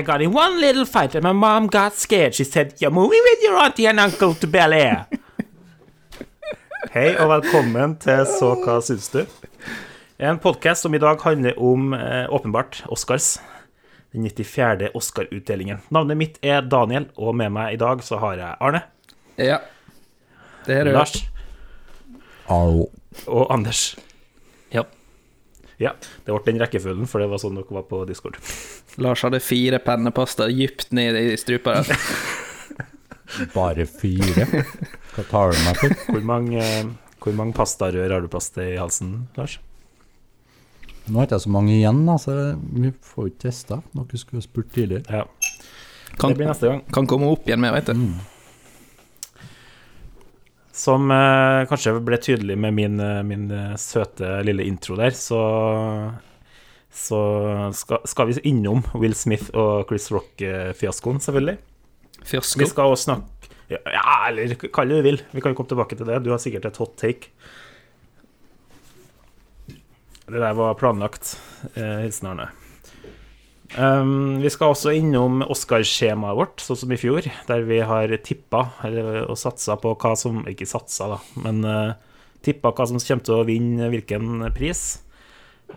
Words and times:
I 0.00 0.02
got 0.02 0.22
in 0.22 0.32
one 0.32 0.58
little 0.60 0.86
fight 0.86 1.14
and 1.14 1.24
my 1.24 1.32
mom 1.32 1.66
got 1.66 1.94
scared. 1.94 2.34
She 2.34 2.44
said, 2.44 2.72
You're 2.80 2.90
moving 2.90 3.20
with 3.22 3.42
your 3.44 3.56
auntie 3.58 3.86
and 3.86 4.00
uncle 4.00 4.34
to 4.34 4.46
Bel 4.46 4.72
Air. 4.72 5.04
Hei 6.94 7.10
og 7.20 7.28
velkommen 7.28 7.98
til 8.00 8.22
Så 8.26 8.54
hva 8.64 8.78
syns 8.82 9.10
du? 9.12 9.20
En 10.20 10.38
podkast 10.40 10.86
som 10.86 10.94
i 10.96 11.00
dag 11.02 11.20
handler 11.20 11.58
om 11.60 11.92
eh, 11.92 12.24
åpenbart 12.32 12.80
Oscars. 12.88 13.34
Den 14.12 14.24
94. 14.24 14.88
Oscar-utdelingen. 14.96 15.82
Navnet 15.92 16.16
mitt 16.18 16.40
er 16.42 16.64
Daniel, 16.66 17.06
og 17.20 17.36
med 17.38 17.52
meg 17.54 17.76
i 17.76 17.78
dag 17.78 18.00
så 18.02 18.18
har 18.24 18.40
jeg 18.40 18.56
Arne, 18.60 18.80
Ja. 19.38 19.60
Det 20.66 20.80
er 20.80 20.88
du. 20.88 20.94
Lars 20.96 21.12
Hallo. 22.48 22.88
og 23.26 23.52
Anders. 23.54 23.84
Ja. 25.80 25.94
Det 26.26 26.32
ble 26.34 26.42
den 26.46 26.60
rekkefølgen, 26.60 27.08
for 27.08 27.22
det 27.22 27.30
var 27.32 27.40
sånn 27.40 27.56
dere 27.56 27.72
var 27.78 27.86
på 27.88 28.02
Discord. 28.08 28.36
Lars 29.04 29.22
hadde 29.24 29.40
fire 29.40 29.78
pennepasta 29.82 30.48
dypt 30.52 30.90
ned 30.96 31.16
i 31.16 31.36
strupa. 31.40 31.78
Bare 33.54 33.86
fire? 33.86 34.44
Hva 35.14 35.24
tar 35.30 35.52
du 35.54 35.60
meg 35.64 35.78
for? 35.80 35.94
Hvor 36.10 36.24
mange, 36.26 36.64
hvor 37.22 37.36
mange 37.38 37.54
pastarør 37.56 38.10
har 38.16 38.24
du 38.24 38.28
plass 38.32 38.50
til 38.54 38.72
i 38.74 38.78
halsen, 38.80 39.12
Lars? 39.38 39.58
Nå 41.10 41.18
har 41.18 41.26
ikke 41.30 41.38
så 41.42 41.50
mange 41.54 41.72
igjen, 41.78 42.02
da, 42.06 42.16
så 42.20 42.34
vi 42.60 42.90
får 43.06 43.30
ikke 43.30 43.44
testa. 43.46 43.80
Noe 43.96 44.18
skulle 44.20 44.42
spurt 44.44 44.68
tidligere. 44.74 45.06
Ja, 45.08 45.24
Kan, 46.18 46.32
det 46.34 46.40
blir 46.42 46.50
neste 46.50 46.66
gang. 46.68 46.82
kan 46.92 47.06
komme 47.08 47.30
opp 47.30 47.46
igjen 47.48 47.62
med, 47.62 47.72
vet 47.78 47.88
du. 47.94 48.04
Som 50.80 51.10
eh, 51.12 51.66
kanskje 51.68 51.98
ble 52.04 52.18
tydelig 52.22 52.56
med 52.60 52.76
min, 52.76 53.00
eh, 53.04 53.20
min 53.26 53.50
eh, 53.52 53.74
søte 53.80 54.38
lille 54.46 54.64
intro 54.68 54.96
der, 55.00 55.16
så 55.16 55.40
så 56.90 57.18
skal, 57.76 58.00
skal 58.10 58.26
vi 58.26 58.40
innom 58.50 58.80
Will 58.98 59.14
Smith 59.14 59.52
og 59.54 59.84
Chris 59.86 60.08
Rock-fiaskoen, 60.10 61.20
selvfølgelig. 61.22 61.60
Fiasko. 62.26 62.58
Vi 62.58 62.66
skal 62.66 62.90
også 62.90 63.12
snakke 63.12 63.40
ja, 63.70 64.28
eller 64.28 64.54
kall 64.74 64.90
det 64.90 64.98
du 64.98 65.06
vil. 65.06 65.20
Vi 65.30 65.42
kan 65.42 65.52
jo 65.52 65.60
komme 65.60 65.70
tilbake 65.70 65.98
til 65.98 66.08
det. 66.08 66.22
Du 66.24 66.32
har 66.32 66.40
sikkert 66.42 66.66
et 66.66 66.80
hot 66.80 66.96
take. 66.98 67.30
Det 70.30 70.38
der 70.38 70.56
var 70.58 70.74
planlagt. 70.78 71.36
Eh, 71.74 72.02
Hilsen 72.04 72.32
Arne. 72.32 72.50
Um, 73.78 74.40
vi 74.42 74.50
skal 74.50 74.72
også 74.72 74.90
innom 74.98 75.44
Oscar-skjemaet 75.46 76.38
vårt, 76.38 76.62
sånn 76.64 76.78
som 76.80 76.94
i 76.94 76.98
fjor, 76.98 77.26
der 77.46 77.62
vi 77.68 77.78
har 77.86 78.10
tippa 78.26 78.64
eller, 78.86 79.28
og 79.30 79.38
satsa 79.38 79.76
på 79.78 79.92
hva 79.94 80.16
som 80.18 80.40
Ikke 80.50 80.66
satsa, 80.66 81.06
da, 81.12 81.18
men 81.44 81.62
uh, 81.62 81.92
tippa 82.42 82.72
hva 82.74 82.88
som 82.90 82.98
kommer 82.98 83.26
til 83.28 83.36
å 83.38 83.46
vinne 83.46 83.92
hvilken 83.92 84.42
pris. 84.56 84.82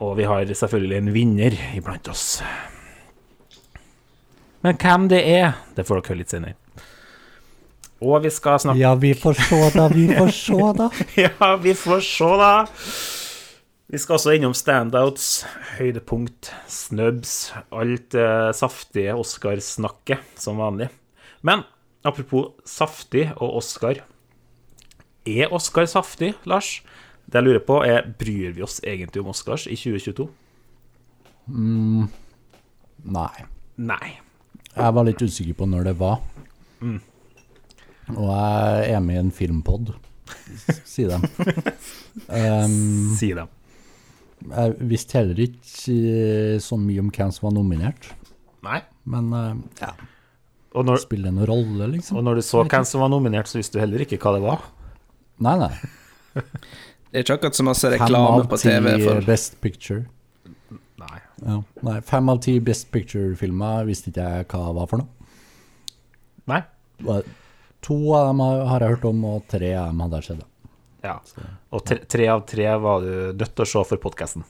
Og 0.02 0.16
vi 0.18 0.26
har 0.26 0.50
selvfølgelig 0.50 0.98
en 0.98 1.14
vinner 1.14 1.58
iblant 1.78 2.10
oss. 2.10 2.42
Men 4.66 4.80
hvem 4.82 5.10
det 5.12 5.22
er, 5.28 5.58
det 5.76 5.86
får 5.86 6.00
dere 6.00 6.10
høre 6.10 6.22
litt 6.24 6.34
senere. 6.34 6.58
Og 8.04 8.24
vi 8.24 8.32
skal 8.34 8.58
snakke 8.60 8.82
Ja, 8.82 8.96
vi 9.00 9.14
får 9.16 9.38
se, 9.38 9.60
da. 9.76 9.86
Vi 9.94 10.08
får 10.12 10.32
se, 10.36 10.72
da. 10.80 10.90
Ja, 11.28 11.56
vi 11.62 11.76
får 11.78 12.02
se, 12.08 12.32
da. 12.42 12.54
Vi 13.94 14.00
skal 14.02 14.16
også 14.18 14.32
innom 14.34 14.56
standouts, 14.58 15.44
høydepunkt, 15.76 16.48
snubs, 16.66 17.52
alt 17.70 18.08
det 18.16 18.56
saftige 18.58 19.14
Oscar-snakket, 19.14 20.24
som 20.42 20.58
vanlig. 20.58 20.88
Men 21.46 21.62
apropos 22.02 22.56
saftig 22.66 23.28
og 23.36 23.60
Oscar. 23.60 24.02
Er 25.30 25.54
Oscar 25.54 25.86
saftig, 25.86 26.32
Lars? 26.50 26.80
Det 27.30 27.38
jeg 27.38 27.46
lurer 27.46 27.62
på, 27.70 27.78
er 27.86 28.10
bryr 28.18 28.58
vi 28.58 28.66
oss 28.66 28.80
egentlig 28.82 29.22
om 29.22 29.30
Oscars 29.30 29.68
i 29.70 29.78
2022? 29.78 30.26
Nei. 33.14 33.48
Nei. 33.78 34.14
Jeg 34.74 34.98
var 34.98 35.06
litt 35.06 35.22
usikker 35.22 35.62
på 35.62 35.70
når 35.70 35.92
det 35.92 36.00
var. 36.02 36.18
Mm. 36.82 36.98
Og 38.18 38.26
jeg 38.26 38.94
er 38.98 39.06
med 39.06 39.20
i 39.20 39.26
en 39.28 39.36
filmpod, 39.44 39.94
sier 40.82 41.14
de. 41.14 41.22
Um, 42.30 43.14
Si 43.18 43.36
det. 43.38 43.53
Jeg 44.50 44.76
visste 44.92 45.20
heller 45.20 45.40
ikke 45.46 45.94
eh, 45.94 46.58
så 46.64 46.78
mye 46.80 47.04
om 47.04 47.12
hvem 47.14 47.32
som 47.36 47.48
var 47.48 47.56
nominert. 47.56 48.10
Nei. 48.66 48.82
Men 49.10 49.30
eh, 49.36 49.54
ja, 49.82 49.92
Og 50.74 50.88
når, 50.88 51.02
spiller 51.04 51.30
det 51.30 51.38
noen 51.38 51.50
rolle, 51.50 51.90
liksom? 51.96 52.18
og 52.20 52.26
når 52.28 52.40
du 52.40 52.46
så 52.48 52.64
hvem 52.64 52.88
som 52.88 53.04
var 53.04 53.12
nominert, 53.14 53.52
så 53.52 53.60
visste 53.60 53.78
du 53.78 53.84
heller 53.84 54.04
ikke 54.06 54.20
hva 54.24 54.36
det 54.38 54.44
var. 54.46 54.66
Nei, 55.44 55.56
nei. 55.60 55.74
Det 56.34 57.20
er 57.20 57.26
ikke 57.26 57.36
akkurat 57.38 57.58
så 57.60 57.66
masse 57.68 57.90
reklame 57.94 58.46
på 58.50 58.58
TV 58.58 58.88
for 59.04 59.26
Best 59.28 59.60
Picture. 59.62 60.06
Nei. 60.98 61.20
Ja. 61.44 61.60
Nei, 61.86 61.98
fem 62.08 62.32
av 62.32 62.40
ti 62.42 62.56
Best 62.64 62.88
Picture-filmer 62.94 63.86
visste 63.86 64.10
ikke 64.10 64.26
jeg 64.26 64.48
hva 64.54 64.72
var 64.80 64.90
for 64.90 65.04
noe. 65.04 65.30
Nei. 66.50 66.64
To 67.84 67.98
av 68.16 68.32
dem 68.32 68.42
har 68.42 68.64
har 68.72 68.86
jeg 68.86 68.96
hørt 68.96 69.06
om, 69.12 69.22
og 69.30 69.46
tre 69.52 69.76
av 69.76 69.92
dem 69.92 70.02
hadde 70.06 70.22
jeg 70.22 70.30
sett. 70.32 70.48
Ja. 71.04 71.18
Og 71.74 71.84
tre, 71.88 72.00
tre 72.10 72.28
av 72.32 72.46
tre 72.48 72.70
var 72.80 73.04
du 73.04 73.34
nødt 73.36 73.56
til 73.58 73.66
å 73.66 73.70
se 73.70 73.84
for 73.90 74.02
podkasten. 74.06 74.46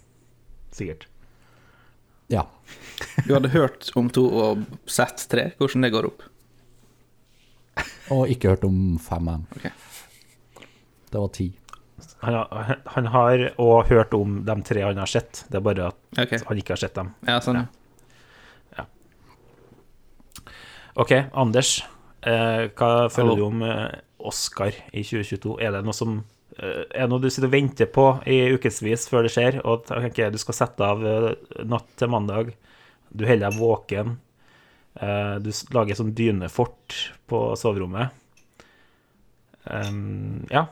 Sikkert. 0.74 1.08
Ja. 2.32 2.46
Du 3.26 3.34
hadde 3.34 3.52
hørt 3.54 3.90
om 4.00 4.12
to 4.14 4.28
og 4.30 4.64
sett 4.90 5.26
tre. 5.32 5.50
Hvordan 5.60 5.86
det 5.86 5.92
går 5.94 6.08
opp? 6.12 6.24
Og 8.14 8.30
ikke 8.30 8.54
hørt 8.54 8.66
om 8.68 8.80
fem 9.02 9.30
av 9.32 9.42
dem. 9.42 9.76
Det 11.10 11.22
var 11.22 11.30
ti. 11.34 11.50
Han 12.24 12.36
har, 12.38 12.76
han 12.96 13.08
har 13.14 13.42
også 13.60 13.88
hørt 13.90 14.14
om 14.16 14.42
de 14.48 14.56
tre 14.66 14.84
han 14.86 15.00
har 15.00 15.10
sett, 15.10 15.44
det 15.52 15.60
er 15.60 15.64
bare 15.64 15.90
at 15.92 15.98
okay. 16.16 16.40
han 16.48 16.60
ikke 16.60 16.76
har 16.76 16.80
sett 16.80 16.96
dem. 16.96 17.10
ja, 17.28 17.40
sånn. 17.44 17.66
OK, 20.94 21.12
Anders. 21.34 21.80
Eh, 22.22 22.70
hva 22.78 23.10
føler 23.10 23.34
Hallo. 23.34 23.36
du 23.36 23.46
om 23.48 23.64
eh, 23.66 23.96
Oscar 24.22 24.76
i 24.94 25.02
2022? 25.02 25.56
Er 25.66 25.74
det 25.74 25.82
noe 25.88 25.96
som 25.98 26.20
Er 26.60 26.86
det 26.94 27.08
noe 27.10 27.22
du 27.24 27.30
sitter 27.34 27.48
og 27.50 27.54
venter 27.56 27.88
på 27.90 28.04
i 28.30 28.36
ukevis 28.54 29.08
før 29.10 29.26
det 29.26 29.32
skjer, 29.34 29.56
og 29.66 29.88
tenker 29.88 30.30
du 30.34 30.38
skal 30.42 30.58
sette 30.58 30.86
av 30.86 31.02
eh, 31.06 31.32
natt 31.66 31.88
til 31.98 32.12
mandag, 32.14 32.52
du 33.14 33.26
holder 33.26 33.48
deg 33.50 33.58
våken, 33.58 34.14
eh, 35.02 35.36
du 35.42 35.50
lager 35.74 35.98
sånn 35.98 36.14
dynefort 36.18 37.00
på 37.30 37.42
soverommet 37.60 38.20
Ja, 40.52 40.66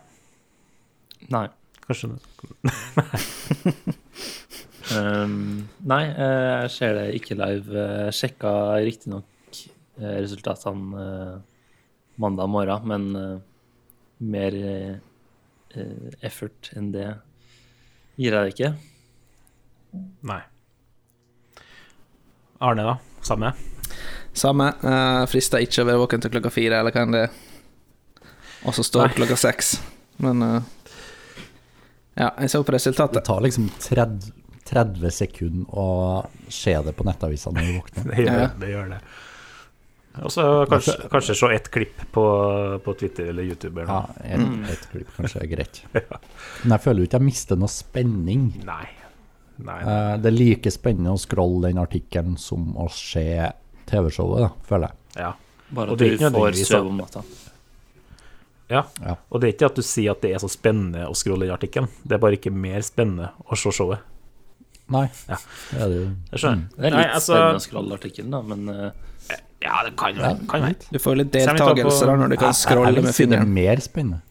Nei. 1.31 1.45
kanskje 1.87 2.09
nei, 4.91 6.01
eh, 6.09 6.47
jeg 6.65 6.71
ser 6.73 6.97
det 6.97 7.05
ikke 7.15 7.37
live. 7.39 7.71
Eh, 7.71 8.09
Jeg 8.09 8.17
sjekka 8.17 8.51
riktignok 8.83 9.61
eh, 10.01 10.17
resultatene 10.19 11.05
eh, 11.05 11.37
mandag 12.19 12.49
morgen, 12.51 12.87
men 12.91 13.05
eh, 13.15 13.37
mer 14.35 14.57
eh, 14.59 14.89
eh, 14.91 14.97
effort 16.21 16.71
enn 16.77 16.91
det 16.93 17.07
gir 18.19 18.35
jeg 18.37 18.53
ikke. 18.53 18.71
Nei. 20.27 20.41
Arne, 22.61 22.83
da? 22.85 22.97
Samme? 23.25 23.53
Samme. 24.33 24.67
Uh, 24.83 25.23
frister 25.29 25.63
ikke 25.63 25.83
å 25.83 25.87
være 25.89 26.01
våken 26.03 26.21
til 26.23 26.33
klokka 26.35 26.51
fire, 26.53 26.81
eller 26.81 26.93
hva 26.93 27.05
enn 27.05 27.15
det 27.15 27.23
er. 27.27 27.39
Og 28.69 28.75
så 28.77 28.85
stå 28.85 29.01
opp 29.01 29.15
Nei. 29.15 29.17
klokka 29.23 29.39
seks. 29.41 29.73
Men 30.21 30.45
uh, 30.45 30.61
Ja, 32.13 32.29
jeg 32.37 32.51
så 32.53 32.61
på 32.67 32.75
resultatet. 32.75 33.17
Det 33.17 33.25
tar 33.25 33.41
liksom 33.41 33.69
30, 33.81 34.31
30 34.69 35.15
sekunder 35.15 35.79
å 35.81 35.89
se 36.51 36.75
det 36.85 36.93
på 36.97 37.07
nettavisene 37.07 37.57
når 37.57 37.67
du 37.71 37.77
våkner. 37.79 38.09
Det 38.11 38.25
gjør 38.25 38.39
det. 38.41 38.49
det, 38.61 38.71
gjør 38.75 38.91
det. 38.93 39.01
Og 40.19 40.31
så 40.33 40.43
kanskje, 40.67 40.95
kanskje 41.11 41.35
se 41.39 41.47
ett 41.55 41.69
klipp 41.71 42.01
på, 42.11 42.23
på 42.83 42.93
Twitter 42.99 43.29
eller 43.31 43.43
YouTube. 43.47 43.79
Eller 43.81 43.93
Ja, 43.93 44.01
ett 44.25 44.41
et, 44.41 44.71
et 44.73 44.87
klipp 44.91 45.13
kanskje 45.15 45.43
er 45.45 45.47
greit. 45.53 45.79
Men 46.63 46.73
jeg 46.75 46.83
føler 46.83 46.99
jo 46.99 47.07
ikke 47.07 47.19
jeg 47.21 47.27
mister 47.29 47.55
noe 47.61 47.71
spenning. 47.71 48.49
Nei. 48.67 48.83
Nei. 49.61 49.77
Eh, 49.85 50.15
Det 50.19 50.31
er 50.31 50.35
like 50.35 50.73
spennende 50.73 51.13
å 51.15 51.21
scrolle 51.21 51.69
den 51.71 51.79
artikkelen 51.79 52.35
som 52.41 52.73
å 52.81 52.89
se 52.91 53.23
TV-showet, 53.91 54.51
føler 54.67 54.91
jeg. 54.91 55.23
Ja. 55.23 55.31
Bare 55.71 55.93
at 55.95 56.01
du 56.01 56.05
får 56.09 56.19
nødvendigvis 56.25 56.73
om 56.81 56.97
natta. 56.99 57.21
ja. 58.71 58.81
Ja. 59.03 59.15
Og 59.29 59.39
det 59.41 59.47
er 59.47 59.53
ikke 59.55 59.69
at 59.71 59.79
du 59.79 59.83
sier 59.85 60.11
at 60.11 60.21
det 60.23 60.33
er 60.35 60.41
så 60.43 60.49
spennende 60.51 61.05
å 61.07 61.15
scrolle 61.15 61.47
den 61.47 61.55
artikkelen, 61.55 61.87
det 62.03 62.17
er 62.17 62.21
bare 62.23 62.35
ikke 62.39 62.51
mer 62.51 62.83
spennende 62.87 63.29
å 63.47 63.55
se 63.59 63.71
showet. 63.75 64.03
Nei, 64.91 65.05
Ja. 65.29 65.37
det 65.71 65.79
er 65.79 65.87
det 65.93 65.97
jo. 66.01 66.09
Jeg 66.33 66.39
skjønner. 66.43 66.67
Det 66.75 66.85
er 66.85 66.91
Nei, 66.97 67.01
litt 67.05 67.15
altså- 67.15 67.31
spennende 67.37 67.61
å 67.61 67.65
scrolle 67.67 67.97
artikkelen, 67.99 68.31
da, 68.35 68.41
men 68.41 68.69
eh, 68.75 68.91
Ja, 69.61 69.81
det 69.85 69.93
kan 69.99 70.15
være. 70.17 70.37
Kan 70.49 70.61
være. 70.65 70.75
Du 70.91 70.97
får 70.99 71.15
litt 71.19 71.35
jeg 71.37 71.47
deltakelse 71.47 72.05
da 72.09 72.15
når 72.17 72.31
du 72.33 72.35
kan 72.39 72.47
Jeg, 72.49 72.55
jeg 72.55 72.61
scrolle 72.63 72.95
med 72.95 73.03
det 73.03 73.11
er 73.11 73.17
fingeren. 73.19 73.51
mer 73.53 73.81
spennende. 73.85 74.21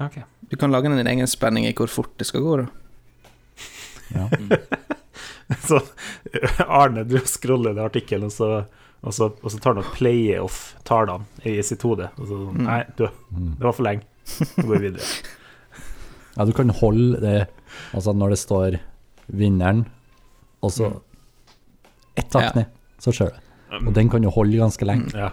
Ok. 0.00 0.18
Du 0.50 0.56
kan 0.60 0.70
lage 0.72 0.90
din 0.92 1.06
egen 1.06 1.26
spenning 1.26 1.66
i 1.68 1.72
hvor 1.76 1.88
fort 1.88 2.12
det 2.20 2.26
skal 2.28 2.44
gå. 2.44 2.56
da 2.62 2.66
Ja. 4.14 4.28
Så 5.64 5.80
Arne, 6.68 7.04
du 7.08 7.16
scroller 7.24 7.72
den 7.74 7.84
artikkelen, 7.84 8.24
og 8.28 8.32
så, 8.32 8.48
og 9.00 9.14
så, 9.16 9.30
og 9.42 9.50
så 9.52 9.58
tar 9.58 9.72
han 9.74 9.80
og 9.80 9.92
player 9.96 10.42
off 10.44 10.74
talene 10.84 11.24
i 11.48 11.54
sitt 11.64 11.80
hode. 11.88 12.10
Og 12.20 12.26
så, 12.28 12.36
sånn, 12.44 12.64
Nei, 12.66 12.82
du, 12.98 13.06
det 13.32 13.64
var 13.64 13.72
for 13.76 13.86
lenge. 13.88 14.04
Så 14.28 14.44
går 14.60 14.74
vi 14.74 14.90
videre. 14.90 15.08
ja, 16.36 16.44
du 16.44 16.52
kan 16.52 16.68
holde 16.82 17.20
det 17.24 17.36
Altså 17.96 18.12
når 18.12 18.34
det 18.34 18.38
står 18.42 18.76
vinneren, 19.40 19.86
og 20.64 20.72
så 20.74 20.90
ett 22.18 22.28
Ja. 22.34 22.40
hakk 22.42 22.56
ned, 22.58 22.66
så 23.00 23.12
ser 23.14 23.32
du. 23.32 23.40
Og 23.76 23.92
den 23.96 24.10
kan 24.12 24.24
jo 24.24 24.32
holde 24.34 24.60
ganske 24.60 24.86
lenge. 24.88 25.12
Ja. 25.16 25.32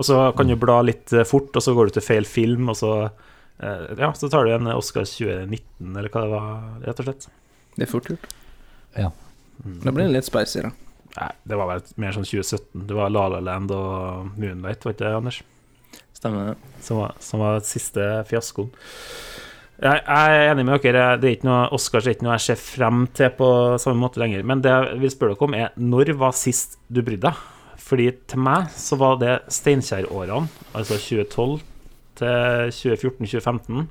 Og 0.00 0.06
så 0.08 0.20
kan 0.36 0.48
du 0.48 0.56
bla 0.56 0.78
litt 0.86 1.12
eh, 1.12 1.26
fort, 1.28 1.52
og 1.52 1.64
så 1.64 1.74
går 1.76 1.90
du 1.90 1.98
til 1.98 2.06
feil 2.06 2.28
film, 2.28 2.70
og 2.72 2.78
så 2.80 2.92
eh, 3.04 3.90
Ja, 4.00 4.12
så 4.16 4.30
tar 4.32 4.48
du 4.48 4.54
en 4.54 4.70
Oscar 4.72 5.04
2019, 5.04 5.90
eller 5.92 6.08
hva 6.12 6.22
det 6.24 6.30
var, 6.32 6.54
rett 6.86 7.02
og 7.02 7.10
slett. 7.10 7.26
Det 7.76 7.84
er 7.84 7.90
fort 7.90 8.08
gjort. 8.08 8.30
Ja. 8.96 9.10
Da 9.84 9.92
blir 9.92 10.06
det 10.08 10.14
litt 10.14 10.28
spicy, 10.28 10.64
da. 10.64 10.72
Nei, 11.18 11.30
det 11.50 11.58
var 11.58 11.68
vel 11.72 11.82
mer 12.00 12.14
sånn 12.14 12.24
2017. 12.24 12.86
Det 12.88 12.96
var 12.96 13.10
La 13.12 13.26
La 13.34 13.40
Land 13.44 13.72
og 13.74 14.30
Moonlight, 14.38 14.86
var 14.86 14.94
ikke 14.94 15.04
det, 15.04 15.14
Anders? 15.18 15.42
Stemmer 16.16 16.52
det. 16.52 16.56
Som 16.86 17.02
var, 17.02 17.16
som 17.24 17.42
var 17.42 17.60
siste 17.66 18.06
fiaskoen. 18.30 18.70
Jeg, 19.80 20.02
er 20.04 20.50
enig 20.50 20.66
med 20.68 20.82
dere. 20.84 21.16
Det 21.16 21.28
er 21.28 21.34
ikke 21.38 21.48
noe, 21.48 21.72
Oscars 21.72 22.04
er 22.04 22.12
ikke 22.12 22.26
noe 22.26 22.36
jeg 22.36 22.46
ser 22.50 22.58
frem 22.60 23.06
til 23.16 23.30
på 23.38 23.48
samme 23.80 23.96
måte 24.02 24.20
lenger. 24.20 24.42
Men 24.44 24.60
det 24.64 24.72
jeg 24.74 24.98
vil 25.00 25.12
spørre 25.14 25.32
dere 25.32 25.46
om, 25.46 25.54
er 25.56 25.68
når 25.80 26.12
var 26.20 26.32
sist 26.36 26.76
du 26.92 27.00
brydde 27.00 27.24
deg? 27.30 27.36
Fordi 27.80 28.12
til 28.28 28.40
meg 28.44 28.68
så 28.76 28.94
var 29.00 29.16
det 29.22 29.40
Steinkjer-årene, 29.50 30.48
altså 30.76 30.94
2012 31.00 31.64
til 32.20 32.68
2014-2015. 32.76 33.88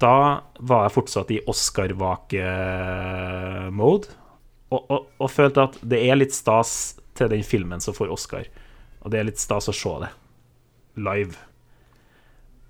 Da 0.00 0.40
var 0.70 0.80
jeg 0.86 0.94
fortsatt 0.94 1.32
i 1.34 1.42
Oscar-vake-mode, 1.52 4.06
og, 4.72 4.80
og, 4.80 5.00
og 5.20 5.28
følte 5.32 5.66
at 5.68 5.74
det 5.84 6.00
er 6.06 6.16
litt 6.16 6.34
stas 6.36 6.70
til 7.18 7.28
den 7.32 7.44
filmen 7.44 7.80
som 7.84 7.94
får 7.96 8.12
Oscar. 8.14 8.44
Og 9.04 9.10
det 9.12 9.18
er 9.20 9.28
litt 9.28 9.42
stas 9.42 9.68
å 9.68 9.76
se 9.76 9.94
det 10.04 10.10
live. 10.98 11.34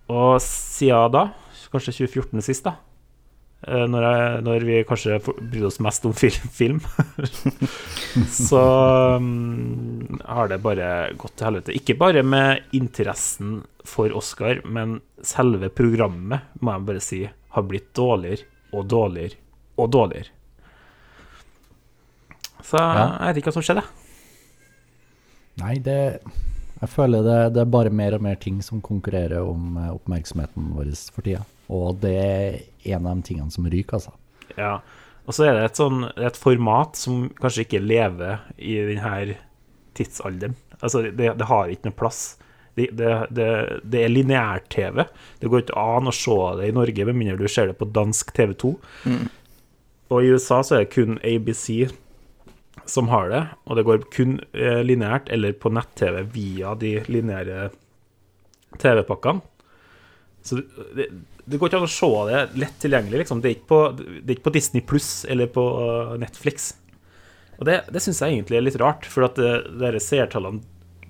Og 0.08 0.40
siden 0.42 1.12
da, 1.14 1.24
kanskje 1.72 1.94
2014 2.06 2.42
sist, 2.46 2.64
da, 2.68 2.74
eh, 3.66 3.84
når, 3.90 4.06
jeg, 4.08 4.42
når 4.46 4.66
vi 4.68 4.78
kanskje 4.88 5.18
brydde 5.26 5.66
oss 5.70 5.80
mest 5.84 6.06
om 6.08 6.14
film, 6.16 6.48
film 6.54 6.80
så 8.48 8.62
mm, 9.20 10.20
har 10.24 10.48
det 10.52 10.60
bare 10.64 10.88
gått 11.20 11.36
til 11.38 11.48
helvete. 11.50 11.76
Ikke 11.76 11.96
bare 11.98 12.22
med 12.26 12.64
interessen 12.76 13.60
for 13.88 14.12
Oscar, 14.16 14.60
men 14.64 14.98
selve 15.24 15.70
programmet, 15.72 16.50
må 16.60 16.74
jeg 16.76 16.88
bare 16.90 17.04
si, 17.04 17.22
har 17.54 17.64
blitt 17.68 17.92
dårligere 17.96 18.44
og 18.76 18.88
dårligere 18.92 19.38
og 19.78 19.90
dårligere. 19.94 20.34
Så 22.68 22.76
Ja. 22.76 23.04
jeg 23.22 23.28
vet 23.30 23.38
ikke 23.40 23.48
hva 23.48 23.56
som 23.56 23.64
skjedde. 23.64 23.84
Nei, 25.62 25.78
det 25.82 26.20
Jeg 26.78 26.88
føler 26.92 27.24
det, 27.26 27.38
det 27.54 27.60
er 27.64 27.70
bare 27.72 27.90
mer 27.90 28.14
og 28.14 28.22
mer 28.22 28.36
ting 28.38 28.60
som 28.62 28.78
konkurrerer 28.80 29.40
om 29.42 29.76
eh, 29.80 29.88
oppmerksomheten 29.96 30.68
vår 30.76 30.92
for 31.10 31.22
tida. 31.26 31.40
Og 31.68 32.00
det 32.02 32.14
er 32.16 32.58
en 32.94 33.06
av 33.06 33.18
de 33.18 33.28
tingene 33.28 33.52
som 33.52 33.68
ryker, 33.68 33.98
altså. 33.98 34.14
Ja, 34.56 34.78
og 35.28 35.36
så 35.36 35.44
er 35.44 35.58
det 35.58 35.66
et, 35.66 35.78
sånn, 35.78 36.06
et 36.16 36.38
format 36.40 36.96
som 36.96 37.26
kanskje 37.36 37.66
ikke 37.66 37.84
lever 37.84 38.46
i 38.56 38.78
denne 38.88 39.36
tidsalderen. 39.98 40.56
Altså, 40.78 41.02
det, 41.04 41.34
det 41.36 41.48
har 41.50 41.68
ikke 41.68 41.90
noe 41.90 41.98
plass. 41.98 42.22
Det, 42.78 42.86
det, 42.96 43.10
det, 43.34 43.48
det 43.84 44.04
er 44.06 44.12
lineær-TV. 44.14 45.04
Det 45.42 45.50
går 45.52 45.66
ikke 45.66 45.82
an 45.82 46.08
å 46.08 46.14
se 46.14 46.38
det 46.60 46.70
i 46.70 46.76
Norge 46.76 47.08
med 47.10 47.18
mindre 47.18 47.36
du 47.42 47.50
ser 47.50 47.68
det 47.68 47.76
på 47.76 47.90
dansk 47.92 48.32
TV2. 48.38 48.72
Og 50.08 50.24
i 50.24 50.32
USA 50.32 50.62
så 50.64 50.78
er 50.78 50.86
det 50.86 50.94
kun 50.94 51.18
ABC 51.20 51.90
som 52.88 53.10
har 53.12 53.28
det, 53.28 53.42
og 53.68 53.76
det 53.76 53.84
går 53.84 54.04
kun 54.14 54.38
eh, 54.56 54.80
lineært 54.86 55.28
eller 55.34 55.52
på 55.60 55.68
nett-TV 55.76 56.22
via 56.32 56.72
de 56.80 56.94
lineære 57.04 57.66
TV-pakkene. 58.80 59.42
Så 60.46 60.62
det, 60.96 61.10
det 61.48 61.58
går 61.58 61.70
ikke 61.70 61.80
an 61.80 61.86
å 61.86 61.90
se 61.92 62.08
det 62.28 62.42
lett 62.60 62.76
tilgjengelig. 62.82 63.22
Liksom. 63.22 63.40
Det, 63.42 63.50
er 63.50 63.56
ikke 63.56 63.70
på, 63.70 63.80
er 64.20 64.34
ikke 64.34 64.48
på 64.48 64.54
Disney 64.54 64.84
pluss 64.84 65.12
eller 65.28 65.50
på 65.52 65.64
uh, 65.64 66.16
Netflix. 66.20 66.72
Og 67.58 67.66
det, 67.68 67.80
det 67.92 68.02
syns 68.04 68.20
jeg 68.22 68.36
egentlig 68.36 68.58
er 68.58 68.66
litt 68.66 68.78
rart, 68.80 69.08
for 69.08 69.26
at 69.26 69.40
uh, 69.40 69.62
dere 69.80 70.02
seertallene 70.02 70.60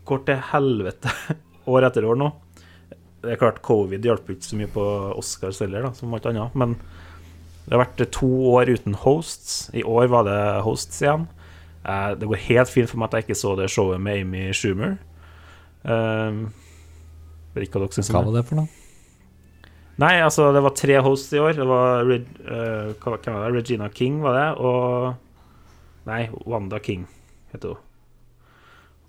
går 0.08 0.22
til 0.28 0.44
helvete 0.52 1.12
år 1.74 1.88
etter 1.88 2.06
år 2.08 2.20
nå. 2.20 2.30
Det 3.18 3.34
er 3.34 3.40
klart, 3.40 3.62
covid 3.66 4.04
hjalp 4.06 4.30
ikke 4.30 4.46
så 4.46 4.60
mye 4.60 4.70
på 4.70 4.84
Oscars 5.18 5.58
heller, 5.64 5.88
da, 5.88 5.92
som 5.96 6.14
alt 6.14 6.28
annet, 6.30 6.54
men 6.58 6.76
det 7.68 7.74
har 7.74 7.82
vært 7.82 8.04
to 8.14 8.28
år 8.54 8.70
uten 8.72 8.94
hosts. 8.96 9.66
I 9.76 9.82
år 9.84 10.06
var 10.08 10.24
det 10.24 10.38
hosts 10.64 11.02
igjen. 11.02 11.26
Eh, 11.84 12.14
det 12.16 12.28
går 12.30 12.46
helt 12.46 12.72
fint 12.72 12.88
for 12.88 13.00
meg 13.00 13.10
at 13.10 13.18
jeg 13.18 13.26
ikke 13.26 13.42
så 13.42 13.52
det 13.58 13.68
showet 13.74 14.00
med 14.00 14.22
Amy 14.22 14.46
Schumer. 14.56 14.96
Um, 15.82 16.46
hva 17.52 17.82
var 17.82 18.32
det 18.32 18.46
for 18.48 18.62
noe? 18.62 18.70
Nei, 19.98 20.14
altså, 20.22 20.52
det 20.54 20.62
var 20.62 20.76
tre 20.78 20.98
hosts 21.02 21.34
i 21.34 21.40
år. 21.42 21.56
Det 21.58 21.66
var 21.66 22.04
Reg, 22.06 22.26
eh, 22.46 22.92
hva, 23.02 23.16
var 23.16 23.22
det? 23.24 23.56
Regina 23.56 23.88
King, 23.90 24.20
var 24.22 24.36
det? 24.36 24.48
Og 24.62 26.06
Nei, 26.08 26.22
Wanda 26.46 26.78
King 26.80 27.06
heter 27.52 27.74
hun. 27.74 27.84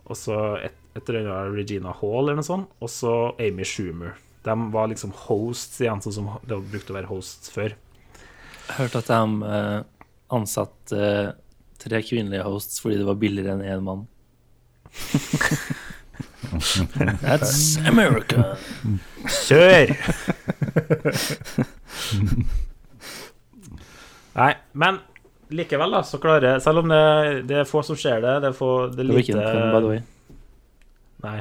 Og 0.09 0.17
så 0.17 0.37
et, 0.65 0.73
et 0.97 1.11
eller 1.11 1.29
annet 1.29 1.59
Regina 1.59 1.93
Hall 1.93 2.23
eller 2.25 2.39
noe 2.41 2.47
sånt. 2.47 2.71
Og 2.81 2.89
så 2.89 3.13
Amy 3.37 3.67
Schumer. 3.67 4.17
De 4.47 4.55
var 4.73 4.89
liksom 4.89 5.13
hosts 5.27 5.77
igjen, 5.83 6.01
sånn 6.01 6.15
som 6.15 6.31
det 6.41 6.55
var 6.55 6.65
brukt 6.73 6.89
å 6.89 6.97
være 6.97 7.11
hosts 7.11 7.53
før. 7.53 7.75
Jeg 8.69 8.77
hørte 8.79 9.03
at 9.03 9.11
de 9.11 9.21
uh, 9.45 9.79
ansatte 10.33 10.97
uh, 10.97 11.35
tre 11.79 12.01
kvinnelige 12.05 12.47
hosts 12.47 12.81
fordi 12.81 12.97
det 13.01 13.07
var 13.07 13.19
billigere 13.21 13.55
enn 13.55 13.65
én 13.67 13.85
mann. 13.85 14.07
That's 17.21 17.77
America. 17.85 18.57
Kjør! 19.45 19.93
Nei, 24.39 24.53
men 24.71 24.99
likevel, 25.49 25.91
da, 25.91 26.03
så 26.05 26.17
klarer 26.21 26.59
Selv 26.63 26.79
om 26.83 26.89
det, 26.91 27.03
det 27.49 27.57
er 27.63 27.67
få 27.67 27.81
som 27.83 27.97
ser 27.99 28.21
det, 28.23 28.35
det 28.43 28.49
er, 28.51 28.57
få, 28.57 28.69
det 28.93 29.01
er 29.03 29.07
Det 29.09 29.13
var 29.13 29.19
ikke 29.23 29.37
lite 29.37 29.49
en 29.49 29.55
pun, 29.59 29.71
by 29.73 29.79
the 29.79 29.89
way. 29.93 30.01
Nei. 31.25 31.39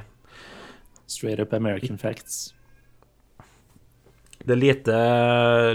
Straight 1.08 1.40
up 1.40 1.52
American 1.56 1.98
facts. 2.00 2.34
det 4.48 4.54
er 4.54 4.60
lite, 4.60 4.98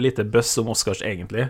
lite 0.01 0.23
buzz 0.25 0.57
om 0.57 0.71
Oscars, 0.73 1.03
egentlig, 1.05 1.49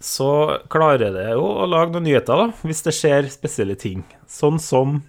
så 0.00 0.60
klarer 0.72 1.12
det 1.12 1.26
jo 1.32 1.44
å 1.44 1.66
lage 1.68 1.92
noen 1.92 2.06
nyheter, 2.08 2.40
da, 2.40 2.46
hvis 2.64 2.80
det 2.86 2.94
skjer 2.96 3.28
spesielle 3.32 3.76
ting. 3.80 4.04
Sånn 4.30 4.58
som 4.62 5.02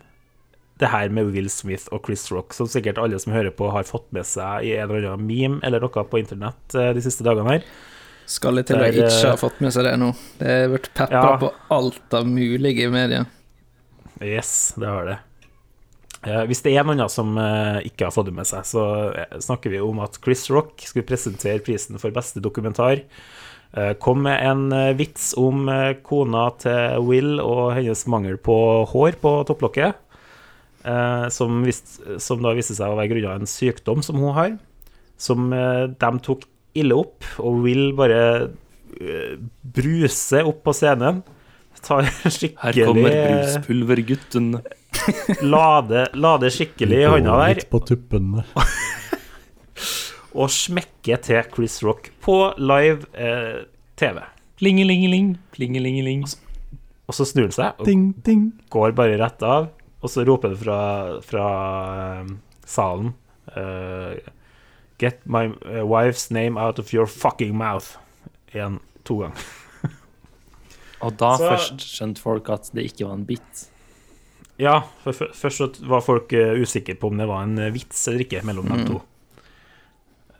det 0.81 0.89
her 0.91 1.11
med 1.15 1.29
Will 1.31 1.47
Smith 1.49 1.87
og 1.95 2.03
Chris 2.07 2.25
Rock, 2.33 2.51
som 2.53 2.67
sikkert 2.67 2.97
alle 2.99 3.19
som 3.21 3.31
hører 3.31 3.53
på, 3.55 3.69
har 3.71 3.87
fått 3.87 4.09
med 4.15 4.27
seg 4.27 4.65
i 4.67 4.73
en 4.75 4.89
eller 4.91 5.13
annen 5.13 5.27
meme 5.29 5.61
eller 5.63 5.79
noe 5.85 6.03
på 6.11 6.19
internett 6.19 6.75
eh, 6.75 6.89
de 6.97 7.03
siste 7.05 7.23
dagene 7.23 7.53
her. 7.53 7.69
Skal 8.27 8.59
jeg 8.59 8.67
til 8.71 8.81
å 8.81 8.89
ikke 8.89 9.05
eh, 9.07 9.29
ha 9.29 9.37
fått 9.39 9.61
med 9.63 9.71
seg 9.71 9.85
det 9.87 9.93
nå. 10.01 10.09
Det 10.41 10.49
har 10.51 10.73
vært 10.73 10.89
pepra 10.97 11.21
Ja. 11.29 11.37
på 11.45 11.51
alt 11.77 12.17
av 12.19 12.27
mulige 12.27 12.89
i 12.89 12.91
media. 12.91 13.23
Yes, 14.19 14.73
det 14.75 14.89
har 14.91 15.07
det. 15.13 15.17
Eh, 16.25 16.43
hvis 16.49 16.63
det 16.65 16.75
er 16.75 16.87
noen 16.89 17.05
som 17.13 17.35
ikke 17.85 18.09
har 18.09 18.15
fått 18.15 18.27
det 18.33 18.35
med 18.35 18.49
seg, 18.49 18.67
så 18.67 18.85
snakker 19.47 19.71
vi 19.71 19.79
om 19.85 20.03
at 20.03 20.19
Chris 20.19 20.47
Rock 20.51 20.83
skulle 20.89 21.07
presentere 21.07 21.63
prisen 21.63 22.01
for 22.01 22.11
beste 22.15 22.43
dokumentar. 22.43 23.05
Kom 23.99 24.21
med 24.23 24.39
en 24.39 24.69
vits 24.95 25.33
om 25.35 25.65
kona 26.07 26.45
til 26.63 27.01
Will 27.03 27.41
og 27.43 27.73
hennes 27.75 28.05
mangel 28.07 28.37
på 28.39 28.55
hår 28.87 29.17
på 29.19 29.33
topplokket. 29.49 29.99
Eh, 30.85 31.27
som, 31.33 31.61
vist, 31.65 31.97
som 32.21 32.43
da 32.45 32.53
viste 32.57 32.77
seg 32.77 32.91
å 32.93 32.97
være 32.99 33.11
grunna 33.13 33.39
en 33.39 33.49
sykdom 33.49 34.03
som 34.05 34.21
hun 34.21 34.35
har. 34.37 34.57
Som 35.21 35.51
eh, 35.55 35.85
de 35.91 36.11
tok 36.25 36.45
ille 36.75 36.97
opp, 36.97 37.25
og 37.41 37.63
Will 37.65 37.89
bare 37.97 38.21
eh, 38.99 39.35
bruser 39.61 40.47
opp 40.47 40.63
på 40.65 40.75
scenen. 40.75 41.23
Tar 41.85 42.07
skikkelig 42.07 42.61
Her 42.63 42.79
kommer 42.87 43.15
bruspulvergutten. 43.29 44.51
lade, 45.55 46.07
lade 46.15 46.49
skikkelig 46.53 47.01
i 47.03 47.09
hånda 47.09 47.35
der 47.41 47.59
Litt 47.59 47.69
på 47.69 47.81
tuppene. 47.85 48.45
og 50.39 50.51
smekke 50.51 51.19
til 51.23 51.51
Chris 51.53 51.77
Rock 51.85 52.09
på 52.23 52.39
live 52.59 53.07
eh, 53.13 53.65
TV. 53.99 54.23
Plingelingeling, 54.59 55.35
plingelingeling. 55.55 56.25
Og 57.05 57.15
så 57.15 57.27
snur 57.27 57.49
han 57.49 57.55
seg 57.55 57.79
og 57.79 57.87
Ding, 57.87 58.07
ding. 58.25 58.47
går 58.73 58.95
bare 58.97 59.19
rett 59.21 59.43
av. 59.45 59.69
Og 60.05 60.11
så 60.13 60.21
roper 60.27 60.53
det 60.53 60.59
fra, 60.61 60.79
fra 61.25 61.45
eh, 62.21 62.33
salen 62.69 63.11
uh, 63.55 64.13
Get 65.01 65.23
my 65.27 65.47
eh, 65.65 65.81
wife's 65.83 66.29
name 66.31 66.61
out 66.61 66.77
of 66.79 66.93
your 66.93 67.09
fucking 67.09 67.55
mouth. 67.57 67.97
Igjen 68.53 68.77
to 69.03 69.17
ganger. 69.25 69.47
Og 71.03 71.17
da 71.19 71.33
Så- 71.37 71.49
først 71.49 71.83
skjønte 71.83 72.23
folk 72.23 72.47
at 72.53 72.69
det 72.77 72.85
ikke 72.91 73.09
var 73.09 73.17
en 73.17 73.25
bit. 73.27 73.65
Ja, 74.61 74.77
for 75.03 75.11
først 75.35 75.59
så 75.59 75.67
var 75.91 76.05
folk 76.05 76.31
eh, 76.37 76.53
usikre 76.63 76.95
på 76.95 77.09
om 77.11 77.19
det 77.19 77.27
var 77.27 77.43
en 77.43 77.57
eh, 77.59 77.73
vits 77.75 78.05
eller 78.07 78.23
ikke 78.23 78.45
mellom 78.47 78.71
de 78.71 78.85
to. 78.87 79.01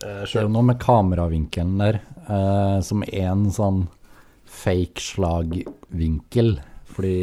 Uh, 0.06 0.22
Det 0.24 0.38
er 0.38 0.46
jo 0.46 0.54
noe 0.56 0.70
med 0.70 0.80
kameravinkelen 0.80 1.76
der, 1.82 2.00
uh, 2.30 2.80
som 2.86 3.04
er 3.10 3.28
en 3.34 3.50
sånn 3.52 3.86
fake 4.48 5.02
slagvinkel. 5.04 6.56
Fordi 6.96 7.16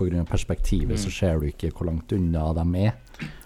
av 0.00 0.26
perspektivet 0.28 0.98
så 1.00 1.10
ser 1.10 1.38
du 1.40 1.46
ikke 1.48 1.70
hvor 1.72 1.86
langt 1.90 2.12
unna 2.12 2.52
de 2.54 2.66
er. 2.86 2.92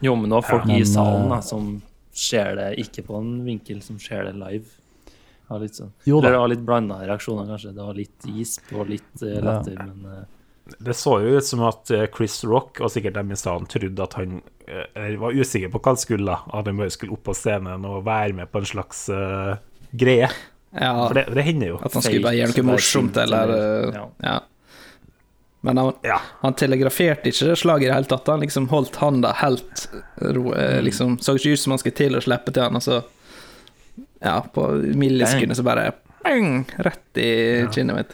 Jo, 0.03 0.17
men 0.17 0.31
nå 0.31 0.41
folk 0.43 0.67
Ja. 0.69 0.77
i 0.81 0.85
salen 0.85 1.29
eh, 1.29 1.37
da, 1.37 1.41
som 1.43 1.83
ser 2.13 2.57
det 2.59 2.69
ikke 2.83 3.05
på 3.07 3.21
en 3.21 3.45
vinkel, 3.47 3.83
som 3.83 3.99
ser 3.99 4.25
det 4.25 4.35
live. 4.35 4.67
Det 5.07 5.49
var 5.55 5.61
litt 5.61 5.75
sånn. 5.79 5.93
Jo 6.07 6.19
Eller 6.19 6.31
det 6.33 6.39
var 6.43 6.49
litt 6.53 6.67
blanda 6.67 6.99
reaksjoner, 7.07 7.47
kanskje. 7.47 7.73
Det 7.75 7.87
var 7.87 7.95
litt 7.95 8.27
gisp 8.27 8.73
og 8.75 8.89
litt 8.91 9.23
uh, 9.23 9.39
Ja. 9.39 9.63
men 9.67 10.05
uh, 10.07 10.25
Det 10.79 10.95
så 10.95 11.17
jo 11.23 11.39
ut 11.39 11.45
som 11.45 11.63
at 11.67 11.91
Chris 12.15 12.45
Rock 12.45 12.81
og 12.81 12.91
sikkert 12.91 13.15
dem 13.15 13.31
i 13.33 13.39
salen 13.39 13.67
trodde 13.67 14.03
at 14.05 14.15
han 14.15 14.43
eh, 14.69 15.17
var 15.19 15.33
usikker 15.35 15.71
på 15.73 15.81
hva 15.81 15.91
han 15.95 15.97
skulle. 15.99 16.27
da, 16.31 16.37
At 16.59 16.67
han 16.71 16.77
bare 16.79 16.91
skulle 16.95 17.13
opp 17.17 17.25
på 17.27 17.35
scenen 17.35 17.85
og 17.85 18.05
være 18.07 18.33
med 18.39 18.51
på 18.53 18.59
en 18.63 18.67
slags 18.71 19.09
uh, 19.11 19.57
greie. 19.91 20.29
Ja, 20.71 20.93
For 21.09 21.15
det, 21.19 21.25
det 21.35 21.43
hender 21.43 21.73
jo. 21.73 21.81
at 21.83 21.93
han 21.99 22.03
skulle 22.07 22.23
bare 22.23 22.37
gjøre 22.39 22.55
noe 22.55 22.69
morsomt, 22.71 23.17
eller 23.19 23.51
uh, 23.51 23.95
Ja. 23.97 24.05
Ja. 24.23 24.37
Men 25.63 25.77
han, 25.77 25.93
Ja. 26.03 26.17
han 26.41 26.55
telegraferte 26.57 27.29
ikke 27.29 27.51
det 27.51 27.57
slaget 27.61 27.85
i 27.85 27.89
det 27.91 27.95
hele 27.99 28.09
tatt. 28.09 28.29
Han 28.33 28.41
liksom 28.41 28.69
holdt 28.71 28.97
handa 28.97 29.33
helt 29.43 29.89
ro, 30.21 30.55
eh, 30.57 30.79
liksom, 30.83 31.19
Så 31.21 31.35
ikke 31.37 31.53
ut 31.53 31.61
som 31.61 31.75
han 31.75 31.79
skulle 31.83 31.99
til 31.99 32.17
å 32.17 32.23
slippe 32.25 32.53
til 32.53 32.63
han, 32.65 32.77
og 32.77 32.83
så 32.83 33.03
Ja, 34.23 34.41
på 34.41 34.67
millisekundet 34.97 35.57
så 35.57 35.65
bare 35.65 35.93
bang, 36.25 36.65
rett 36.79 37.17
i 37.21 37.67
kinnet 37.73 37.97
mitt. 37.97 38.11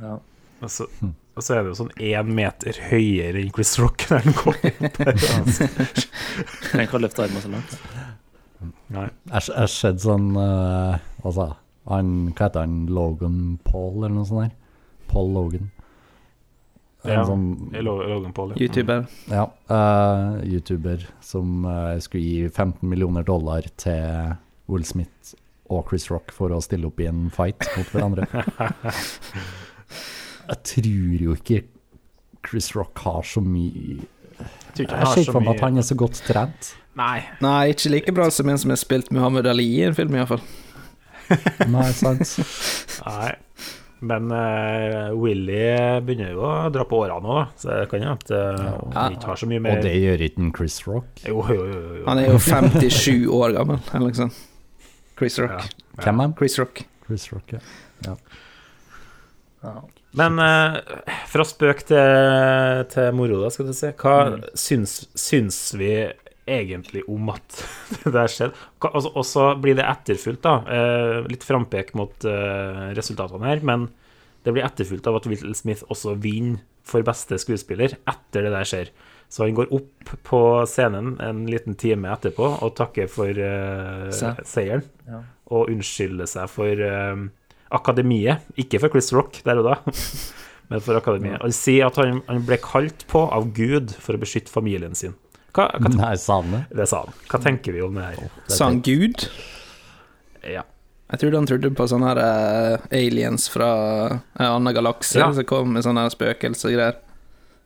Ja. 0.00 0.18
Og 0.60 0.70
så, 0.72 0.86
og 1.36 1.42
så 1.44 1.54
er 1.56 1.62
det 1.64 1.72
jo 1.72 1.78
sånn 1.82 1.92
én 2.00 2.30
meter 2.36 2.76
høyere 2.90 3.40
enn 3.42 3.52
Chris 3.52 3.74
Rock 3.80 4.06
der 4.08 4.24
han 4.24 4.36
går 4.36 4.56
inn 4.70 4.88
der. 4.96 5.20
Trenger 6.64 6.86
ikke 6.86 6.96
å 6.96 7.02
løfte 7.04 7.24
armen 7.26 7.44
så 7.44 7.52
langt. 7.52 7.76
Nei. 8.92 9.06
Jeg 9.32 9.52
har 9.56 9.70
sett 9.72 10.00
sånn 10.02 10.34
uh, 10.36 10.98
Altså, 11.24 11.46
han, 11.88 12.10
hva 12.36 12.46
heter 12.48 12.64
han? 12.64 12.74
Logan 12.92 13.38
Paul, 13.64 14.02
eller 14.02 14.16
noe 14.18 14.28
sånt 14.28 14.48
der? 14.48 14.56
Paul 15.08 15.32
Logan. 15.36 15.70
En 17.04 17.10
Ja, 17.14 17.22
sånn, 17.24 17.44
Logan 17.80 18.32
Paul. 18.36 18.50
ja. 18.52 18.56
YouTuber. 18.66 19.06
ja, 19.30 19.46
uh, 19.72 20.40
YouTuber 20.44 21.06
som 21.24 21.64
uh, 21.64 21.96
skulle 21.98 22.24
gi 22.24 22.48
15 22.50 22.84
millioner 22.88 23.22
dollar 23.24 23.62
til 23.80 24.34
Will 24.68 24.84
Smith 24.84 25.32
og 25.70 25.86
Chris 25.88 26.10
Rock 26.10 26.32
for 26.34 26.50
å 26.52 26.60
stille 26.60 26.86
opp 26.90 27.00
i 27.00 27.06
en 27.08 27.30
fight 27.32 27.64
mot 27.76 27.86
hverandre. 27.94 28.26
jeg 30.50 30.60
tror 30.74 31.24
jo 31.24 31.34
ikke 31.38 31.62
Chris 32.46 32.72
Rock 32.76 33.02
har 33.04 33.22
så 33.26 33.42
mye 33.44 34.00
Jeg 34.76 34.88
ser 34.88 35.22
ikke 35.22 35.34
for 35.36 35.44
meg 35.44 35.56
at 35.58 35.64
han 35.66 35.78
er 35.80 35.86
så 35.86 35.96
godt 35.98 36.20
trent. 36.26 36.72
Nei. 36.98 37.20
Nei, 37.44 37.70
ikke 37.72 37.92
like 37.92 38.14
bra 38.16 38.26
som 38.34 38.48
en 38.50 38.58
som 38.58 38.72
har 38.72 38.80
spilt 38.80 39.10
Muhammed 39.14 39.46
Ali 39.46 39.66
i 39.78 39.84
en 39.86 39.94
film, 39.96 40.16
iallfall. 40.16 40.42
Nei, 41.70 41.86
sant? 41.94 42.32
Nei. 43.06 43.30
Men 44.00 44.30
uh, 44.32 45.12
Willy 45.20 45.64
begynner 46.06 46.32
jo 46.32 46.44
å 46.48 46.52
dra 46.72 46.86
på 46.88 47.02
årene 47.02 47.20
nå. 47.20 47.40
Så 47.60 47.68
det 47.68 47.88
kan 47.90 48.04
jo 48.04 48.12
at 48.14 48.32
uh, 48.32 48.78
han 48.96 49.16
ikke 49.16 49.32
har 49.32 49.40
så 49.42 49.48
mye 49.50 49.62
mer 49.64 49.76
Og 49.76 49.84
det 49.84 49.92
gjør 49.98 50.24
ikke 50.28 50.50
Chris 50.56 50.78
Rock. 50.86 51.10
Jo, 51.26 51.42
jo, 51.52 51.66
jo. 51.68 51.80
jo. 51.98 52.04
Han 52.08 52.22
er 52.22 52.30
jo 52.30 52.38
57 52.46 53.28
år 53.36 53.56
gammel, 53.58 53.82
eller 53.92 54.06
noe 54.06 54.16
sånt. 54.22 54.40
Chris 55.20 55.36
Rock. 55.42 55.68
Ja. 55.68 56.04
Hvem 56.06 56.22
er 56.22 56.30
han? 56.30 56.36
Chris 56.38 56.56
Rock. 56.62 56.84
Chris 57.04 57.28
Rock, 57.34 57.56
ja. 57.58 58.14
Ja. 59.60 59.74
Men 60.16 60.40
uh, 60.40 60.80
fra 61.28 61.44
spøk 61.46 61.84
til, 61.90 62.84
til 62.90 63.12
moro, 63.14 63.42
da, 63.44 63.52
skal 63.52 63.68
du 63.68 63.76
si. 63.76 63.92
Hva 64.00 64.16
syns, 64.58 65.02
syns 65.18 65.60
vi 65.76 65.92
egentlig 66.50 67.04
om 67.10 67.30
at 67.32 67.62
det 68.02 68.12
der 68.14 68.32
skjedde? 68.32 68.66
Altså, 68.90 69.12
Og 69.14 69.26
så 69.28 69.46
blir 69.62 69.78
det 69.78 69.86
etterfulgt, 69.88 70.42
da. 70.46 70.56
eh, 70.66 71.20
litt 71.30 71.46
frampek 71.46 71.94
mot 71.98 72.26
eh, 72.28 72.90
resultatene 72.98 73.48
her, 73.52 73.62
men 73.66 73.88
det 74.44 74.54
blir 74.56 74.64
etterfulgt 74.64 75.06
av 75.08 75.18
at 75.20 75.28
Will 75.28 75.54
Smith 75.54 75.84
også 75.92 76.16
vinner 76.20 76.62
for 76.90 77.04
beste 77.06 77.36
skuespiller 77.38 77.92
etter 78.08 78.46
det 78.46 78.52
der 78.54 78.66
skjer. 78.66 78.88
Så 79.30 79.44
han 79.44 79.54
går 79.54 79.68
opp 79.76 80.10
på 80.26 80.40
scenen 80.66 81.12
en 81.22 81.44
liten 81.46 81.76
time 81.78 82.10
etterpå 82.10 82.48
og 82.64 82.72
takker 82.78 83.06
for 83.12 83.30
uh, 83.30 84.08
Se. 84.16 84.32
seieren. 84.48 84.82
Ja. 85.06 85.20
Og 85.54 85.70
unnskylder 85.70 86.26
seg 86.30 86.50
for 86.50 86.82
uh, 86.82 87.28
akademiet. 87.70 88.48
Ikke 88.58 88.80
for 88.82 88.90
Chris 88.90 89.12
Rock 89.14 89.38
der 89.46 89.60
og 89.62 89.68
da, 89.68 89.76
men 90.72 90.82
for 90.82 90.98
akademiet. 90.98 91.38
Han 91.44 91.54
sier 91.54 91.86
at 91.92 92.00
han, 92.00 92.24
han 92.26 92.42
ble 92.48 92.58
kalt 92.64 93.06
på 93.12 93.22
av 93.28 93.52
Gud 93.54 93.94
for 94.02 94.18
å 94.18 94.22
beskytte 94.24 94.50
familien 94.50 94.98
sin. 94.98 95.14
Hva, 95.52 95.64
hva, 95.80 95.90
Nei, 95.96 96.14
sa 96.16 96.40
han 96.40 96.52
det? 96.54 96.60
det 96.78 96.86
sa 96.88 97.00
han. 97.04 97.14
Hva 97.30 97.40
tenker 97.42 97.72
vi 97.74 97.80
om 97.82 97.94
det 97.98 98.04
her? 98.04 98.28
Sa 98.46 98.68
han 98.70 98.80
Gud? 98.86 99.24
Ja. 100.46 100.62
Jeg 101.10 101.18
trodde 101.24 101.40
han 101.40 101.46
trodde 101.50 101.70
på 101.74 101.86
sånne 101.90 102.06
her 102.12 102.20
eh, 102.22 102.84
aliens 103.00 103.48
fra 103.50 103.70
en 104.38 104.46
annen 104.46 104.74
galakse 104.76 105.18
Ja. 105.18 105.32
som 105.34 105.44
kom 105.44 105.72
med 105.74 105.82
sånne 105.82 106.04
her 106.06 106.10
spøkelsesgreier. 106.14 106.94
ja, 106.94 107.02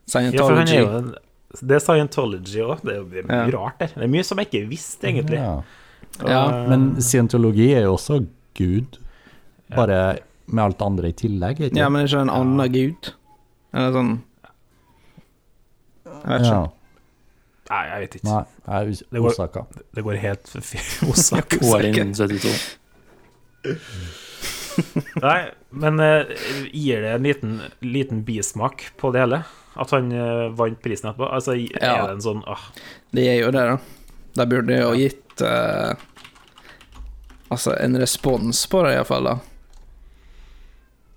for 0.09 0.19
er 0.19 0.65
Scientology. 0.65 0.79
jo 0.81 0.97
en 0.97 1.13
Det 1.61 1.75
er 1.77 1.79
Scientology 1.85 2.59
òg. 2.65 2.81
Det 2.81 2.95
er 2.97 3.03
det 3.03 3.19
er 3.21 3.27
mye 3.29 3.51
Ja. 3.51 3.57
rart 3.59 3.77
der. 3.79 3.87
Det 3.93 4.03
er 4.03 4.07
mye 4.07 4.23
som 4.25 4.37
jeg 4.41 4.47
ikke 4.49 4.69
visste, 4.69 5.03
egentlig. 5.07 5.37
Ja. 5.37 5.61
Og, 6.21 6.29
Ja, 6.29 6.67
Men 6.67 6.95
scientologi 7.01 7.73
er 7.75 7.83
jo 7.83 7.93
også 7.95 8.25
Gud, 8.55 8.97
bare 9.75 10.17
med 10.47 10.63
alt 10.63 10.81
andre 10.81 11.09
i 11.09 11.11
tillegg, 11.13 11.59
ikke 11.59 11.75
ja, 11.77 11.89
men 11.89 12.05
ikke 12.07 12.21
en 12.21 12.29
annen 12.29 12.71
gud? 12.71 13.13
Eller 13.73 13.91
sånn 13.91 14.21
Jeg 16.05 16.23
vet 16.25 16.41
ikke. 16.41 16.71
Ja. 17.69 17.75
Nei, 17.75 17.83
jeg 17.89 17.99
vet 18.05 18.15
ikke. 18.19 18.27
Nei, 18.29 18.43
jeg 18.85 18.97
Det 19.11 19.19
går- 19.21 19.31
Osaka. 19.31 19.65
Det 19.95 20.03
går 20.05 20.15
helt 20.21 20.55
osaka. 21.11 21.57
72. 21.57 22.77
Nei, 25.23 25.39
men 25.69 25.99
eh, 26.03 26.25
gir 26.75 27.01
det 27.01 27.11
en 27.15 27.23
liten, 27.23 27.61
liten 27.79 28.23
bismak 28.27 28.83
på 28.99 29.11
det 29.15 29.19
hele? 29.23 29.39
At 29.75 29.91
han 29.91 30.11
uh, 30.11 30.49
vant 30.55 30.77
prisen 30.83 31.09
etterpå? 31.09 31.27
Altså, 31.35 31.51
er 31.55 31.81
Ja. 31.83 32.05
det 32.07 32.13
en 32.15 32.21
sånn 32.23 32.43
uh. 32.47 32.61
Det 33.11 33.25
er 33.27 33.39
jo 33.41 33.49
det, 33.51 33.63
da. 33.67 33.77
De 34.39 34.45
burde 34.51 34.77
jo 34.79 34.93
gitt 34.99 35.41
uh, 35.43 35.95
Altså 37.51 37.73
en 37.79 37.97
respons 37.99 38.61
på 38.71 38.83
det, 38.85 38.93
iallfall. 38.95 39.23
da 39.31 39.35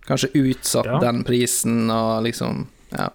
Kanskje 0.09 0.31
utsatt 0.40 0.87
Ja. 0.90 0.99
den 1.02 1.23
prisen 1.26 1.90
og 1.90 2.23
liksom 2.26 2.67
Ja. 2.95 3.11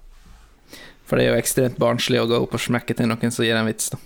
For 1.07 1.19
det 1.19 1.25
er 1.25 1.33
jo 1.33 1.41
ekstremt 1.41 1.79
barnslig 1.81 2.21
å 2.21 2.27
gå 2.29 2.39
opp 2.45 2.55
og 2.55 2.63
smekke 2.63 2.95
til 2.95 3.09
noen 3.11 3.33
som 3.33 3.45
gir 3.45 3.57
en 3.59 3.67
vits, 3.67 3.91
da. 3.91 3.99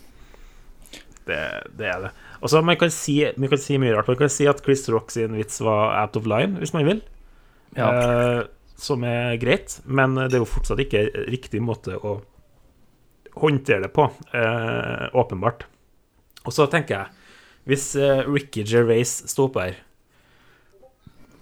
det, 1.29 1.41
det 1.77 1.91
er 1.93 2.07
det. 2.07 2.13
Og 2.41 2.51
så 2.51 2.61
man 2.65 2.77
kan 2.79 2.91
si, 2.93 3.19
man 3.37 3.51
kan 3.51 3.61
si 3.61 3.77
mye 3.81 3.95
rart. 3.95 4.09
Man 4.09 4.19
kan 4.19 4.31
si 4.33 4.47
at 4.49 4.61
Chris 4.65 4.85
Rock 4.93 5.13
sin 5.13 5.37
vits 5.37 5.61
var 5.65 5.95
out 6.03 6.17
of 6.19 6.27
line, 6.29 6.59
hvis 6.61 6.73
man 6.75 6.85
vil. 6.87 7.01
Ja. 7.77 7.89
Eh, 7.91 8.41
som 8.77 9.05
er 9.07 9.39
greit, 9.41 9.79
men 9.85 10.13
det 10.19 10.37
er 10.37 10.43
jo 10.43 10.49
fortsatt 10.49 10.81
ikke 10.83 11.07
riktig 11.31 11.63
måte 11.65 11.97
å 11.97 12.19
håndtere 13.41 13.87
det 13.87 13.93
på, 13.93 14.05
eh, 14.37 15.07
åpenbart. 15.17 15.65
Og 16.45 16.53
så 16.53 16.67
tenker 16.71 16.95
jeg, 16.95 17.25
hvis 17.67 17.89
eh, 17.99 18.23
Ricky 18.29 18.63
Gervais 18.65 19.11
sto 19.27 19.49
opp 19.49 19.59
her 19.61 19.83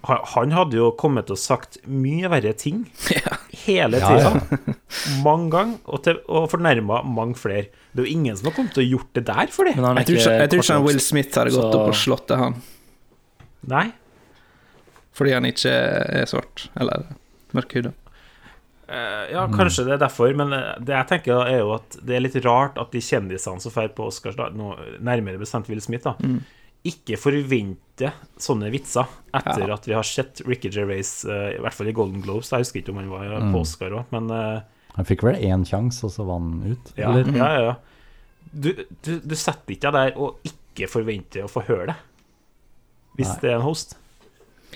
han, 0.06 0.52
hadde 0.54 0.78
jo 0.78 0.92
kommet 0.94 1.32
og 1.34 1.38
sagt 1.40 1.80
mye 1.90 2.28
verre 2.30 2.52
ting 2.54 2.84
hele 3.66 3.98
Ja, 4.02 4.12
ja. 4.22 4.30
Mange 5.26 5.50
ganger, 5.52 5.76
og, 5.90 6.00
til- 6.06 6.22
og 6.28 6.48
fornærma 6.52 7.02
mange 7.04 7.34
flere. 7.38 7.66
Det 7.92 8.02
er 8.02 8.06
jo 8.08 8.14
ingen 8.16 8.36
som 8.38 8.48
har 8.50 8.56
kommet 8.56 8.74
til 8.76 8.84
å 8.84 8.88
gjort 8.94 9.12
det 9.18 9.24
der 9.28 9.52
for 9.54 9.68
det. 9.68 9.74
Jeg 9.76 10.06
ikke, 10.06 10.34
jeg 10.40 10.50
tror 10.52 10.62
ikke 10.64 10.76
han 10.78 10.86
Will 10.86 11.00
Smith 11.02 11.38
hadde 11.38 11.52
gått 11.54 11.66
så- 11.68 11.80
opp 11.82 11.92
og 11.92 12.00
slått 12.00 12.26
til 12.30 12.40
han 12.42 12.58
Nei. 13.66 13.86
fordi 15.16 15.32
han 15.34 15.46
ikke 15.48 15.70
er 16.22 16.26
svart, 16.30 16.68
eller 16.78 17.06
mørkhuda. 17.56 17.92
Eh, 18.86 19.32
ja, 19.32 19.46
kanskje 19.50 19.82
det 19.88 19.96
er 19.96 20.02
derfor, 20.04 20.30
men 20.38 20.52
eh, 20.54 20.76
det 20.86 20.94
jeg 20.94 21.08
tenker 21.10 21.40
er 21.48 21.56
jo 21.58 21.72
at 21.74 21.96
det 22.06 22.14
er 22.14 22.20
litt 22.22 22.36
rart 22.44 22.76
at 22.78 22.92
de 22.94 23.00
kjendisene 23.02 23.58
som 23.64 23.72
drar 23.74 23.88
på 23.96 24.06
Oscars, 24.06 24.36
da, 24.38 24.46
nå, 24.54 24.76
nærmere 25.02 25.40
bestemt 25.42 25.66
Will 25.72 25.80
Smith, 25.82 26.04
da, 26.06 26.12
ikke 26.90 27.18
forvente 27.20 28.10
sånne 28.40 28.68
vitser 28.72 29.08
etter 29.34 29.64
Ja. 29.66 29.74
at 29.74 29.86
vi 29.88 29.94
har 29.96 30.06
sett 30.06 30.42
Ricky 30.46 30.70
Gervais, 30.72 31.24
eh, 31.24 31.56
i 31.56 31.60
hvert 31.64 31.74
fall 31.74 31.88
i 31.90 31.94
Golden 31.96 32.22
Globes. 32.24 32.50
Jeg 32.52 32.64
husker 32.66 32.80
ikke 32.82 32.92
om 32.94 33.00
han 33.00 33.10
var 33.12 33.36
mm. 33.42 33.52
på 33.54 33.62
Oscar 33.64 33.94
òg, 33.96 34.12
men 34.14 34.30
eh, 34.30 34.60
Han 34.96 35.08
fikk 35.08 35.24
vel 35.26 35.36
én 35.44 35.64
sjanse, 35.68 36.04
og 36.06 36.12
så 36.14 36.24
var 36.24 36.40
han 36.40 36.62
ut? 36.72 36.92
ja, 36.96 37.10
Eller? 37.10 37.30
ja, 37.36 37.48
ja, 37.52 37.62
ja. 37.70 37.76
Du, 38.52 38.70
du, 39.04 39.12
du 39.20 39.34
setter 39.36 39.74
ikke 39.74 39.90
deg 39.92 39.96
der 40.14 40.20
og 40.22 40.46
ikke 40.46 40.88
forventer 40.88 41.44
å 41.44 41.50
få 41.50 41.64
høre 41.66 41.90
det, 41.90 41.96
hvis 43.18 43.32
Nei. 43.34 43.38
det 43.42 43.50
er 43.50 43.58
en 43.58 43.66
host. 43.66 43.96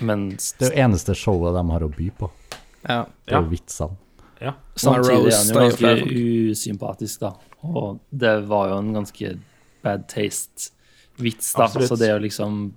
Men 0.01 0.31
Det 0.37 0.69
er 0.69 0.75
jo 0.75 0.85
eneste 0.85 1.15
showet 1.17 1.55
de 1.57 1.65
har 1.71 1.85
å 1.85 1.89
by 1.93 2.09
på. 2.19 2.31
Ja. 2.89 3.05
Det 3.25 3.35
er 3.37 3.43
jo 3.43 3.51
vitsene. 3.53 3.97
Ja. 4.41 4.55
samtidig 4.81 5.29
er 5.29 5.37
han 5.37 5.49
jo 5.53 5.61
ganske 5.61 6.21
usympatisk, 6.55 7.21
da. 7.21 7.35
Og 7.69 7.99
det 8.09 8.39
var 8.49 8.71
jo 8.71 8.79
en 8.81 8.95
ganske 8.97 9.35
bad 9.85 10.07
taste-vits, 11.21 11.53
da. 11.57 11.65
Absolutt. 11.65 11.89
Så 11.89 11.97
det 12.01 12.09
er 12.09 12.15
jo 12.19 12.25
liksom 12.27 12.73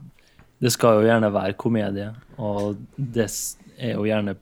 Det 0.62 0.72
skal 0.72 1.00
jo 1.02 1.08
gjerne 1.10 1.30
være 1.34 1.54
komedie, 1.60 2.10
og 2.40 2.78
det 2.98 3.26
er 3.80 3.96
jo 3.98 4.04
gjerne 4.08 4.36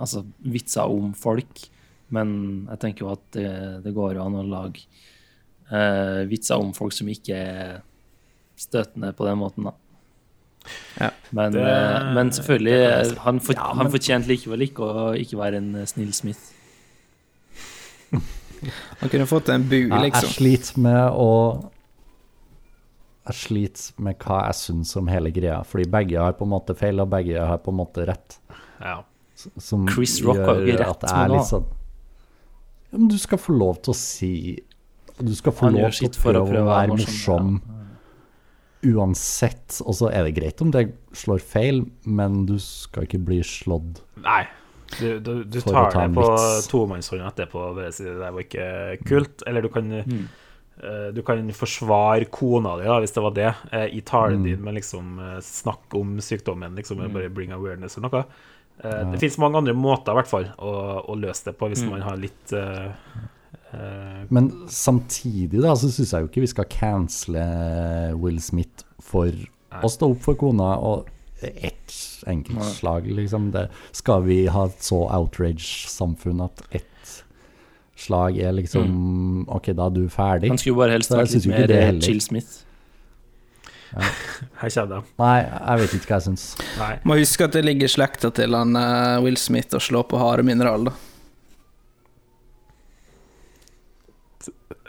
altså 0.00 0.24
vitser 0.42 0.90
om 0.90 1.12
folk, 1.14 1.60
men 2.10 2.66
jeg 2.70 2.78
tenker 2.82 3.04
jo 3.04 3.12
at 3.12 3.20
det, 3.36 3.84
det 3.84 3.92
går 3.94 4.18
an 4.18 4.34
å 4.40 4.42
lage 4.42 4.82
eh, 5.70 6.24
vitser 6.26 6.58
om 6.58 6.72
folk 6.74 6.92
som 6.92 7.06
ikke 7.12 7.36
er 7.38 7.76
støtende 8.58 9.12
på 9.14 9.24
den 9.28 9.38
måten, 9.38 9.64
da. 9.70 9.72
Ja. 10.98 11.10
Men, 11.30 11.52
Det- 11.52 11.62
eh, 11.70 12.12
men 12.14 12.30
selvfølgelig, 12.30 12.74
det- 13.12 13.18
han, 13.18 13.38
for, 13.40 13.52
Ja, 13.54 13.68
han 13.74 13.84
men- 13.86 13.92
fortjente 13.92 14.26
likevel 14.28 14.62
ikke 14.66 14.82
å 14.82 15.14
ikke 15.14 15.38
være 15.38 15.56
en 15.62 15.74
eh, 15.76 15.86
snill 15.86 16.12
Smith. 16.12 16.40
Han 19.00 19.08
kunne 19.10 19.26
fått 19.26 19.48
en 19.50 19.62
bu, 19.68 19.74
Jeg, 19.76 19.88
jeg 19.90 20.02
liksom. 20.12 20.28
sliter 20.36 20.78
med 20.84 21.16
å 21.18 21.30
Jeg 23.28 23.38
sliter 23.38 24.02
med 24.02 24.16
hva 24.18 24.38
jeg 24.48 24.56
syns 24.58 24.96
om 24.98 25.06
hele 25.12 25.30
greia, 25.30 25.60
fordi 25.68 25.84
begge 25.90 26.18
har 26.18 26.32
på 26.38 26.46
en 26.46 26.50
måte 26.56 26.74
feil, 26.74 26.98
og 27.04 27.10
begge 27.12 27.38
har 27.38 27.60
på 27.62 27.70
en 27.70 27.78
måte 27.78 28.06
rett. 28.08 28.38
Ja. 28.82 28.96
som 29.58 29.84
Chris 29.88 30.16
Rock 30.26 30.38
har 30.42 30.58
jo 30.58 30.66
ikke 30.66 30.80
rett 30.82 30.90
at 30.90 31.04
det 31.06 31.12
er 31.18 31.30
litt 31.32 31.46
sånn 31.48 31.64
ja, 32.92 32.98
men 32.98 33.08
Du 33.10 33.16
skal 33.18 33.38
få 33.38 33.54
lov 33.56 33.78
til 33.82 33.90
å 33.92 33.96
si 33.96 34.30
Du 35.18 35.30
skal 35.38 35.54
få 35.54 35.68
Han 35.70 35.78
lov 35.78 35.94
til 35.96 36.08
å 36.10 36.12
prøve 36.18 36.42
å 36.42 36.48
prøve 36.50 36.64
å 36.66 36.68
være 36.68 36.88
morsom, 36.96 37.52
ja. 37.62 37.78
uansett. 38.96 39.78
Og 39.86 39.94
så 40.00 40.10
er 40.10 40.26
det 40.26 40.34
greit 40.36 40.62
om 40.64 40.72
det 40.74 40.88
slår 41.16 41.42
feil, 41.46 41.84
men 42.04 42.42
du 42.48 42.56
skal 42.62 43.06
ikke 43.06 43.22
bli 43.22 43.38
slått. 43.46 44.02
Nei. 44.24 44.42
Du, 44.98 45.06
du, 45.24 45.30
du 45.48 45.60
tar 45.64 45.88
ta 45.94 46.02
det 46.04 46.12
på 46.18 46.26
tomannshånd 46.68 47.22
etterpå 47.24 47.60
og 47.70 47.78
bare 47.78 47.92
sier 47.96 48.10
det 48.12 48.20
der 48.26 48.34
var 48.36 48.44
ikke 48.44 48.66
kult. 49.08 49.44
Eller 49.48 49.64
du 49.64 49.70
kan, 49.72 49.88
Mm. 50.02 50.26
Eh, 50.82 51.08
du 51.14 51.22
kan 51.22 51.42
forsvare 51.52 52.24
kona 52.30 52.76
di, 52.80 52.84
da, 52.90 52.98
hvis 53.00 53.14
det 53.14 53.22
var 53.22 53.34
det, 53.36 53.54
eh, 53.72 53.86
i 53.96 54.00
talen 54.00 54.40
Mm. 54.40 54.44
din, 54.44 54.62
men 54.64 54.74
liksom 54.74 55.18
eh, 55.18 55.40
snakke 55.40 56.00
om 56.00 56.16
sykdommen, 56.20 56.74
liksom, 56.76 56.98
Mm. 56.98 57.12
bare 57.12 57.28
bring 57.30 57.52
awareness 57.52 57.96
eller 57.96 58.08
noe. 58.10 58.24
Eh, 58.84 59.10
Det 59.12 59.20
finnes 59.20 59.38
mange 59.38 59.56
andre 59.58 59.74
måter, 59.74 60.12
i 60.12 60.14
hvert 60.20 60.26
fall, 60.28 60.46
å, 60.58 61.04
å 61.08 61.14
løse 61.20 61.44
det 61.44 61.58
på, 61.58 61.68
hvis 61.70 61.82
Mm. 61.84 61.90
man 61.90 62.00
har 62.02 62.16
litt 62.16 62.52
uh, 62.52 62.92
uh, 63.74 64.24
Men 64.30 64.50
samtidig 64.68 65.60
da, 65.62 65.74
så 65.74 65.88
syns 65.90 66.10
jeg 66.12 66.22
jo 66.24 66.28
ikke 66.28 66.40
vi 66.40 66.46
skal 66.52 66.64
cancele 66.64 68.14
Will 68.18 68.40
Smith 68.40 68.84
for 69.00 69.30
å 69.82 69.88
stå 69.88 70.10
opp 70.12 70.20
for 70.22 70.34
kona 70.34 70.76
og 70.78 71.08
ett 71.42 71.94
enkeltslag, 72.26 73.06
liksom. 73.10 73.50
Det, 73.50 73.68
skal 73.92 74.22
vi 74.22 74.46
ha 74.46 74.66
et 74.66 74.78
så 74.84 75.08
outrage-samfunn 75.10 76.44
at 76.44 76.62
ett 76.70 76.86
slag 78.02 78.38
er 78.42 78.52
liksom 78.56 79.46
OK, 79.52 79.70
da 79.78 79.86
er 79.88 79.96
du 79.96 80.02
ferdig? 80.12 80.50
Han 80.52 80.60
skulle 80.60 80.80
bare 80.82 80.96
helst 80.98 81.14
vært 81.14 81.32
litt 81.36 81.48
mer. 81.70 82.00
Chill 82.04 82.20
Smith. 82.24 82.60
Her 84.62 84.70
kommer 84.72 84.88
det. 84.94 85.00
Nei, 85.20 85.36
jeg 85.44 85.80
vet 85.82 85.94
ikke 85.98 86.08
hva 86.08 86.18
jeg 86.18 86.26
syns. 86.30 86.44
Nei. 86.80 86.92
Må 87.08 87.16
huske 87.20 87.44
at 87.48 87.56
det 87.56 87.64
ligger 87.66 87.90
i 87.90 87.92
slekta 87.92 88.30
til 88.34 88.56
han 88.56 88.76
uh, 88.78 89.18
Will 89.24 89.36
Smith 89.40 89.76
å 89.76 89.80
slå 89.82 90.04
på 90.08 90.20
harde 90.20 90.46
mineral, 90.48 90.88
da. 90.88 90.94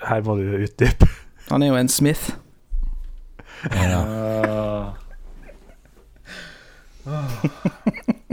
Her 0.08 0.24
må 0.24 0.38
du 0.40 0.48
utdype. 0.66 1.08
Han 1.50 1.64
er 1.64 1.72
jo 1.74 1.80
en 1.80 1.92
Smith. 1.92 2.32
Ah, 3.64 4.94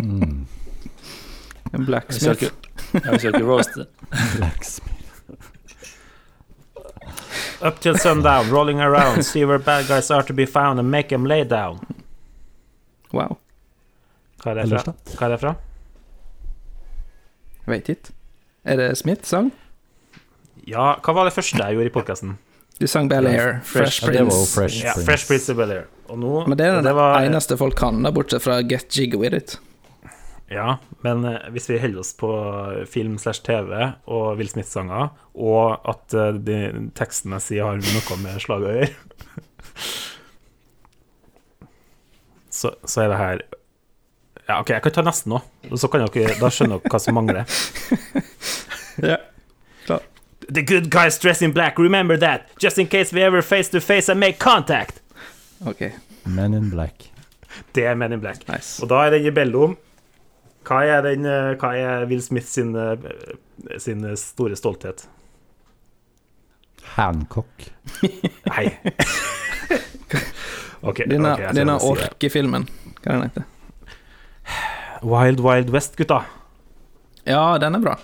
Mm. 0.00 0.46
En 1.72 1.84
blacksmith. 1.86 2.52
Ikke, 2.94 3.06
ja, 3.06 3.12
vi 3.12 3.18
skal 3.18 3.34
ikke 3.34 3.46
roaste. 3.46 3.86
Up 7.62 7.80
till 7.80 7.98
sundown, 7.98 8.50
rolling 8.50 8.80
around, 8.80 9.22
see 9.24 9.44
where 9.44 9.58
bad 9.58 9.86
guys 9.88 10.10
are 10.10 10.22
to 10.22 10.32
be 10.32 10.46
found 10.46 10.78
and 10.78 10.90
make 10.90 11.08
them 11.08 11.26
lay 11.26 11.44
down. 11.44 11.80
Wow. 13.12 13.36
Hva 14.40 14.54
er 14.54 14.62
det 14.62 14.68
fra? 14.70 14.94
Hva 15.16 15.26
er 15.26 15.34
det 15.34 15.40
fra? 15.42 15.54
Jeg 17.66 17.74
vet 17.74 17.90
ikke. 17.92 18.14
Er 18.64 18.76
det 18.80 18.86
Smith-sang? 18.98 19.50
Ja, 20.68 20.94
hva 21.04 21.16
var 21.16 21.28
det 21.28 21.34
første 21.36 21.58
jeg 21.60 21.76
gjorde 21.76 21.90
i 21.90 21.94
podkasten? 21.94 22.38
Du 22.80 22.86
sang 22.88 23.10
Bel 23.10 23.26
Air, 23.28 23.58
Fresh, 23.60 24.00
Fresh 24.00 24.04
Prince. 24.06 24.18
var 24.18 24.24
jo 24.24 24.30
Prince. 24.30 24.54
Fresh 24.54 24.84
Ja, 24.84 24.92
Prince. 24.94 25.06
Fresh 25.10 25.26
Prince 25.28 25.52
of 25.52 25.58
Bel-Air. 25.58 25.88
Og 26.08 26.18
nå 26.18 26.46
Men 26.48 26.58
det 26.58 26.66
er 26.66 26.78
det, 26.78 26.84
det, 26.88 26.94
var, 26.96 27.20
eneste 27.20 27.56
folk 27.60 27.76
kan, 27.76 28.00
da, 28.02 28.10
bortsett 28.10 28.42
fra 28.42 28.62
Get 28.62 28.96
Jiggy 28.96 29.20
With 29.20 29.36
It. 29.36 29.58
Ja, 30.50 30.78
men 31.06 31.24
eh, 31.28 31.44
hvis 31.54 31.68
vi 31.70 31.78
holder 31.78 32.02
oss 32.02 32.10
på 32.18 32.28
film 32.90 33.18
slash 33.22 33.44
TV 33.46 33.70
og 34.10 34.32
Will 34.40 34.50
Smith-sanger, 34.50 35.12
og 35.38 35.88
at 35.88 36.16
eh, 36.18 36.40
de, 36.42 36.56
tekstene 36.98 37.38
jeg 37.38 37.46
sier, 37.46 37.68
har 37.68 37.78
noe 37.78 38.18
med 38.24 38.40
slaget 38.42 38.66
å 38.66 38.74
gjøre, 38.80 38.90
så, 42.60 42.72
så 42.84 43.04
er 43.04 43.08
det 43.14 43.20
her 43.20 43.42
Ja, 44.50 44.56
OK, 44.58 44.72
jeg 44.74 44.82
kan 44.82 44.94
ta 44.96 45.02
nesten 45.06 45.36
òg, 45.38 45.44
så 45.78 45.86
kan 45.92 46.02
dere, 46.10 46.34
da 46.40 46.48
skjønner 46.50 46.80
dere 46.82 46.90
hva 46.90 46.98
som 47.02 47.14
mangler. 47.20 47.44
Ja. 49.00 49.16
The 50.50 50.62
good 50.66 50.90
guys 50.90 51.16
dress 51.22 51.40
in 51.46 51.52
black, 51.54 51.78
remember 51.78 52.16
that! 52.18 52.48
Just 52.58 52.76
in 52.78 52.88
case 52.90 53.14
we 53.14 53.22
ever 53.22 53.40
face 53.40 53.70
to 53.70 53.80
face 53.80 54.10
and 54.10 54.18
make 54.20 54.38
contact! 54.42 54.98
OK, 55.64 55.92
Men 56.26 56.52
in 56.54 56.70
Black. 56.70 57.06
Det 57.72 57.86
er 57.86 57.94
Men 57.94 58.12
in 58.12 58.20
Black. 58.20 58.42
nice. 58.48 58.82
Og 58.82 58.90
da 58.90 59.06
er 59.06 59.10
den 59.14 59.26
i 59.26 59.30
Bellum. 59.30 59.76
Hva 60.68 60.82
er, 60.84 61.00
den, 61.06 61.24
eh, 61.26 61.54
hva 61.60 61.70
er 61.78 62.04
Will 62.10 62.20
Smith 62.22 62.46
sin, 62.50 62.74
eh, 62.76 62.98
sin 63.80 64.04
store 64.20 64.56
stolthet? 64.58 65.06
Hancock. 66.96 67.70
Nei. 68.02 68.66
OK. 70.82 71.02
Denne, 71.06 71.32
okay, 71.36 71.52
denne 71.56 71.76
sier. 71.80 72.04
orkefilmen, 72.10 72.66
hva 73.00 73.06
er 73.06 73.16
den 73.16 73.24
heter? 73.28 73.44
Wild 75.06 75.40
Wild 75.44 75.72
West, 75.72 75.96
gutta. 75.96 76.22
Ja, 77.28 77.58
den 77.62 77.74
er 77.80 77.84
bra. 77.88 77.96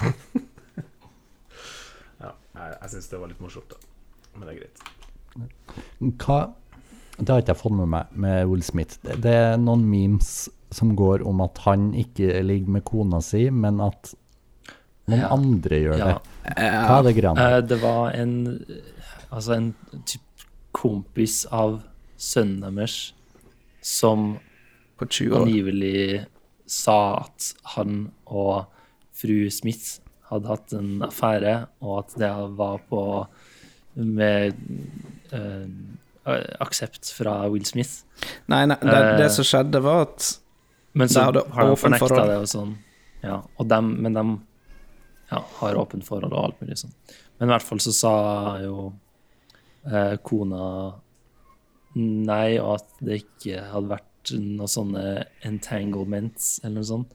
Ja, 2.20 2.34
jeg 2.54 2.76
jeg 2.82 2.90
syns 2.92 3.06
det 3.08 3.18
var 3.22 3.30
litt 3.30 3.40
morsomt, 3.40 3.70
da. 3.72 3.76
Men 4.36 4.44
det 4.46 4.52
er 4.52 4.58
greit. 4.60 4.82
Hva 6.20 6.38
Det 7.16 7.28
har 7.32 7.40
ikke 7.42 7.54
jeg 7.54 7.60
fått 7.62 7.76
med 7.78 7.88
meg 7.92 8.12
med 8.12 8.46
Will 8.50 8.62
Smith. 8.64 8.98
Det, 9.04 9.16
det 9.24 9.32
er 9.36 9.56
noen 9.60 9.82
memes 9.88 10.50
som 10.70 10.94
går 10.96 11.24
om 11.26 11.40
at 11.44 11.58
han 11.66 11.92
ikke 11.94 12.42
ligger 12.46 12.68
med 12.76 12.84
kona 12.84 13.20
si, 13.24 13.48
men 13.50 13.80
at 13.80 14.14
noen 15.10 15.20
Ja. 15.20 15.28
andre 15.34 15.80
gjør 15.82 15.96
det. 15.98 16.16
Hva 16.56 16.98
er 16.98 17.02
det 17.08 17.14
greiene? 17.16 17.46
Eh, 17.56 17.60
det 17.66 17.80
var 17.82 18.12
en 18.14 18.64
Altså 19.32 19.52
en 19.54 19.74
typ 20.06 20.20
kompis 20.72 21.44
av 21.54 21.82
sønnen 22.18 22.74
deres 22.74 23.12
som 23.80 24.38
På 24.98 25.06
20 25.06 25.32
år. 25.36 25.42
angivelig 25.46 26.26
sa 26.66 27.20
at 27.20 27.52
han 27.76 28.10
og 28.26 28.66
fru 29.14 29.48
Smith 29.50 30.00
hadde 30.30 30.46
hatt 30.50 30.72
en 30.72 31.00
affære, 31.02 31.66
og 31.80 31.98
at 32.04 32.18
det 32.18 32.32
var 32.58 32.78
på 32.90 33.26
med 33.94 34.52
øh, 35.32 35.68
aksept 36.60 37.12
fra 37.14 37.48
Will 37.48 37.64
Smith. 37.64 38.02
Nei, 38.48 38.66
nei, 38.66 38.76
det, 38.82 38.90
Eh, 38.94 39.16
det 39.18 39.30
som 39.32 39.44
skjedde, 39.44 39.80
var 39.82 40.02
at 40.08 40.39
Men 40.92 41.08
så 41.08 41.26
har 41.28 41.36
de 41.36 41.76
fornekta 41.78 42.06
forhold. 42.06 42.30
det 42.30 42.38
og 42.42 42.48
sånn. 42.50 42.72
Ja, 43.22 43.36
og 43.56 43.68
dem, 43.68 43.92
men 44.02 44.16
de 44.16 44.24
ja, 45.30 45.42
har 45.60 45.78
åpent 45.78 46.06
forhold 46.06 46.32
og 46.32 46.44
alt 46.44 46.62
mulig 46.62 46.78
sånn. 46.80 46.94
Men 47.38 47.48
i 47.48 47.52
hvert 47.54 47.66
fall 47.66 47.82
så 47.84 47.92
sa 47.94 48.14
jo 48.64 48.90
eh, 49.86 50.16
kona 50.26 50.64
nei, 51.98 52.58
og 52.60 52.78
at 52.78 53.02
det 53.02 53.22
ikke 53.24 53.64
hadde 53.70 53.92
vært 53.94 54.34
noen 54.36 54.70
sånne 54.70 55.04
entanglements 55.46 56.58
eller 56.62 56.80
noe 56.80 56.90
sånt. 56.90 57.14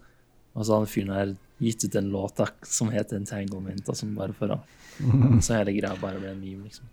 Og 0.56 0.64
så 0.66 0.80
hadde 0.80 0.92
fyren 0.92 1.14
her 1.16 1.36
gitt 1.64 1.86
ut 1.86 1.96
en 2.00 2.12
låt 2.12 2.40
da, 2.40 2.50
som 2.68 2.92
het 2.92 3.14
Entanglement, 3.16 3.84
og 3.88 3.98
som 3.98 4.16
bare 4.18 4.36
for 4.36 4.56
å 4.56 4.60
Så 5.44 5.58
hele 5.58 5.74
greia 5.76 5.92
bare 6.00 6.22
ble 6.22 6.30
en 6.32 6.40
meme, 6.40 6.70
liksom. 6.70 6.88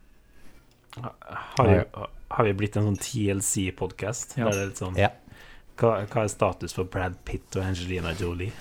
Har 0.98 1.68
vi, 1.68 1.76
har 2.34 2.46
vi 2.48 2.54
blitt 2.58 2.74
en 2.76 2.88
sånn 2.90 2.98
TLC-podkast? 2.98 4.34
Ja. 4.40 4.48
Der 4.48 4.56
det 4.56 4.64
er 4.64 4.70
litt 4.72 4.82
sånn 4.82 4.98
Ja. 4.98 5.12
Hva, 5.82 5.96
hva 6.06 6.22
er 6.24 6.30
status 6.30 6.76
for 6.76 6.86
Brad 6.88 7.18
Pitt 7.26 7.56
og 7.58 7.66
Angelina 7.66 8.14
Jolie? 8.18 8.54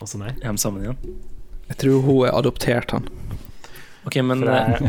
Også 0.00 0.18
nei? 0.18 0.32
Er 0.40 0.50
de 0.50 0.62
sammen 0.62 0.82
igjen? 0.82 1.18
Jeg 1.70 1.78
tror 1.84 2.02
hun 2.02 2.24
er 2.26 2.34
adoptert, 2.34 2.94
han. 2.96 3.06
OK, 4.08 4.16
men 4.26 4.42
eh, 4.48 4.80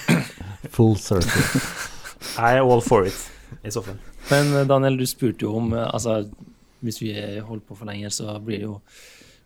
Full 0.76 0.94
circle. 1.00 1.62
I 2.50 2.60
am 2.60 2.70
all 2.70 2.82
for 2.84 3.08
it, 3.08 3.18
i 3.64 3.72
så 3.74 3.82
fall. 3.82 3.98
Men 4.30 4.52
eh, 4.54 4.68
Daniel, 4.68 5.00
du 5.00 5.06
spurte 5.08 5.46
jo 5.46 5.56
om 5.58 5.72
eh, 5.74 5.88
Altså, 5.88 6.20
hvis 6.84 7.00
vi 7.02 7.14
holder 7.16 7.64
på 7.66 7.78
for 7.80 7.88
lenge, 7.88 8.12
så 8.14 8.38
blir 8.38 8.60
det 8.60 8.68
jo 8.68 8.78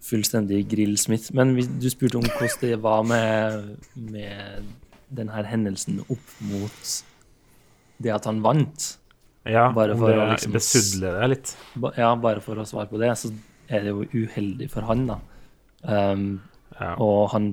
fullstendig 0.04 0.64
grillsmitt. 0.70 1.30
Men 1.34 1.54
hvis, 1.56 1.70
du 1.80 1.88
spurte 1.92 2.20
om 2.20 2.26
hvordan 2.26 2.60
det 2.60 2.82
var 2.82 3.04
med, 3.06 3.76
med 3.94 4.68
denne 5.14 5.44
hendelsen 5.46 6.02
opp 6.04 6.40
mot 6.44 6.96
det 8.02 8.12
at 8.14 8.26
han 8.28 8.42
vant. 8.44 8.96
Ja, 9.46 9.68
Bare 9.72 9.94
for 9.96 10.10
det 10.12 10.18
å 10.20 10.26
liksom 10.32 10.52
besudle 10.52 11.12
det 11.20 11.28
litt. 11.32 11.52
Ja, 11.96 12.10
bare 12.20 12.40
for 12.44 12.58
å 12.60 12.66
svare 12.68 12.88
på 12.90 12.98
det, 13.00 13.12
så 13.16 13.30
er 13.68 13.84
det 13.86 13.92
jo 13.94 14.04
uheldig 14.24 14.68
for 14.72 14.82
han, 14.88 15.06
da. 15.08 15.20
Um, 15.82 16.40
Ja. 16.78 16.94
og 16.98 17.30
han 17.32 17.52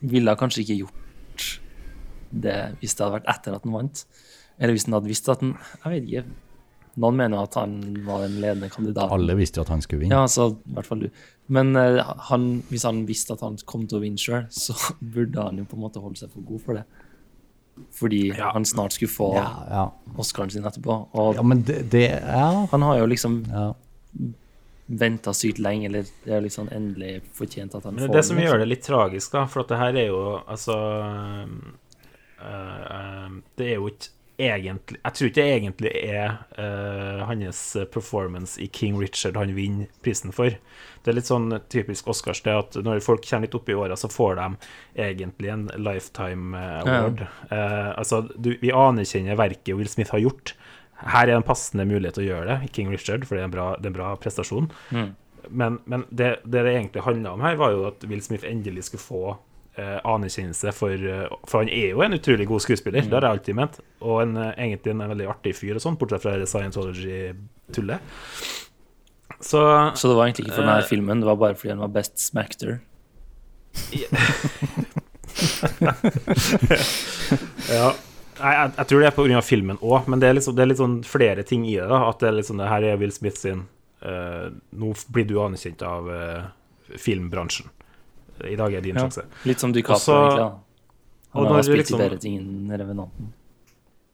ville 0.00 0.34
kanskje 0.38 0.62
ikke 0.62 0.76
gjort 0.78 1.46
det 2.30 2.58
hvis 2.80 2.94
det 2.94 3.04
hadde 3.04 3.16
vært 3.18 3.30
etter 3.32 3.56
at 3.56 3.64
han 3.64 3.74
vant. 3.74 4.04
Eller 4.58 4.74
hvis 4.76 4.86
han 4.86 4.96
hadde 4.98 5.10
visst 5.10 5.28
at 5.28 5.40
han 5.40 5.56
Jeg 5.84 5.92
vet 5.92 6.06
ikke. 6.08 6.24
Noen 6.98 7.14
mener 7.20 7.44
at 7.46 7.54
han 7.54 7.74
var 8.06 8.24
en 8.26 8.38
ledende 8.42 8.68
kandidat. 8.72 9.10
Alle 9.14 9.36
visste 9.38 9.60
jo 9.60 9.66
at 9.66 9.70
han 9.70 9.82
skulle 9.84 10.02
vinne. 10.02 10.16
Ja, 10.18 10.26
så 10.26 10.48
i 10.56 10.72
hvert 10.74 10.86
fall 10.88 11.04
du. 11.04 11.10
Men 11.48 11.76
uh, 11.78 12.00
han, 12.30 12.48
hvis 12.70 12.82
han 12.88 13.04
visste 13.06 13.36
at 13.36 13.44
han 13.46 13.58
kom 13.70 13.86
til 13.86 14.00
å 14.00 14.02
vinne 14.02 14.18
sjøl, 14.18 14.48
så 14.50 14.74
burde 15.14 15.44
han 15.46 15.60
jo 15.62 15.66
på 15.68 15.78
en 15.78 15.84
måte 15.84 16.02
holde 16.02 16.18
seg 16.18 16.32
for 16.34 16.42
god 16.48 16.64
for 16.64 16.80
det. 16.80 16.84
Fordi 17.98 18.32
Ja. 18.36 18.50
han 18.52 18.64
snart 18.64 18.92
skulle 18.92 19.10
få 19.12 19.34
Ja, 19.34 19.48
ja. 19.70 19.90
Oscaren 20.18 20.50
sin 20.50 20.64
etterpå. 20.64 21.08
Og 21.12 21.34
ja 21.34 21.42
men 21.42 21.62
det, 21.62 21.90
det 21.90 22.08
Ja. 22.22 22.66
han 22.70 22.82
har 22.82 22.98
jo 22.98 23.06
liksom 23.06 23.44
ja. 23.50 23.72
venta 24.86 25.32
sykt 25.34 25.58
lenge, 25.58 25.86
eller 25.86 26.04
det 26.24 26.32
er 26.32 26.40
liksom 26.40 26.68
endelig 26.72 27.20
fortjent 27.36 27.74
at 27.74 27.84
han 27.84 27.94
Men 27.94 28.02
det 28.02 28.06
får 28.08 28.12
den. 28.12 28.16
det 28.16 28.24
som 28.24 28.36
den, 28.36 28.46
gjør 28.46 28.58
det 28.58 28.68
litt 28.68 28.82
tragisk, 28.86 29.32
da, 29.32 29.44
for 29.46 29.60
at 29.60 29.68
det 29.68 29.78
her 29.78 29.96
er 29.96 30.06
jo 30.06 30.22
altså 30.48 30.76
øh, 30.78 31.46
øh, 32.44 33.30
Det 33.58 33.66
er 33.68 33.74
jo 33.74 33.86
ikke 33.90 34.08
egentlig 34.38 35.00
Jeg 35.02 35.14
tror 35.14 35.28
ikke 35.28 35.42
det 35.42 35.54
egentlig 35.56 35.92
er 35.98 36.36
uh, 36.58 37.24
hans 37.26 37.60
performance 37.92 38.60
i 38.62 38.68
King 38.70 38.98
Richard 39.00 39.36
han 39.38 39.54
vinner 39.56 39.90
prisen 40.04 40.34
for. 40.34 40.54
Det 41.02 41.10
er 41.10 41.18
litt 41.18 41.30
sånn 41.30 41.50
typisk 41.72 42.08
Oscars 42.12 42.42
det 42.44 42.54
at 42.54 42.78
når 42.84 43.02
folk 43.04 43.26
kommer 43.26 43.48
litt 43.48 43.56
opp 43.58 43.68
i 43.70 43.76
åra, 43.78 43.96
så 43.98 44.10
får 44.12 44.38
de 44.38 44.48
egentlig 45.08 45.52
en 45.52 45.68
lifetime 45.76 46.58
award. 46.58 46.88
award. 46.88 47.22
Uh, 47.50 47.92
altså, 47.98 48.22
du, 48.36 48.54
vi 48.62 48.74
anerkjenner 48.74 49.38
verket 49.38 49.74
Will 49.78 49.90
Smith 49.90 50.14
har 50.14 50.22
gjort. 50.22 50.54
Her 50.98 51.28
er 51.28 51.38
en 51.38 51.46
passende 51.46 51.86
mulighet 51.86 52.18
til 52.18 52.26
å 52.26 52.30
gjøre 52.32 52.50
det 52.50 52.68
i 52.68 52.72
King 52.74 52.90
Richard, 52.94 53.26
for 53.26 53.38
det 53.38 53.44
er 53.44 53.50
en 53.50 53.54
bra, 53.54 53.72
er 53.78 53.90
en 53.90 53.98
bra 53.98 54.12
prestasjon. 54.18 54.70
Mm. 54.90 55.10
Men, 55.48 55.78
men 55.86 56.04
det, 56.10 56.40
det 56.44 56.64
det 56.66 56.74
egentlig 56.74 57.04
handla 57.06 57.34
om 57.36 57.44
her, 57.46 57.58
var 57.60 57.74
jo 57.74 57.86
at 57.88 58.04
Will 58.10 58.22
Smith 58.24 58.46
endelig 58.46 58.88
skulle 58.88 59.04
få 59.04 59.22
eh, 59.78 59.98
anerkjennelse 60.04 60.72
for 60.76 60.92
eh, 60.92 61.26
For 61.48 61.62
han 61.62 61.70
er 61.72 61.92
jo 61.92 62.02
en 62.04 62.16
utrolig 62.16 62.46
god 62.50 62.64
skuespiller, 62.64 63.06
det 63.06 63.14
har 63.14 63.26
jeg 63.28 63.38
alltid 63.38 63.58
ment. 63.58 63.80
Og 64.00 64.22
en, 64.24 64.36
eh, 64.36 64.52
egentlig 64.66 64.94
en 64.94 65.04
veldig 65.14 65.28
artig 65.30 65.54
fyr 65.58 65.78
og 65.78 65.84
sånn, 65.84 65.98
bortsett 66.00 66.24
fra 66.24 66.36
Scientology-tullet. 66.42 68.12
Så 69.38 69.62
Så 69.94 70.08
det 70.10 70.16
var 70.16 70.26
egentlig 70.26 70.48
ikke 70.48 70.58
for 70.58 70.66
denne 70.66 70.88
filmen, 70.88 71.20
det 71.20 71.30
var 71.30 71.36
bare 71.38 71.54
fordi 71.54 71.74
han 71.74 71.84
var 71.84 71.94
best 71.94 72.18
smackter. 72.18 72.80
Ja. 73.94 74.08
Jeg, 78.38 78.54
jeg, 78.54 78.70
jeg 78.76 78.86
tror 78.86 79.00
det 79.02 79.08
er 79.08 79.16
pga. 79.16 79.40
filmen 79.42 79.80
òg, 79.82 80.06
men 80.06 80.20
det 80.22 80.28
er, 80.28 80.36
liksom, 80.38 80.54
det 80.54 80.62
er 80.62 80.70
litt 80.70 80.80
sånn 80.80 81.00
flere 81.06 81.42
ting 81.46 81.64
i 81.66 81.74
det. 81.74 81.88
da 81.90 82.04
At 82.06 82.20
det 82.22 82.30
er 82.30 82.46
sånn, 82.46 82.62
det 82.62 82.70
her 82.70 82.86
er 82.86 83.00
Will 83.00 83.10
Smith 83.14 83.40
sin 83.40 83.64
uh, 84.06 84.46
Nå 84.78 84.92
blir 85.14 85.26
du 85.26 85.34
anerkjent 85.42 85.82
av 85.82 86.06
uh, 86.06 86.46
filmbransjen. 86.94 87.66
I 88.44 88.56
dag 88.56 88.74
er 88.74 88.80
din 88.80 88.94
Ja. 88.96 89.02
sjanse. 89.08 89.24
Litt 89.44 89.60
som 89.60 89.72
DiCaprio, 89.72 89.96
Også- 89.96 90.12
egentlig. 90.14 90.36
da. 90.38 90.58
Han 91.34 91.46
har 91.46 91.62
spilt 91.62 91.76
liksom- 91.78 92.00
i 92.00 92.08
bedre 92.08 92.18
ting 92.20 92.38
enn 92.38 92.70
Revenanten. 92.78 93.32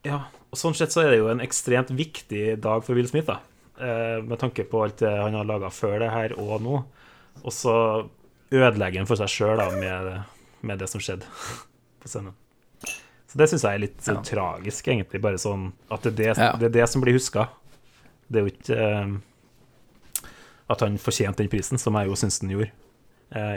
Ja, 0.05 0.17
og 0.53 0.59
sånn 0.59 0.75
sett 0.75 0.91
så 0.91 1.03
er 1.05 1.11
det 1.11 1.19
jo 1.19 1.29
en 1.29 1.41
ekstremt 1.41 1.89
viktig 1.91 2.61
dag 2.61 2.83
for 2.85 2.95
Will 2.95 3.07
Smith, 3.09 3.27
da. 3.27 3.41
Eh, 3.81 4.23
med 4.23 4.39
tanke 4.39 4.65
på 4.69 4.83
alt 4.85 4.97
det 4.99 5.09
han 5.11 5.33
har 5.35 5.45
laga 5.45 5.67
før 5.71 5.99
det 5.99 6.11
her 6.11 6.33
og 6.39 6.61
nå. 6.63 6.85
Og 7.45 7.51
så 7.53 8.09
ødelegger 8.53 8.99
han 8.99 9.07
for 9.07 9.17
seg 9.17 9.27
sjøl 9.29 9.59
med, 9.81 10.25
med 10.63 10.79
det 10.79 10.89
som 10.89 11.01
skjedde 11.01 11.23
på 12.01 12.07
scenen. 12.09 12.33
Så 13.29 13.37
det 13.37 13.49
syns 13.51 13.63
jeg 13.63 13.75
er 13.75 13.79
litt 13.79 14.07
Ja. 14.07 14.15
tragisk, 14.23 14.85
egentlig. 14.87 15.21
Bare 15.21 15.35
sånn 15.39 15.73
at 15.91 16.03
det 16.03 16.21
er 16.21 16.35
det, 16.35 16.59
det, 16.61 16.63
er 16.77 16.81
det 16.83 16.89
som 16.89 17.03
blir 17.03 17.15
huska. 17.15 17.49
Det 18.31 18.41
er 18.41 18.45
jo 18.47 18.51
ikke 18.53 18.79
eh, 18.79 19.17
at 20.71 20.81
han 20.81 20.97
fortjente 20.99 21.37
den 21.37 21.49
prisen, 21.49 21.79
som 21.79 21.95
jeg 21.95 22.07
jo 22.09 22.15
syns 22.15 22.41
han 22.41 22.51
gjorde 22.51 22.71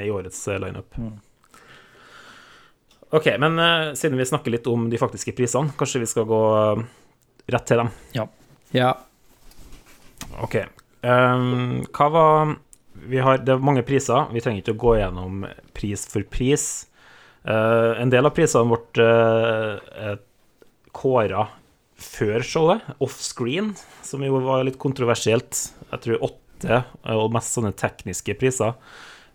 i 0.06 0.12
årets 0.14 0.40
eh, 0.48 0.60
lineup. 0.62 0.98
Mm. 0.98 1.16
OK, 3.10 3.28
men 3.40 3.60
eh, 3.60 3.94
siden 3.94 4.18
vi 4.20 4.26
snakker 4.28 4.52
litt 4.52 4.68
om 4.68 4.90
de 4.92 5.00
faktiske 5.00 5.34
prisene, 5.36 5.74
kanskje 5.80 6.04
vi 6.04 6.10
skal 6.12 6.28
gå 6.28 6.42
eh, 6.62 6.86
rett 7.56 7.68
til 7.70 7.84
dem. 7.84 7.92
Ja. 8.76 8.94
OK. 10.44 10.58
Ehm, 11.08 11.84
hva 11.94 12.10
var 12.12 12.56
vi 13.08 13.20
har, 13.22 13.38
Det 13.38 13.54
er 13.54 13.62
mange 13.62 13.84
priser. 13.86 14.26
Vi 14.34 14.42
trenger 14.42 14.64
ikke 14.64 14.74
å 14.74 14.82
gå 14.82 14.96
gjennom 14.98 15.46
pris 15.78 16.08
for 16.10 16.26
pris. 16.28 16.88
Eh, 17.46 17.92
en 18.02 18.10
del 18.12 18.26
av 18.28 18.34
prisene 18.36 18.74
ble 18.74 19.06
uh, 19.08 20.18
kåra 20.98 21.46
før 21.98 22.44
showet, 22.46 22.90
offscreen, 23.04 23.72
som 24.06 24.24
jo 24.26 24.42
var 24.44 24.66
litt 24.68 24.80
kontroversielt. 24.82 25.62
Jeg 25.92 26.04
tror 26.04 26.26
åtte, 26.30 26.82
eh, 26.82 27.16
og 27.16 27.34
mest 27.34 27.58
sånne 27.58 27.74
tekniske 27.78 28.36
priser, 28.38 28.76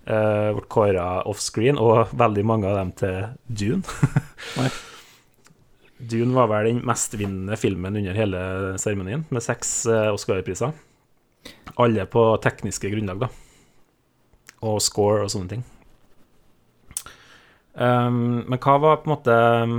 uh, 0.08 0.52
ble 0.56 0.64
kåra 0.72 1.06
offscreen, 1.30 1.78
og 1.80 2.14
veldig 2.18 2.44
mange 2.48 2.70
av 2.70 2.78
dem 2.80 2.94
til 2.98 3.18
Dune. 3.46 3.82
Dune 6.12 6.34
var 6.34 6.48
vel 6.50 6.72
den 6.72 6.80
mestvinnende 6.86 7.56
filmen 7.60 8.00
under 8.00 8.16
hele 8.16 8.40
seremonien, 8.82 9.26
med 9.30 9.44
seks 9.44 9.84
uh, 9.90 10.10
Oscar-priser. 10.14 10.74
Alle 11.80 12.06
på 12.10 12.24
tekniske 12.42 12.90
grunnlag, 12.90 13.22
da. 13.22 13.30
Og 14.62 14.82
score 14.82 15.24
og 15.24 15.32
sånne 15.32 15.56
ting. 15.56 15.64
Um, 17.72 18.42
men 18.50 18.60
hva 18.60 18.76
var 18.82 19.00
på 19.00 19.08
en 19.08 19.14
måte 19.14 19.36
um, 19.64 19.76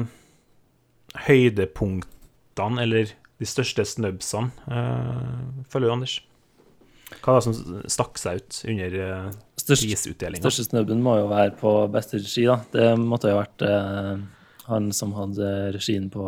høydepunktene, 1.27 2.81
eller 2.81 3.11
de 3.41 3.49
største 3.49 3.85
snubsene, 3.85 4.53
uh, 4.71 5.65
føler 5.69 5.89
du, 5.89 5.95
Anders? 5.97 6.17
Hva 7.19 7.35
var 7.35 7.43
det 7.43 7.51
som 7.51 7.81
stakk 7.93 8.17
seg 8.17 8.41
ut 8.41 8.61
under 8.73 8.97
uh, 8.97 9.27
prisutdelinga? 9.67 10.43
største 10.43 10.67
snubben 10.69 11.03
må 11.03 11.17
jo 11.21 11.29
være 11.31 11.55
på 11.59 11.73
beste 11.93 12.19
regi, 12.19 12.45
da. 12.49 12.59
Det 12.73 12.87
måtte 12.99 13.31
jo 13.31 13.37
ha 13.37 13.43
vært 13.43 13.65
eh, 13.67 14.23
han 14.67 14.91
som 14.95 15.15
hadde 15.17 15.49
regien 15.75 16.09
på 16.13 16.25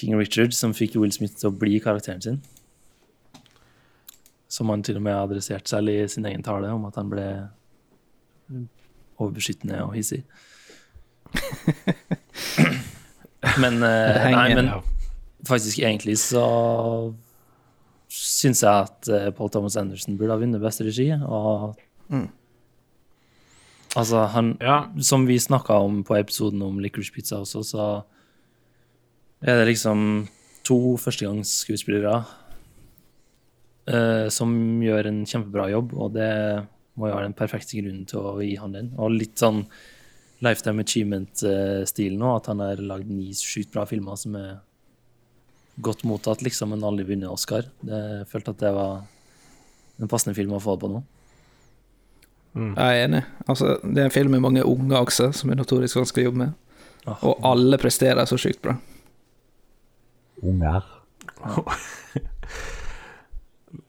King 0.00 0.16
Richard, 0.18 0.54
som 0.56 0.74
fikk 0.76 0.96
Will 1.00 1.12
Smith 1.14 1.38
til 1.40 1.50
å 1.50 1.56
bli 1.56 1.78
karakteren 1.82 2.22
sin. 2.24 2.40
Som 4.52 4.72
han 4.72 4.84
til 4.84 4.98
og 5.00 5.06
med 5.06 5.16
adresserte 5.16 5.72
selv 5.72 5.92
i 5.92 6.00
sin 6.10 6.26
egen 6.28 6.44
tale, 6.44 6.72
om 6.72 6.88
at 6.88 6.98
han 7.00 7.12
ble 7.12 7.26
overbeskyttende 9.20 9.84
og 9.86 9.96
hissig. 9.96 10.22
men, 13.62 13.78
eh, 13.86 14.26
nei, 14.34 14.48
men 14.58 14.72
faktisk 15.48 15.80
egentlig 15.80 16.18
så 16.20 16.44
syns 18.12 18.60
jeg 18.64 18.72
at 18.72 19.08
eh, 19.08 19.30
Paul 19.36 19.50
Thomas 19.52 19.78
Anderson 19.80 20.18
burde 20.20 20.34
ha 20.34 20.40
vunnet 20.40 20.62
beste 20.62 20.84
regi. 20.86 21.08
Og 21.12 21.72
Mm. 22.12 22.28
altså, 23.96 24.26
han 24.34 24.56
ja. 24.60 24.90
Som 25.00 25.26
vi 25.26 25.38
snakka 25.40 25.78
om 25.80 26.02
på 26.04 26.18
episoden 26.18 26.62
om 26.62 26.80
Licorice 26.80 27.12
Pizza 27.14 27.40
også, 27.40 27.64
så 27.64 27.88
er 29.42 29.58
det 29.58 29.70
liksom 29.72 30.28
to 30.62 30.78
førstegangsskuespillere 31.02 32.12
uh, 33.90 34.28
som 34.30 34.52
gjør 34.84 35.08
en 35.10 35.24
kjempebra 35.26 35.70
jobb, 35.72 35.96
og 35.98 36.12
det 36.14 36.30
må 36.94 37.08
jo 37.08 37.16
være 37.16 37.30
den 37.30 37.38
perfekte 37.38 37.80
grunnen 37.80 38.04
til 38.08 38.20
å 38.20 38.36
gi 38.42 38.54
han 38.60 38.76
den. 38.76 38.92
Og 39.00 39.16
litt 39.16 39.40
sånn 39.40 39.64
Lifetime 40.42 40.82
Achievement-stil 40.84 42.18
nå, 42.18 42.36
at 42.36 42.50
han 42.50 42.62
har 42.62 42.82
lagd 42.82 43.10
ni 43.10 43.30
sjukt 43.38 43.72
bra 43.74 43.86
filmer 43.88 44.18
som 44.18 44.36
er 44.38 44.60
godt 45.82 46.04
mottatt, 46.04 46.42
liksom, 46.44 46.74
men 46.74 46.84
aldri 46.84 47.06
vunnet 47.08 47.30
Oscar. 47.30 47.68
Det, 47.80 48.00
jeg 48.18 48.28
følte 48.30 48.54
at 48.54 48.62
det 48.62 48.72
var 48.76 49.04
en 50.02 50.10
passende 50.10 50.36
film 50.36 50.52
å 50.56 50.60
få 50.62 50.76
det 50.76 50.84
på 50.84 50.92
nå. 50.92 51.02
Jeg 52.54 52.76
er 52.76 53.04
enig. 53.06 53.22
Altså, 53.48 53.78
det 53.82 54.02
er 54.02 54.08
en 54.10 54.14
film 54.14 54.34
med 54.34 54.42
mange 54.44 54.64
unge 54.68 54.98
også, 54.98 55.30
som 55.32 55.50
er 55.50 55.56
notorisk 55.56 55.96
vanskelig 55.96 56.26
å 56.26 56.28
jobbe 56.30 56.42
med. 56.42 56.52
Ah. 57.06 57.22
Og 57.26 57.40
alle 57.48 57.78
presterer 57.80 58.28
så 58.28 58.36
sykt 58.40 58.62
bra. 58.64 58.76
Unger. 60.42 60.82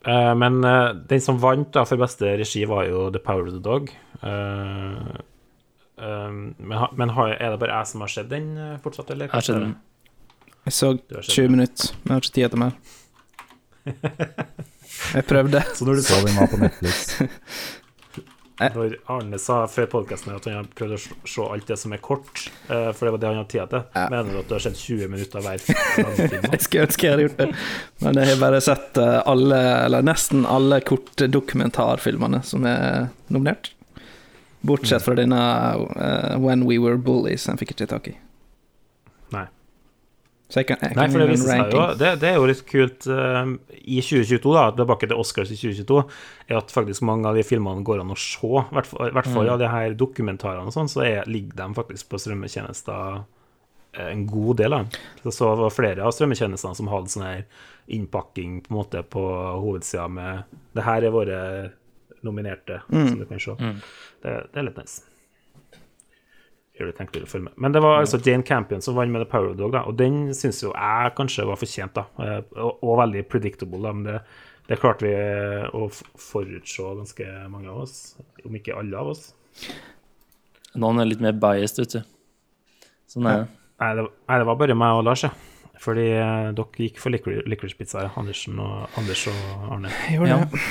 Eh, 0.07 0.35
men 0.39 0.63
uh, 0.63 0.93
den 1.07 1.19
som 1.19 1.35
vant 1.43 1.67
da 1.75 1.81
for 1.87 1.99
beste 1.99 2.29
regi, 2.39 2.61
var 2.67 2.85
jo 2.87 3.09
The 3.11 3.19
Power 3.23 3.49
of 3.49 3.53
the 3.55 3.59
Dog. 3.63 3.89
Uh, 4.23 5.11
men 5.99 6.75
ha- 6.79 6.89
men 6.95 7.11
har, 7.15 7.33
er 7.35 7.51
det 7.51 7.59
bare 7.59 7.81
jeg 7.81 7.89
som 7.91 8.03
har 8.03 8.11
sett 8.11 8.29
den 8.31 8.47
fortsatt, 8.83 9.11
eller? 9.11 9.27
Jeg 9.27 9.35
har 9.35 9.45
sett 9.47 9.59
den. 9.59 9.75
Jeg 10.63 10.75
så 10.77 10.93
Du 10.95 11.15
har 11.17 11.27
sett 11.27 11.35
20 11.35 11.51
minutter, 11.51 11.91
men 12.03 12.07
jeg 12.07 12.15
har 12.15 12.23
ikke 12.23 12.35
tid 12.39 12.55
til 12.55 12.63
mer. 12.63 12.73
Jeg 15.13 15.27
prøvde. 15.27 15.63
Så 15.75 15.85
når 15.87 15.99
du 15.99 16.01
Så 16.07 16.19
den 16.23 16.35
var 16.39 16.47
på 16.47 16.59
Netflix. 16.63 17.21
Når 18.59 18.93
Arne 19.09 19.39
sa 19.41 19.63
før 19.67 19.87
podkasten 19.89 20.29
at 20.35 20.45
han 20.45 20.53
har 20.59 20.67
prøvd 20.77 20.93
å 20.93 20.99
se- 21.27 21.45
alt 21.51 21.65
det 21.67 21.77
som 21.81 21.93
er 21.95 21.97
kort, 22.05 22.43
eh, 22.69 22.91
for 22.93 23.05
det 23.07 23.11
var 23.15 23.17
det 23.23 23.27
han 23.31 23.37
hadde 23.41 23.49
tid 23.49 23.69
til, 23.71 23.83
Ja. 23.95 24.03
mener 24.13 24.31
du 24.31 24.39
at 24.39 24.47
du 24.47 24.53
har 24.53 24.59
sett 24.61 24.77
20 24.77 25.07
minutter 25.09 25.41
hver 25.41 25.57
film? 25.65 26.45
Jeg 26.51 26.61
skulle 26.61 26.85
ønske 26.85 27.07
jeg 27.07 27.11
hadde 27.15 27.25
gjort 27.27 27.37
det, 27.41 27.47
men 28.05 28.19
jeg 28.21 28.27
har 28.29 28.39
bare 28.43 28.61
sett 28.61 28.97
eh, 29.01 29.21
alle, 29.25 29.61
eller 29.87 30.05
nesten 30.05 30.45
alle 30.45 30.79
kortdokumentarfilmene 30.85 32.43
som 32.45 32.65
er 32.69 33.09
nominert. 33.33 33.71
Bortsett 34.63 35.03
fra 35.03 35.15
denne 35.17 35.39
uh, 35.39 36.37
When 36.39 36.63
We 36.69 36.77
Were 36.79 36.95
Bullies, 36.97 37.43
den 37.49 37.57
fikk 37.59 37.73
jeg 37.73 37.81
ikke 37.81 37.89
tak 37.97 38.07
i. 38.13 38.15
Nei. 40.53 40.53
Så 40.53 40.61
jeg 40.61 40.67
kan, 40.69 40.81
jeg 40.85 40.93
Nei, 40.99 41.07
for 41.09 41.23
det 41.23 41.27
viser 41.31 41.49
seg 41.49 41.71
jo 41.73 41.83
det, 41.97 42.09
det 42.21 42.27
er 42.29 42.35
jo 42.37 42.45
litt 42.45 42.63
kult 42.69 43.07
uh, 43.09 43.47
i 43.81 43.99
2022, 44.05 44.51
da, 44.53 44.65
tilbake 44.77 45.09
til 45.09 45.17
Oscars 45.17 45.49
i 45.49 45.57
2022, 45.57 46.01
er 46.51 46.57
at 46.59 46.73
faktisk 46.73 47.05
mange 47.09 47.25
av 47.25 47.39
de 47.39 47.45
filmene 47.47 47.81
går 47.87 48.03
an 48.03 48.13
å 48.13 48.17
se. 48.19 48.45
I 48.45 48.75
hvert 48.77 48.89
fall, 48.89 49.15
fall 49.33 49.49
av 49.49 49.61
de 49.63 49.69
her 49.71 49.95
dokumentarene 49.97 50.69
og 50.69 50.75
sånn, 50.75 50.91
så 50.91 51.01
er, 51.07 51.29
ligger 51.29 51.57
de 51.57 51.79
faktisk 51.79 52.11
på 52.11 52.19
strømmetjenester 52.21 53.23
eh, 53.97 54.11
en 54.11 54.27
god 54.29 54.61
del 54.61 54.77
av 54.77 54.83
dem. 54.83 54.99
Så 55.23 55.33
så 55.39 55.53
var 55.63 55.73
flere 55.73 56.05
av 56.05 56.13
strømmetjenestene 56.13 56.77
som 56.77 56.91
hadde 56.91 57.13
sånn 57.15 57.25
her 57.25 57.47
innpakking 57.97 58.59
på 58.67 58.75
en 58.75 58.77
måte 58.77 59.01
på 59.09 59.23
hovedsida 59.63 60.05
med 60.07 60.59
Det 60.77 60.85
her 60.85 61.07
er 61.07 61.15
våre 61.17 61.39
nominerte, 62.23 62.83
som 62.93 63.17
du 63.19 63.25
kan 63.27 63.41
se. 63.41 63.57
Det, 64.21 64.37
det 64.53 64.61
er 64.61 64.69
litt 64.69 64.77
nice. 64.79 65.01
Gjør 66.73 66.89
det 66.89 66.95
tenkelig 66.97 67.27
å 67.27 67.29
følge 67.29 67.45
med. 67.45 67.53
Men 67.61 67.71
det 67.75 67.81
var 67.85 67.99
altså 68.01 68.17
Jane 68.25 68.41
Campion 68.47 68.81
som 68.81 68.95
vant 68.97 69.11
med 69.13 69.21
The 69.21 69.29
Power 69.29 69.51
of 69.51 69.57
Dog, 69.59 69.75
da, 69.75 69.83
og 69.85 69.97
den 69.99 70.31
syns 70.33 70.63
jo 70.63 70.71
jeg 70.73 71.11
kanskje 71.19 71.45
var 71.45 71.59
fortjent, 71.61 71.93
da. 71.99 72.07
Eh, 72.17 72.39
Og, 72.57 72.79
og 72.81 72.97
veldig 73.03 73.21
predictable, 73.29 73.81
da, 73.83 73.91
men 73.93 74.07
det, 74.07 74.15
det 74.71 74.79
klarte 74.81 75.05
vi 75.05 75.11
eh, 75.13 75.67
å 75.77 75.85
forutse 75.93 76.87
ganske 76.97 77.27
mange 77.53 77.69
av 77.69 77.83
oss, 77.85 78.15
om 78.45 78.55
ikke 78.57 78.73
alle 78.79 78.97
av 78.97 79.11
oss. 79.13 79.27
Noen 80.81 81.03
er 81.03 81.11
litt 81.11 81.21
mer 81.21 81.35
biased, 81.37 81.77
vet 81.83 81.93
du. 81.99 82.87
Sånn 83.13 83.27
er 83.29 83.43
det. 83.43 83.49
Nei, 83.83 83.89
det, 83.99 84.05
nei, 84.29 84.37
det 84.41 84.47
var 84.49 84.57
bare 84.63 84.75
meg 84.79 84.97
og 84.97 85.03
Lars, 85.05 85.23
ja. 85.27 85.33
Fordi 85.83 86.07
eh, 86.15 86.49
dere 86.55 86.85
gikk 86.87 86.97
for 87.01 87.13
licor- 87.13 87.43
licorice 87.49 87.77
pizza, 87.77 88.07
Andersen 88.17 88.57
og, 88.63 88.87
Anders 88.97 89.27
og 89.29 89.69
Arne. 89.75 89.91
Gjorde 90.13 90.29
Ja. 90.31 90.39
det. 90.45 90.61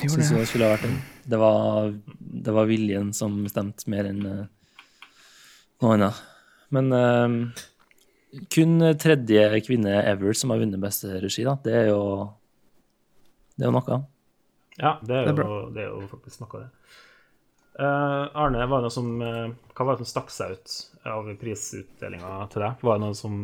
Gjorde 0.00 0.14
Syns 0.14 0.30
det. 0.32 0.38
det 0.40 0.48
skulle 0.48 0.68
vært 0.72 0.84
en. 0.88 0.96
Det 1.28 1.38
var, 1.40 1.90
det 2.48 2.54
var 2.56 2.68
viljen 2.70 3.10
som 3.16 3.42
stemte 3.50 3.90
mer 3.92 4.08
enn 4.08 4.22
eh, 5.80 5.84
noe 5.84 5.96
annet. 5.96 6.22
Men 6.70 6.92
uh, 6.94 8.42
kun 8.52 8.84
tredje 9.00 9.62
kvinne 9.66 9.96
ever 10.06 10.36
som 10.38 10.52
har 10.52 10.60
vunnet 10.62 10.82
beste 10.82 11.18
regi, 11.22 11.44
da. 11.46 11.56
Det 11.64 11.76
er 11.82 11.88
jo 11.90 12.02
Det 13.56 13.66
er 13.66 13.72
jo 13.72 13.76
noe. 13.76 14.02
Ja, 14.80 14.98
det 15.02 15.16
er, 15.16 15.32
Det 15.32 15.44
er 15.44 15.48
jo, 15.48 15.62
det 15.74 15.82
er 15.84 15.88
jo 15.90 16.04
faktisk 16.10 16.44
noe 16.44 16.62
det. 16.62 16.68
Uh, 17.80 18.28
Arne, 18.36 18.66
var 18.68 18.82
det 18.82 18.90
noe 18.90 18.92
som, 18.92 19.08
uh, 19.24 19.72
hva 19.74 19.86
var 19.86 19.96
det 19.96 20.04
som 20.04 20.12
stakk 20.12 20.32
seg 20.34 20.56
ut 20.56 20.76
av 21.08 21.28
prisutdelinga 21.40 22.34
til 22.52 22.66
deg? 22.66 22.84
Var 22.84 22.98
det 22.98 23.06
noe 23.06 23.16
som 23.16 23.40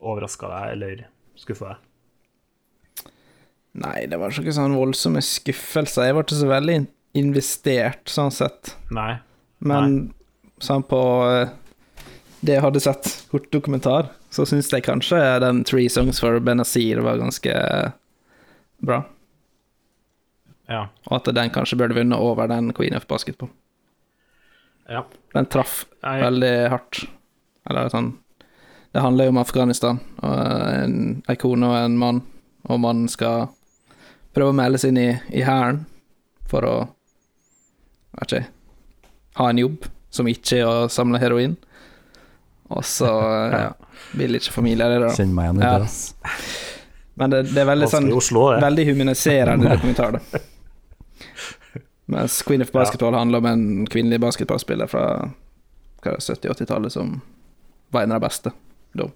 overraska 0.00 0.50
deg 0.50 0.74
eller 0.74 1.06
skuffa 1.38 1.72
deg? 1.72 1.86
Nei, 3.80 4.06
det 4.10 4.18
var 4.18 4.34
ikke 4.34 4.54
sånn 4.54 4.74
voldsomme 4.74 5.22
skuffelser. 5.22 6.08
Jeg 6.08 6.16
var 6.16 6.26
ikke 6.26 6.40
så 6.40 6.48
veldig 6.50 6.78
investert, 7.18 8.02
sånn 8.10 8.32
sett. 8.34 8.74
Nei. 8.94 9.12
Men 9.62 10.10
sånn 10.62 10.84
på 10.88 11.00
eh, 11.28 11.52
det 12.40 12.56
jeg 12.56 12.64
hadde 12.64 12.80
sett 12.80 13.08
kortdokumentar, 13.30 14.10
så 14.32 14.46
syns 14.48 14.70
jeg 14.72 14.84
kanskje 14.86 15.18
den 15.42 15.62
Three 15.68 15.90
Songs 15.92 16.20
for 16.22 16.38
Benazir 16.40 17.02
var 17.04 17.20
ganske 17.20 17.54
bra. 18.80 19.02
Ja. 20.70 20.86
Og 21.10 21.16
at 21.18 21.30
den 21.34 21.52
kanskje 21.52 21.76
burde 21.80 21.98
vunnet 21.98 22.18
over 22.18 22.48
den 22.48 22.72
Queen 22.76 22.96
of 22.96 23.06
Basketball. 23.10 23.50
ja. 24.88 25.04
Den 25.34 25.46
traff 25.46 25.84
jeg... 26.02 26.22
veldig 26.22 26.54
hardt. 26.72 27.04
Eller 27.70 27.90
sånn 27.92 28.14
Det 28.90 29.02
handler 29.04 29.28
jo 29.28 29.34
om 29.34 29.38
Afghanistan, 29.38 30.00
og 30.18 30.38
en, 30.74 30.94
ikon 31.28 31.60
kone 31.60 31.68
og 31.68 31.76
en 31.78 31.98
mann, 31.98 32.22
og 32.66 32.80
mannen 32.82 33.10
skal 33.10 33.50
prøve 34.34 34.50
å 34.50 34.56
melde 34.56 34.80
seg 34.80 34.94
inn 34.94 35.02
i, 35.02 35.10
i 35.30 35.44
hæren 35.46 35.84
for 36.50 36.66
å 36.66 36.74
Vet 38.10 38.32
ikke 38.32 38.48
Ha 39.38 39.44
en 39.52 39.60
jobb 39.60 39.84
som 40.10 40.26
ikke 40.26 40.56
er 40.58 40.66
å 40.66 40.88
samle 40.90 41.20
heroin. 41.22 41.54
Og 42.70 42.84
så 42.86 43.08
ja, 43.56 43.72
vil 44.18 44.38
ikke 44.38 44.52
familie 44.54 44.86
det, 44.92 45.00
da. 45.02 45.10
Kjenner 45.16 45.34
meg 45.40 45.48
en 45.50 45.60
i 45.60 45.66
Ja. 45.66 45.78
det. 45.82 45.90
Men 47.20 47.30
det, 47.34 47.40
det 47.52 47.60
er 47.60 47.66
veldig 47.68 47.88
sånn 47.90 48.06
Oslo, 48.16 48.46
det. 48.54 48.60
Veldig 48.64 48.84
humaniserende 48.92 49.68
dokumentar, 49.74 50.16
da. 50.16 50.20
Mens 52.10 52.40
Queen 52.42 52.62
of 52.64 52.72
Basketball 52.74 53.14
handler 53.14 53.38
om 53.42 53.46
en 53.46 53.64
kvinnelig 53.86 54.18
basketballspiller 54.22 54.88
fra 54.90 55.02
hva 56.00 56.14
er 56.14 56.16
det, 56.16 56.24
70-80-tallet 56.24 56.94
som 56.94 57.18
var 57.94 58.02
en 58.06 58.14
av 58.16 58.20
de 58.22 58.24
beste 58.26 58.50
da. 58.98 59.06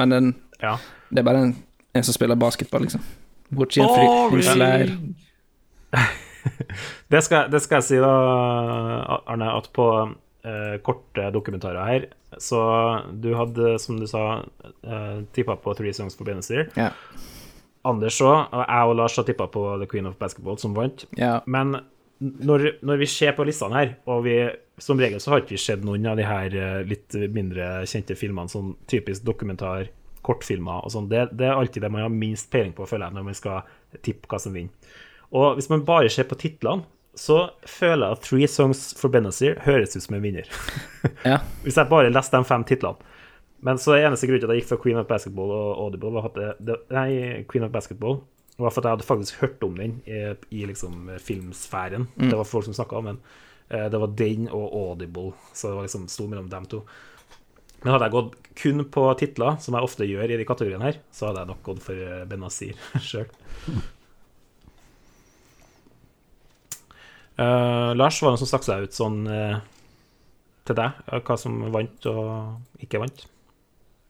Men 0.00 0.10
den, 0.14 0.30
Ja. 0.62 0.76
det 1.10 1.20
er 1.20 1.26
bare 1.28 1.42
en, 1.44 1.52
en 1.94 2.02
som 2.06 2.14
spiller 2.16 2.34
basketball, 2.40 2.82
liksom. 2.86 3.02
Borti 3.52 3.82
en 3.84 3.88
fry- 3.92 5.12
Det 7.12 7.20
skal, 7.22 7.50
det 7.52 7.60
skal 7.62 7.76
jeg 7.78 7.84
si, 7.86 7.98
da, 8.02 8.12
Arne, 9.30 9.50
at 9.58 9.68
på 9.76 9.84
eh, 10.44 10.76
korte 10.84 11.28
dokumentarer 11.34 11.84
her 11.86 12.08
Så 12.40 12.58
du 13.12 13.32
hadde, 13.36 13.76
som 13.78 14.00
du 14.00 14.06
sa, 14.08 14.42
uh, 14.86 15.18
tippa 15.36 15.56
på 15.60 15.74
Three 15.76 15.92
Songs 15.92 16.16
for 16.16 16.24
Benazir. 16.24 16.70
Yeah. 16.78 16.96
Anders 17.84 18.20
òg, 18.24 18.46
og 18.54 18.62
jeg 18.62 18.88
og 18.88 18.96
Lars 18.96 19.16
har 19.18 19.26
tippa 19.28 19.48
på 19.52 19.64
The 19.82 19.88
Queen 19.90 20.08
of 20.08 20.16
Basketball, 20.20 20.56
som 20.58 20.72
vant. 20.74 21.04
Yeah. 21.18 21.42
Men 21.44 21.76
når, 22.22 22.78
når 22.86 23.02
vi 23.02 23.08
ser 23.10 23.34
på 23.36 23.44
listene 23.44 23.76
her, 23.76 23.94
og 24.06 24.24
vi 24.24 24.36
som 24.80 25.00
regel 25.00 25.20
så 25.20 25.34
har 25.34 25.42
ikke 25.42 25.56
vi 25.56 25.60
sett 25.60 25.84
noen 25.84 26.06
av 26.08 26.16
de 26.18 26.26
her 26.26 26.54
eh, 26.56 26.78
litt 26.88 27.16
mindre 27.34 27.82
kjente 27.90 28.16
filmene, 28.18 28.50
sånn 28.50 28.72
typisk 28.90 29.26
dokumentar, 29.26 29.90
kortfilmer 30.22 30.86
og 30.86 30.94
sånn, 30.94 31.08
det, 31.10 31.26
det 31.36 31.48
er 31.48 31.58
alltid 31.58 31.82
det 31.82 31.90
man 31.92 32.06
har 32.06 32.14
minst 32.14 32.48
peiling 32.52 32.72
på, 32.76 32.86
føler 32.88 33.08
jeg, 33.08 33.18
når 33.18 33.26
man 33.26 33.38
skal 33.38 33.98
tippe 34.06 34.30
hva 34.30 34.40
som 34.42 34.54
vinner. 34.54 34.94
Og 35.32 35.56
hvis 35.58 35.70
man 35.72 35.84
bare 35.86 36.10
ser 36.12 36.28
på 36.30 36.38
titlene, 36.38 36.86
så 37.18 37.38
føler 37.68 38.06
jeg 38.06 38.16
at 38.16 38.22
Three 38.26 38.48
Songs 38.48 38.82
for 38.98 39.12
Benazir 39.12 39.58
høres 39.66 39.96
ut 39.96 40.04
som 40.04 40.16
en 40.16 40.22
vinner. 40.24 40.48
ja. 41.28 41.38
Hvis 41.64 41.76
jeg 41.76 41.90
bare 41.90 42.12
leste 42.12 42.38
de 42.38 42.48
fem 42.48 42.64
titlene. 42.68 43.10
Men 43.62 43.78
så 43.78 43.94
er 43.94 44.08
eneste 44.08 44.26
grunn 44.26 44.40
til 44.42 44.48
at 44.48 44.56
jeg 44.56 44.62
gikk 44.64 44.70
fra 44.72 44.80
Queen 44.82 44.98
of 44.98 45.06
Basketball 45.06 45.52
og 45.54 45.82
Audible, 45.84 46.10
var 46.16 46.24
at 46.32 46.38
det, 46.40 46.48
det, 46.66 46.78
nei, 46.90 47.44
Queen 47.50 47.68
of 47.68 47.70
Basketball 47.74 48.18
var 48.58 48.72
for 48.74 48.82
at 48.82 48.88
jeg 48.88 48.96
hadde 48.96 49.06
faktisk 49.06 49.38
hørt 49.44 49.62
om 49.64 49.76
den 49.78 49.94
i, 50.04 50.18
i 50.50 50.64
liksom 50.68 51.06
filmsfæren. 51.22 52.08
Det 52.18 52.34
var 52.36 52.48
folk 52.48 52.66
som 52.66 52.74
snakka 52.76 52.98
om 52.98 53.06
den. 53.12 53.20
Eh, 53.70 53.86
Det 53.92 54.00
var 54.02 54.10
den 54.18 54.48
og 54.50 54.66
Audible, 54.76 55.30
så 55.54 55.70
det 55.70 55.78
var 55.78 55.86
liksom 55.86 56.08
sto 56.10 56.26
mellom 56.28 56.50
dem 56.52 56.66
to. 56.68 56.82
Men 57.82 57.94
hadde 57.94 58.08
jeg 58.10 58.14
gått 58.16 58.34
kun 58.60 58.84
på 58.94 59.06
titler, 59.18 59.56
som 59.62 59.74
jeg 59.78 59.86
ofte 59.88 60.06
gjør 60.10 60.30
i 60.34 60.36
de 60.42 60.46
kategoriene 60.46 60.84
her, 60.90 60.98
så 61.14 61.30
hadde 61.30 61.42
jeg 61.44 61.50
nok 61.54 61.62
gått 61.70 61.82
for 61.86 62.02
eh, 62.08 62.26
Benazir 62.30 62.74
sjøl. 63.08 63.30
Lars, 67.98 68.20
var 68.22 68.32
det 68.32 68.36
noe 68.36 68.42
som 68.42 68.50
stakk 68.50 68.66
seg 68.66 68.86
ut 68.86 68.96
sånn 68.96 69.20
uh, 69.28 69.60
til 70.68 70.78
deg? 70.78 71.04
Hva 71.26 71.36
som 71.40 71.60
vant 71.74 72.08
og 72.10 72.82
ikke 72.84 73.02
vant? 73.02 73.24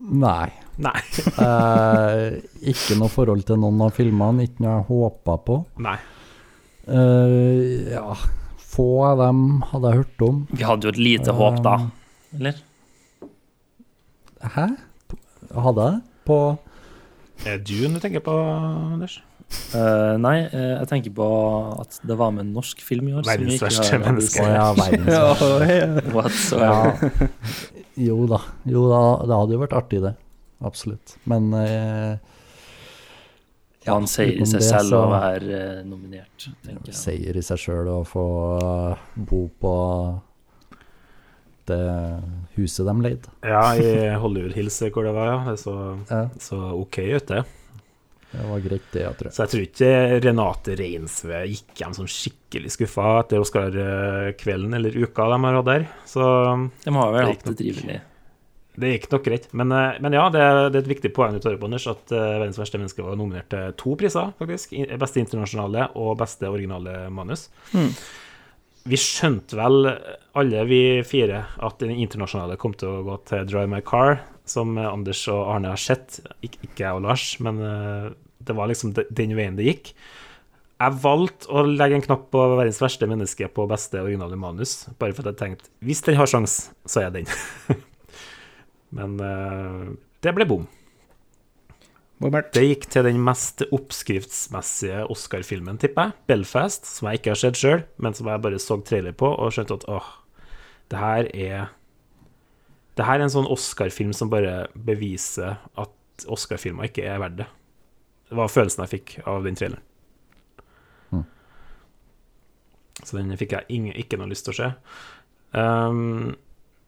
Nei. 0.02 0.48
Nei. 0.82 0.96
uh, 1.38 2.32
ikke 2.72 2.98
noe 2.98 3.12
forhold 3.12 3.46
til 3.48 3.60
noen 3.62 3.84
av 3.86 3.94
filmene, 3.94 4.48
ikke 4.48 4.64
noe 4.64 4.78
jeg 4.80 4.88
håpa 4.90 5.38
på. 5.46 5.60
Nei. 5.84 5.98
Eh, 6.86 7.92
ja, 7.92 8.16
få 8.58 9.04
av 9.06 9.20
dem 9.20 9.62
hadde 9.70 9.90
jeg 9.90 10.00
hørt 10.02 10.24
om. 10.26 10.40
Vi 10.50 10.66
hadde 10.66 10.88
jo 10.88 10.94
et 10.94 11.00
lite 11.00 11.34
håp, 11.38 11.60
da. 11.62 11.76
Eller? 12.34 12.58
Hæ? 14.42 14.66
Hadde 15.52 15.86
jeg? 15.86 16.00
På 16.26 16.38
Er 17.44 17.58
det 17.58 17.66
Dune 17.66 17.98
du 17.98 18.02
tenker 18.02 18.22
på, 18.22 18.34
Anders? 18.34 19.20
Eh, 19.72 20.14
nei, 20.20 20.36
uh, 20.52 20.74
jeg 20.82 20.88
tenker 20.90 21.14
på 21.16 21.28
at 21.80 21.96
det 22.08 22.16
var 22.20 22.32
med 22.34 22.46
en 22.46 22.52
norsk 22.56 22.82
film 22.84 23.08
i 23.08 23.14
år. 23.16 23.24
Verdens 23.28 23.62
verste 23.64 24.00
menneske. 24.02 24.44
Ja, 24.44 24.72
verdens. 24.76 26.50
Ja. 26.62 26.76
Jo 27.98 28.22
da. 28.28 28.38
Jo 28.68 28.86
da, 28.88 29.00
det 29.28 29.36
hadde 29.36 29.56
jo 29.56 29.62
vært 29.62 29.74
artig, 29.76 30.02
det. 30.04 30.14
Absolutt. 30.64 31.16
Men 31.28 31.50
uh, 31.52 32.16
ja, 33.82 33.94
Han 33.96 34.06
sier 34.10 34.36
i 34.38 34.46
seg 34.46 34.62
det, 34.62 34.68
selv 34.68 34.98
å 35.00 35.06
være 35.12 35.62
nominert, 35.88 36.50
tenker 36.62 36.92
jeg. 36.92 36.98
Seier 36.98 37.38
i 37.38 37.42
seg 37.44 37.60
sjøl 37.60 37.90
å 37.90 38.02
få 38.06 38.26
bo 39.16 39.46
på 39.60 39.72
det 41.70 41.80
huset 42.56 42.86
de 42.86 42.94
leide. 43.02 43.32
Ja, 43.46 43.64
i 43.78 44.12
Hollywood 44.18 44.54
Hills, 44.56 44.78
hvor 44.94 45.06
det 45.06 45.14
var, 45.16 45.32
ja. 45.32 45.40
Det 45.50 45.58
så, 45.62 45.74
Ja, 46.10 46.22
så 46.42 46.60
OK 46.78 46.98
ut, 47.02 47.26
det. 47.28 47.42
Det 48.32 48.44
var 48.48 48.60
greit, 48.64 48.86
det, 48.94 49.02
jeg 49.04 49.16
tror. 49.20 49.30
Så 49.34 49.42
jeg 49.44 49.50
tror 49.52 49.64
ikke 49.66 49.90
Renate 50.24 50.76
Reinsve 50.78 51.42
gikk 51.50 51.82
hjem 51.82 51.96
sånn 51.98 52.08
skikkelig 52.08 52.70
skuffa 52.72 53.10
etter 53.20 53.42
Oscar-kvelden 53.44 54.78
eller 54.78 54.96
uka 55.02 55.26
de 55.32 55.38
har 55.44 55.58
hatt 55.58 55.68
der. 55.68 55.84
Så 56.08 56.22
De 56.84 56.94
har 56.96 57.12
vel 57.12 57.26
Det 57.26 57.34
hatt 57.34 57.44
det 57.50 57.54
trivelig. 57.60 57.98
det 58.80 58.92
gikk 58.94 59.10
nok 59.12 59.24
greit. 59.28 59.46
Men, 59.52 59.72
eh, 59.76 60.00
men 60.00 60.16
ja, 60.16 60.24
det 60.32 60.40
er, 60.40 60.62
det 60.72 60.80
er 60.80 60.84
et 60.86 60.92
viktig 60.94 61.12
poeng 61.12 61.36
du 61.36 61.40
tar 61.44 61.58
opp, 61.58 61.64
Anders, 61.68 61.86
at 61.92 62.12
eh, 62.16 62.38
Verdens 62.40 62.58
verste 62.60 62.80
menneske 62.80 63.04
var 63.04 63.20
nominert 63.20 63.50
til 63.52 63.72
to 63.76 63.94
priser, 64.00 64.32
faktisk. 64.40 64.72
Beste 64.98 65.20
internasjonale 65.20 65.90
og 66.00 66.16
beste 66.24 66.48
originale 66.48 67.08
manus. 67.12 67.48
Mm 67.76 67.92
Vi 68.82 68.96
skjønte 68.98 69.54
vel, 69.54 69.84
alle 70.34 70.62
vi 70.66 70.78
fire, 71.06 71.44
at 71.62 71.78
den 71.78 71.92
internasjonale 72.02 72.56
kom 72.58 72.72
til 72.74 72.88
å 72.90 73.04
gå 73.06 73.14
til 73.30 73.44
Drive 73.46 73.68
My 73.70 73.78
Car, 73.86 74.16
som 74.44 74.72
Anders 74.76 75.20
og 75.30 75.52
Arne 75.52 75.70
har 75.70 75.78
sett. 75.78 76.16
Ik 76.42 76.56
ikke 76.66 76.82
jeg 76.82 76.96
og 76.96 77.04
Lars, 77.04 77.28
men 77.38 77.60
eh, 77.62 78.08
det 78.46 78.56
var 78.58 78.70
liksom 78.70 78.94
den 78.94 79.34
veien 79.38 79.56
det 79.58 79.68
gikk. 79.68 79.94
Jeg 80.82 80.98
valgte 81.04 81.50
å 81.52 81.62
legge 81.68 81.98
en 81.98 82.04
knapp 82.04 82.26
på 82.34 82.42
verdens 82.56 82.80
verste 82.82 83.06
menneske 83.06 83.46
på 83.54 83.68
beste 83.70 84.00
originale 84.02 84.38
manus, 84.40 84.88
bare 84.98 85.14
fordi 85.14 85.30
jeg 85.30 85.40
tenkte 85.42 85.70
hvis 85.86 86.02
den 86.06 86.18
har 86.18 86.30
sjans, 86.30 86.56
så 86.88 87.04
er 87.04 87.12
den. 87.14 87.28
Men 88.96 89.18
uh, 89.22 89.92
det 90.24 90.34
ble 90.34 90.48
bom. 90.48 90.66
Det 92.22 92.62
gikk 92.62 92.84
til 92.92 93.06
den 93.08 93.18
mest 93.18 93.64
oppskriftsmessige 93.74 95.00
Oscar-filmen, 95.10 95.78
tipper 95.82 96.10
jeg. 96.10 96.12
'Belfast', 96.28 96.86
som 96.86 97.08
jeg 97.08 97.18
ikke 97.18 97.32
har 97.32 97.40
sett 97.40 97.58
sjøl, 97.58 97.82
men 97.98 98.14
som 98.14 98.28
jeg 98.30 98.42
bare 98.44 98.60
så 98.62 98.76
trailer 98.78 99.16
på 99.16 99.26
og 99.26 99.50
skjønte 99.50 99.80
at 99.80 99.88
åh, 99.90 100.10
det 100.90 100.98
her 100.98 101.30
er 101.34 101.72
Det 102.96 103.06
her 103.08 103.18
er 103.18 103.24
en 103.24 103.32
sånn 103.32 103.48
Oscar-film 103.48 104.12
som 104.12 104.28
bare 104.28 104.68
beviser 104.76 105.56
at 105.80 106.26
Oscar-filmer 106.28 106.90
ikke 106.90 107.06
er 107.08 107.22
verdt 107.22 107.38
det. 107.40 107.46
Det 108.32 108.38
var 108.38 108.48
følelsen 108.48 108.80
jeg 108.86 108.92
fikk 108.94 109.10
av 109.28 109.44
den 109.44 109.58
traileren. 109.58 109.82
Mm. 111.12 111.24
Så 113.02 113.18
den 113.18 113.34
fikk 113.36 113.52
jeg 113.58 113.68
ingen, 113.76 113.92
ikke 114.00 114.16
noe 114.16 114.30
lyst 114.30 114.46
til 114.46 114.54
å 114.54 114.56
se. 114.56 114.68
Um, 115.52 116.30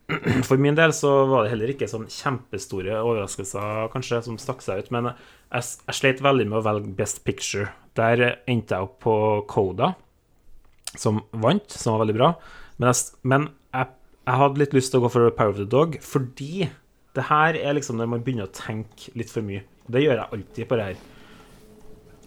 for 0.48 0.56
min 0.56 0.78
del 0.78 0.94
så 0.96 1.10
var 1.28 1.44
det 1.44 1.52
heller 1.52 1.74
ikke 1.74 1.88
sånn 1.90 2.06
kjempestore 2.08 2.96
overraskelser 2.96 3.90
kanskje 3.92 4.22
som 4.24 4.40
stakk 4.40 4.64
seg 4.64 4.86
ut, 4.86 4.88
men 4.96 5.10
jeg, 5.10 5.68
jeg 5.84 5.98
sleit 6.00 6.24
veldig 6.24 6.48
med 6.48 6.62
å 6.62 6.64
velge 6.64 6.96
Best 6.96 7.20
Picture. 7.28 7.68
Der 8.00 8.24
endte 8.48 8.78
jeg 8.78 8.88
opp 8.88 8.96
på 9.04 9.16
Coda, 9.52 9.92
som 10.96 11.26
vant, 11.44 11.68
som 11.76 11.98
var 11.98 12.06
veldig 12.06 12.18
bra. 12.22 12.34
Men 12.80 12.88
jeg, 12.88 13.20
men 13.20 13.50
jeg, 13.76 13.92
jeg 14.24 14.40
hadde 14.46 14.64
litt 14.64 14.80
lyst 14.80 14.96
til 14.96 15.04
å 15.04 15.04
gå 15.04 15.12
for 15.12 15.36
Power 15.36 15.52
of 15.52 15.60
the 15.60 15.68
Dog, 15.68 16.00
fordi 16.00 16.70
det 17.14 17.28
her 17.28 17.60
er 17.60 17.76
liksom 17.76 18.00
når 18.00 18.14
man 18.16 18.24
begynner 18.24 18.48
å 18.48 18.56
tenke 18.56 19.12
litt 19.12 19.28
for 19.28 19.44
mye. 19.44 19.60
Det 19.92 20.00
gjør 20.00 20.16
jeg 20.16 20.32
alltid 20.38 20.70
på 20.70 20.80
det 20.80 20.88
her. 20.88 21.02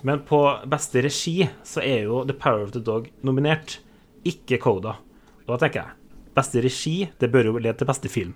Men 0.05 0.21
på 0.27 0.39
beste 0.69 1.01
regi 1.01 1.47
så 1.65 1.81
er 1.81 2.05
jo 2.05 2.23
The 2.27 2.35
Power 2.37 2.67
of 2.67 2.73
the 2.75 2.81
Dog 2.83 3.09
nominert, 3.25 3.79
ikke 4.27 4.59
Coda. 4.61 4.97
Og 5.45 5.55
da 5.55 5.61
tenker 5.63 5.81
jeg 5.81 5.95
beste 6.37 6.61
regi, 6.61 6.97
det 7.17 7.31
bør 7.33 7.51
jo 7.51 7.57
lede 7.57 7.77
til 7.79 7.89
beste 7.89 8.11
film. 8.11 8.35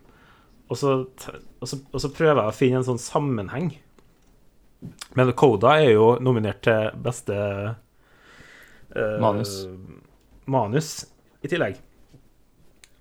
Og 0.72 0.80
så, 0.80 0.96
og 1.60 1.68
så, 1.68 1.78
og 1.92 2.02
så 2.02 2.10
prøver 2.16 2.40
jeg 2.40 2.54
å 2.54 2.56
finne 2.56 2.82
en 2.82 2.88
sånn 2.88 3.02
sammenheng. 3.02 3.74
Men 5.18 5.34
Coda 5.38 5.76
er 5.84 5.94
jo 5.94 6.16
nominert 6.24 6.64
til 6.66 6.90
beste 7.04 7.38
uh, 8.96 9.18
Manus. 9.22 9.68
manus 10.50 10.94
i 11.44 11.52
tillegg. 11.52 11.78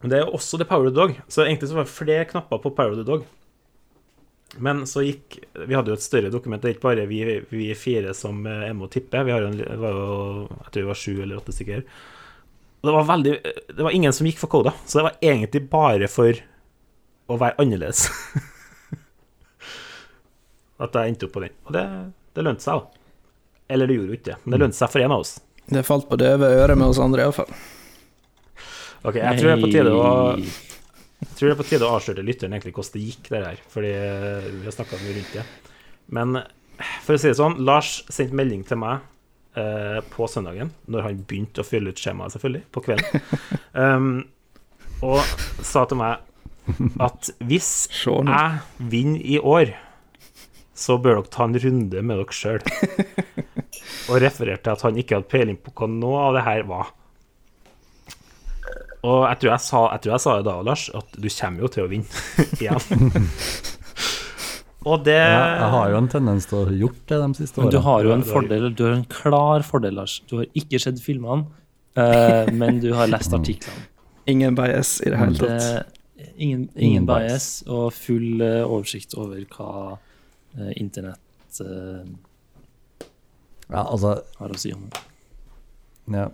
Men 0.01 0.13
det 0.13 0.19
er 0.19 0.27
jo 0.27 0.37
også 0.37 0.61
The 0.61 0.67
Power 0.69 0.89
of 0.89 0.93
the 0.93 0.99
Dog, 0.99 1.17
så 1.29 1.45
egentlig 1.47 1.71
så 1.71 1.79
var 1.79 1.87
det 1.87 1.95
flere 1.95 2.29
knapper 2.29 2.61
på 2.61 2.75
Power 2.77 2.97
of 2.97 3.01
the 3.01 3.07
Dog. 3.07 3.25
Men 4.59 4.87
så 4.87 5.03
gikk 5.05 5.39
Vi 5.67 5.75
hadde 5.77 5.93
jo 5.93 5.99
et 5.99 6.03
større 6.03 6.31
dokument, 6.33 6.63
det 6.63 6.73
er 6.73 6.75
ikke 6.75 6.89
bare 6.89 7.05
vi, 7.07 7.21
vi 7.53 7.69
fire 7.79 8.15
som 8.19 8.41
eh, 8.47 8.65
er 8.69 8.75
med 8.75 8.89
å 8.89 8.93
tippe. 8.93 9.23
Vi 9.27 9.35
har 9.35 9.47
en, 9.47 9.59
var 9.81 9.95
jo, 9.95 10.49
jeg 10.51 10.73
tror 10.73 10.83
vi 10.83 10.91
var 10.91 10.99
sju 10.99 11.23
eller 11.23 11.39
åtte 11.39 11.55
stykker. 11.55 11.85
Det 12.81 12.95
var 12.97 13.05
veldig 13.05 13.35
Det 13.77 13.85
var 13.85 13.95
ingen 13.95 14.13
som 14.17 14.27
gikk 14.27 14.41
for 14.41 14.51
koda, 14.53 14.73
så 14.87 15.01
det 15.01 15.07
var 15.11 15.19
egentlig 15.23 15.63
bare 15.71 16.09
for 16.11 16.41
å 17.31 17.37
være 17.39 17.59
annerledes. 17.63 18.09
At 20.81 20.97
jeg 20.97 21.13
endte 21.13 21.29
opp 21.29 21.35
på 21.37 21.45
den. 21.45 21.55
Og 21.69 21.77
det, 21.77 21.85
det 22.35 22.47
lønte 22.47 22.65
seg, 22.65 22.81
da. 22.81 22.87
Eller 23.71 23.87
det 23.87 24.01
gjorde 24.01 24.11
jo 24.11 24.19
ikke 24.19 24.31
det, 24.33 24.39
men 24.43 24.57
det 24.57 24.63
lønte 24.65 24.79
seg 24.81 24.91
for 24.91 25.05
en 25.05 25.15
av 25.15 25.23
oss. 25.23 25.37
Det 25.71 25.87
falt 25.87 26.09
på 26.11 26.19
døve 26.19 26.49
øret 26.57 26.81
med 26.81 26.91
oss 26.91 26.99
andre, 26.99 27.29
iallfall. 27.29 27.53
Ok, 29.07 29.21
jeg 29.21 29.39
tror 29.39 29.47
det 29.47 29.55
er 29.55 29.63
på 29.63 29.71
tide 29.71 29.91
å. 29.95 30.03
Jeg 31.21 31.35
tror 31.37 31.51
det 31.51 31.53
er 31.53 31.61
på 31.61 31.69
tide 31.69 31.87
å 31.87 31.97
avsløre 31.99 32.25
lytteren 32.25 32.57
egentlig 32.57 32.73
hvordan 32.77 32.95
det 32.97 33.05
gikk, 33.05 33.29
det 33.29 33.43
her. 33.45 33.63
Fordi 33.73 33.93
vi 33.93 34.65
har 34.65 34.77
snakka 34.77 35.01
mye 35.03 35.17
rundt 35.19 35.37
det. 35.37 35.45
Men 36.17 36.41
for 37.05 37.17
å 37.17 37.21
si 37.21 37.29
det 37.29 37.39
sånn, 37.39 37.59
Lars 37.67 38.01
sendte 38.09 38.37
melding 38.39 38.63
til 38.69 38.81
meg 38.81 39.05
eh, 39.61 40.01
på 40.13 40.29
søndagen, 40.31 40.73
når 40.91 41.07
han 41.07 41.21
begynte 41.29 41.63
å 41.63 41.67
fylle 41.67 41.93
ut 41.93 42.01
skjemaet, 42.01 42.35
selvfølgelig, 42.35 42.65
på 42.73 42.85
kvelden, 42.87 43.29
um, 43.85 44.11
og 45.05 45.21
sa 45.65 45.85
til 45.89 46.01
meg 46.01 46.27
at 47.01 47.31
hvis 47.49 47.71
jeg 48.05 48.89
vinner 48.93 49.21
i 49.21 49.39
år, 49.41 49.75
så 50.77 50.97
bør 51.01 51.19
dere 51.19 51.33
ta 51.33 51.47
en 51.49 51.59
runde 51.61 52.03
med 52.05 52.21
dere 52.21 52.37
sjøl. 52.37 52.63
Og 54.11 54.21
refererte 54.23 54.65
til 54.65 54.73
at 54.73 54.85
han 54.87 54.99
ikke 55.01 55.19
hadde 55.19 55.31
peiling 55.31 55.59
på 55.61 55.73
hva 55.77 55.89
noe 55.91 56.23
av 56.29 56.37
det 56.37 56.45
her 56.47 56.63
var. 56.69 56.93
Og 59.01 59.21
jeg 59.25 59.41
tror 59.41 59.53
jeg 59.55 59.65
sa, 59.65 59.83
jeg 59.95 60.05
tror 60.05 60.13
jeg 60.13 60.23
sa 60.27 60.33
det 60.39 60.47
da, 60.51 60.57
Lars, 60.67 60.87
at 60.97 61.15
du 61.17 61.29
kommer 61.33 61.65
jo 61.65 61.71
til 61.73 61.87
å 61.87 61.91
vinne 61.91 62.25
igjen. 62.61 63.29
Og 64.89 65.03
det 65.05 65.13
Ja, 65.13 65.61
jeg 65.61 65.71
har 65.75 65.91
jo 65.93 65.97
en 65.99 66.09
tendens 66.09 66.47
til 66.49 66.57
å 66.57 66.65
ha 66.65 66.75
gjort 66.83 67.01
det 67.11 67.17
de 67.21 67.29
siste 67.37 67.61
årene. 67.61 67.69
Men 67.69 67.75
du 67.75 67.85
har 67.85 68.05
jo 68.07 68.13
en 68.15 68.25
fordel, 68.25 68.69
du 68.73 68.85
har 68.87 68.95
en 68.97 69.09
klar 69.13 69.65
fordel, 69.67 69.99
Lars. 70.01 70.15
Du 70.31 70.39
har 70.39 70.47
ikke 70.57 70.81
sett 70.81 71.03
filmene, 71.05 71.45
uh, 72.01 72.49
men 72.61 72.81
du 72.81 72.89
har 72.97 73.11
lest 73.13 73.35
artiklene. 73.37 73.89
Ingen 74.31 74.57
bias 74.57 74.95
i 75.05 75.13
det 75.13 75.21
hele 75.21 75.37
tatt. 75.37 75.51
er 75.51 76.31
ingen, 76.37 76.65
ingen, 76.73 76.73
Ingen 76.87 77.09
bias 77.09 77.51
og 77.69 77.91
full 77.97 78.41
uh, 78.41 78.65
oversikt 78.65 79.17
over 79.21 79.43
hva 79.53 79.71
uh, 79.99 80.73
internett 80.81 81.61
eh, 81.65 82.05
Ja, 83.71 83.85
altså, 83.85 84.17
har 84.41 84.55
å 84.55 84.61
si 84.61 84.73
om 84.75 84.89
det. 84.89 85.05
ja. 86.17 86.29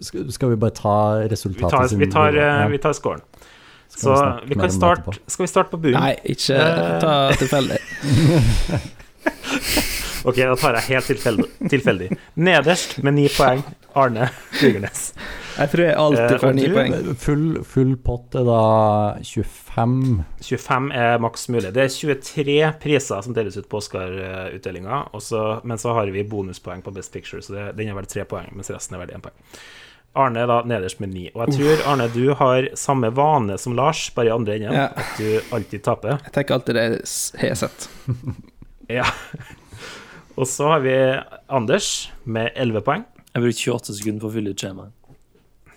Skal, 0.00 0.50
vi 0.50 0.56
bare 0.56 0.70
ta 0.76 0.94
vi 1.20 1.28
resultatet 1.28 1.70
tar, 1.70 1.96
vi 2.00 2.10
tar, 2.10 2.32
ja. 2.38 2.50
eh, 2.64 2.68
vi 2.72 2.78
tar 2.78 2.92
scoren. 2.96 3.20
Så 3.90 4.14
vi 4.46 4.54
vi 4.54 4.60
kan 4.60 4.70
starte? 4.70 5.16
Skal 5.26 5.44
vi 5.44 5.48
starte 5.50 5.70
på 5.70 5.80
bunnen? 5.82 6.00
Nei, 6.00 6.14
ikke 6.24 6.56
Eh. 6.56 7.00
ta 7.02 7.16
tilfeldig. 7.40 7.78
Ok, 10.24 10.36
da 10.36 10.52
tar 10.56 10.76
jeg 10.76 10.82
helt 10.90 11.06
tilfeldig. 11.08 11.44
tilfeldig. 11.72 12.08
Nederst 12.36 12.98
med 13.02 13.14
ni 13.16 13.22
poeng, 13.32 13.62
Arne 13.96 14.26
Bygernes. 14.58 15.14
Jeg 15.56 15.70
tror 15.72 15.84
jeg 15.86 15.94
Eh, 15.94 16.00
alltid 16.02 16.40
får 16.42 16.52
ni 16.58 16.66
poeng. 16.68 17.16
Full, 17.16 17.46
full 17.64 17.94
pott 17.96 18.34
er 18.36 18.44
da 18.44 18.58
25 19.24 20.24
25 20.44 20.92
er 20.92 21.18
maks 21.24 21.48
mulig. 21.48 21.72
Det 21.72 21.82
er 21.86 21.88
23 21.88 22.72
priser 22.82 23.22
som 23.24 23.32
deles 23.34 23.56
ut 23.56 23.68
på 23.68 23.80
Oscar-utdelinga, 23.80 25.08
men 25.64 25.78
så 25.78 25.94
har 25.96 26.06
vi 26.12 26.22
bonuspoeng 26.22 26.82
på 26.84 26.92
Best 26.92 27.12
Picture, 27.12 27.40
så 27.42 27.52
det, 27.56 27.76
den 27.76 27.88
er 27.88 27.94
verdt 27.96 28.12
tre 28.12 28.24
poeng, 28.24 28.52
mens 28.52 28.70
resten 28.70 28.96
er 28.96 29.06
verdt 29.06 29.16
én 29.16 29.24
poeng. 29.24 29.34
Arne 30.18 30.40
er 30.42 30.46
da 30.50 30.56
nederst 30.66 30.98
med 31.00 31.12
ni. 31.14 31.28
Og 31.34 31.44
jeg 31.46 31.54
tror, 31.60 31.82
Arne, 31.92 32.08
du 32.10 32.32
har 32.34 32.66
samme 32.78 33.12
vane 33.14 33.54
som 33.62 33.76
Lars, 33.78 34.08
bare 34.16 34.26
i 34.26 34.34
andre 34.34 34.56
enden, 34.58 34.72
Ja. 34.74 34.88
at 34.96 35.18
du 35.18 35.40
alltid 35.54 35.84
taper. 35.86 36.18
Jeg 36.24 36.32
tenker 36.34 36.54
alltid 36.56 36.74
det 36.74 36.86
jeg 37.40 37.48
har 37.52 37.60
sett. 37.66 37.88
Ja. 38.90 39.04
Og 40.34 40.48
så 40.50 40.66
har 40.72 40.80
vi 40.82 40.94
Anders 41.48 42.10
med 42.24 42.50
11 42.58 42.80
poeng. 42.82 43.04
Jeg 43.36 43.42
brukte 43.44 43.70
28 43.70 43.94
sekunder 44.00 44.20
på 44.24 44.26
å 44.26 44.32
fylle 44.34 44.50
ut 44.50 44.58
skjemaet. 44.58 44.90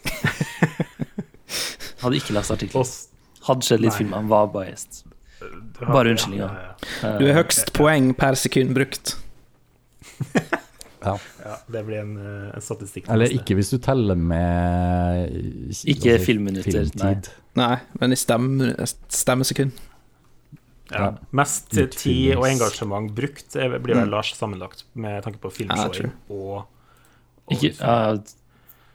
Hadde 2.01 2.17
ikke 2.17 2.33
lest 2.33 2.51
artikkelen. 2.55 2.89
Hadde 3.47 3.67
sett 3.67 3.83
litt 3.83 3.93
filmer, 3.93 4.25
var 4.31 4.47
biased. 4.53 5.03
Bare 5.83 6.09
unnskyldninger. 6.13 6.47
Ja, 6.49 6.73
ja, 7.03 7.11
Du 7.19 7.25
er 7.27 7.35
høgst 7.37 7.69
poeng 7.75 8.13
per 8.17 8.33
sekund 8.39 8.73
brukt. 8.77 9.13
Ja. 11.05 11.15
ja, 11.43 11.55
det 11.75 11.85
blir 11.87 12.01
en, 12.01 12.13
eh, 12.17 12.51
en 12.57 12.63
statistikk. 12.63 13.07
Eller 13.13 13.33
ikke 13.35 13.57
hvis 13.59 13.71
du 13.73 13.79
teller 13.83 14.19
med 14.19 15.23
altså, 15.69 15.87
Ikke 15.93 16.19
filmminutter, 16.23 16.85
filmtid. 16.89 17.31
Nei, 17.59 17.73
men 18.01 18.15
i 18.15 18.19
stemmesekund. 18.19 19.73
Ja. 19.77 19.89
Ja. 20.93 21.09
Mest 21.33 21.71
tid 21.71 22.35
og 22.35 22.45
engasjement 22.45 23.13
brukt 23.15 23.55
blir 23.55 23.97
vel 23.97 24.11
Lars 24.11 24.33
sammenlagt 24.37 24.83
med 24.99 25.23
tanke 25.25 25.39
på 25.41 25.49
filmshowing 25.55 26.11
Ja, 26.11 26.35
og, 26.35 26.65
og 27.47 27.55
Ikke 27.55 27.71
uh, 27.79 28.19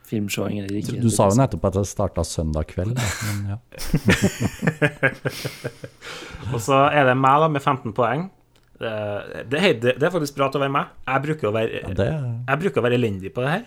filmshowing 0.09 0.63
eller 0.63 0.79
ikke. 0.81 1.01
Du 1.03 1.11
sa 1.13 1.29
jo 1.31 1.39
nettopp 1.39 1.67
at 1.69 1.79
det 1.79 1.85
starta 1.91 2.25
søndag 2.25 2.69
kveld. 2.71 2.95
da, 2.97 3.03
Men 3.29 3.37
ja. 3.53 3.59
Og 6.55 6.61
så 6.65 6.87
er 6.89 7.11
det 7.11 7.17
meg, 7.19 7.43
da, 7.43 7.51
med 7.53 7.63
15 7.65 7.93
poeng. 7.97 8.29
Det, 8.79 8.93
det, 9.51 9.59
er- 9.59 9.81
det 9.99 10.03
er 10.07 10.13
faktisk 10.15 10.37
bra 10.39 10.49
til 10.53 10.61
å 10.61 10.65
være 10.67 10.75
meg. 10.77 10.93
Jeg 11.09 11.25
bruker 11.27 11.49
å 11.51 11.55
være, 11.57 11.81
det, 11.99 12.07
jeg 12.49 12.61
bruker 12.63 12.81
å 12.81 12.85
være 12.87 12.99
elendig 13.01 13.33
på 13.35 13.43
det 13.45 13.51
her. 13.57 13.65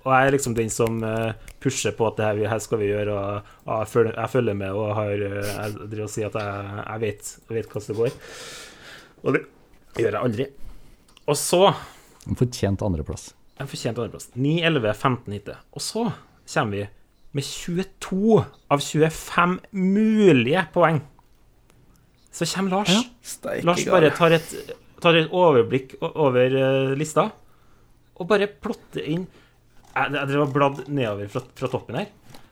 Og 0.00 0.08
jeg 0.16 0.26
er 0.26 0.32
liksom 0.32 0.54
den 0.56 0.70
som 0.72 0.94
eh, 1.04 1.32
pusher 1.60 1.92
på 1.92 2.06
at 2.08 2.16
det 2.16 2.24
her, 2.24 2.38
her 2.54 2.60
skal 2.64 2.78
vi 2.80 2.86
gjøre, 2.88 3.12
og, 3.20 3.50
jeg, 3.68 3.88
følger, 3.92 4.14
jeg 4.16 4.32
følger 4.32 4.56
med 4.56 4.72
og 4.80 4.94
har, 4.96 5.12
eh, 5.26 5.50
jeg 5.50 5.74
driver 5.90 6.06
og 6.06 6.12
sier 6.14 6.30
at 6.30 6.38
jeg, 6.40 6.78
jeg 6.86 7.02
vet, 7.04 7.32
jeg 7.50 7.56
vet 7.58 7.68
hvordan 7.74 7.90
det 7.90 7.98
går. 7.98 8.14
Og 9.20 9.36
det 9.36 9.42
gjør 10.00 10.16
jeg 10.16 10.22
aldri. 10.24 10.46
Og 11.28 11.36
så 11.36 11.60
en 12.30 12.38
fortjent 12.40 12.82
andreplass. 12.86 13.26
En 13.60 13.68
fortjent 13.68 14.00
andreplass. 14.00 14.30
9, 14.40 14.54
11, 14.70 14.94
15 14.96 15.36
hittil. 15.36 15.60
Og 15.76 15.84
så 15.84 16.06
kommer 16.54 16.78
vi 16.78 16.86
med 17.36 17.44
22 17.46 18.40
av 18.72 18.80
25 18.82 19.58
mulige 19.76 20.64
poeng. 20.74 21.02
Så 22.32 22.46
kommer 22.46 22.70
Lars. 22.70 22.94
Ja. 22.94 23.56
Lars 23.66 23.84
bare 23.90 24.10
tar 24.14 24.36
et, 24.36 24.54
tar 25.02 25.18
et 25.18 25.32
overblikk 25.34 25.96
over 26.00 26.46
eh, 26.46 26.92
lista 26.98 27.30
og 28.20 28.28
bare 28.28 28.50
plotter 28.52 29.06
inn 29.08 29.24
Jeg 29.94 30.12
jeg 30.14 30.28
drev 30.28 30.44
og 30.44 30.52
bladd 30.54 30.82
nedover 30.92 31.30
fra, 31.32 31.42
fra 31.56 31.70
toppen 31.72 31.96
her. 31.98 32.10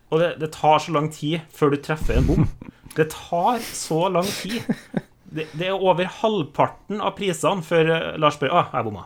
Og 0.08 0.22
det, 0.22 0.30
det 0.40 0.48
tar 0.56 0.80
så 0.82 0.94
lang 0.96 1.10
tid 1.14 1.44
før 1.54 1.74
du 1.74 1.78
treffer 1.84 2.18
en 2.18 2.26
bom. 2.26 2.48
Det 2.96 3.10
tar 3.12 3.60
så 3.62 4.08
lang 4.10 4.26
tid. 4.26 4.64
Det, 5.28 5.44
det 5.52 5.68
er 5.68 5.76
over 5.76 6.08
halvparten 6.22 7.02
av 7.04 7.12
prisene 7.18 7.62
før 7.62 7.92
eh, 7.94 8.16
Lars 8.18 8.38
spør 8.40 8.54
ah, 8.58 8.72
jeg 8.72 8.88
bomma. 8.88 9.04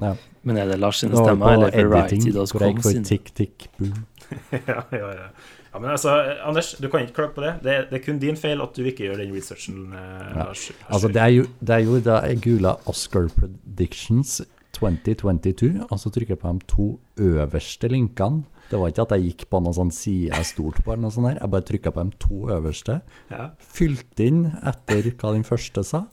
Ja. 0.00 0.14
Men 0.48 0.56
er 0.56 0.70
det 0.72 0.78
Lars 0.80 1.02
sine 1.02 1.12
stemme, 1.12 1.36
stemmer, 1.36 1.52
eller 1.52 1.74
for 1.74 1.96
editing, 2.00 2.22
hvor 2.32 2.64
jeg 2.64 2.78
Variety.com 2.78 2.78
gikk 2.80 2.96
sin? 2.96 3.04
tikk, 3.04 3.32
tikk, 3.36 3.66
boom. 3.76 4.06
ja, 4.72 4.82
ja, 4.96 5.10
ja. 5.18 5.26
Ja, 5.72 5.78
men 5.78 5.90
altså, 5.90 6.14
Anders, 6.44 6.72
du 6.80 6.88
kan 6.90 7.04
ikke 7.04 7.14
klage 7.20 7.34
på 7.36 7.44
det. 7.44 7.52
det. 7.64 7.74
Det 7.90 8.00
er 8.00 8.04
kun 8.04 8.18
din 8.22 8.36
feil 8.36 8.62
at 8.62 8.74
du 8.76 8.82
ikke 8.84 9.06
gjør 9.06 9.20
den 9.22 9.34
researchen. 9.36 9.92
eh. 9.94 10.40
Altså, 10.88 11.08
det 11.08 11.22
er 11.22 11.34
jo, 11.36 11.44
det 11.60 11.76
er 11.76 11.84
jo 11.86 12.00
da 12.04 12.20
jeg 12.26 12.40
googla 12.42 12.74
Oscar 12.90 13.28
Predictions 13.36 14.40
2022, 14.76 15.86
og 15.90 15.98
så 16.00 16.10
trykker 16.14 16.34
jeg 16.36 16.42
på 16.42 16.52
de 16.54 16.66
to 16.70 16.88
øverste 17.18 17.90
linkene. 17.90 18.44
Det 18.70 18.78
var 18.78 18.92
ikke 18.92 19.02
at 19.02 19.12
jeg 19.16 19.24
gikk 19.32 19.48
på 19.50 19.58
noen 19.62 19.74
sånn 19.74 19.90
side 19.90 20.30
jeg 20.30 20.46
stolte 20.46 20.82
på, 20.86 20.92
eller 20.92 21.08
noe 21.08 21.14
sånt 21.14 21.26
der. 21.26 21.40
jeg 21.40 21.50
bare 21.50 21.66
trykka 21.66 21.90
på 21.94 22.04
de 22.06 22.18
to 22.22 22.36
øverste. 22.54 23.00
Ja. 23.32 23.48
Fylte 23.58 24.28
inn 24.30 24.44
etter 24.62 25.10
hva 25.10 25.32
den 25.34 25.46
første 25.46 25.82
sa, 25.86 26.04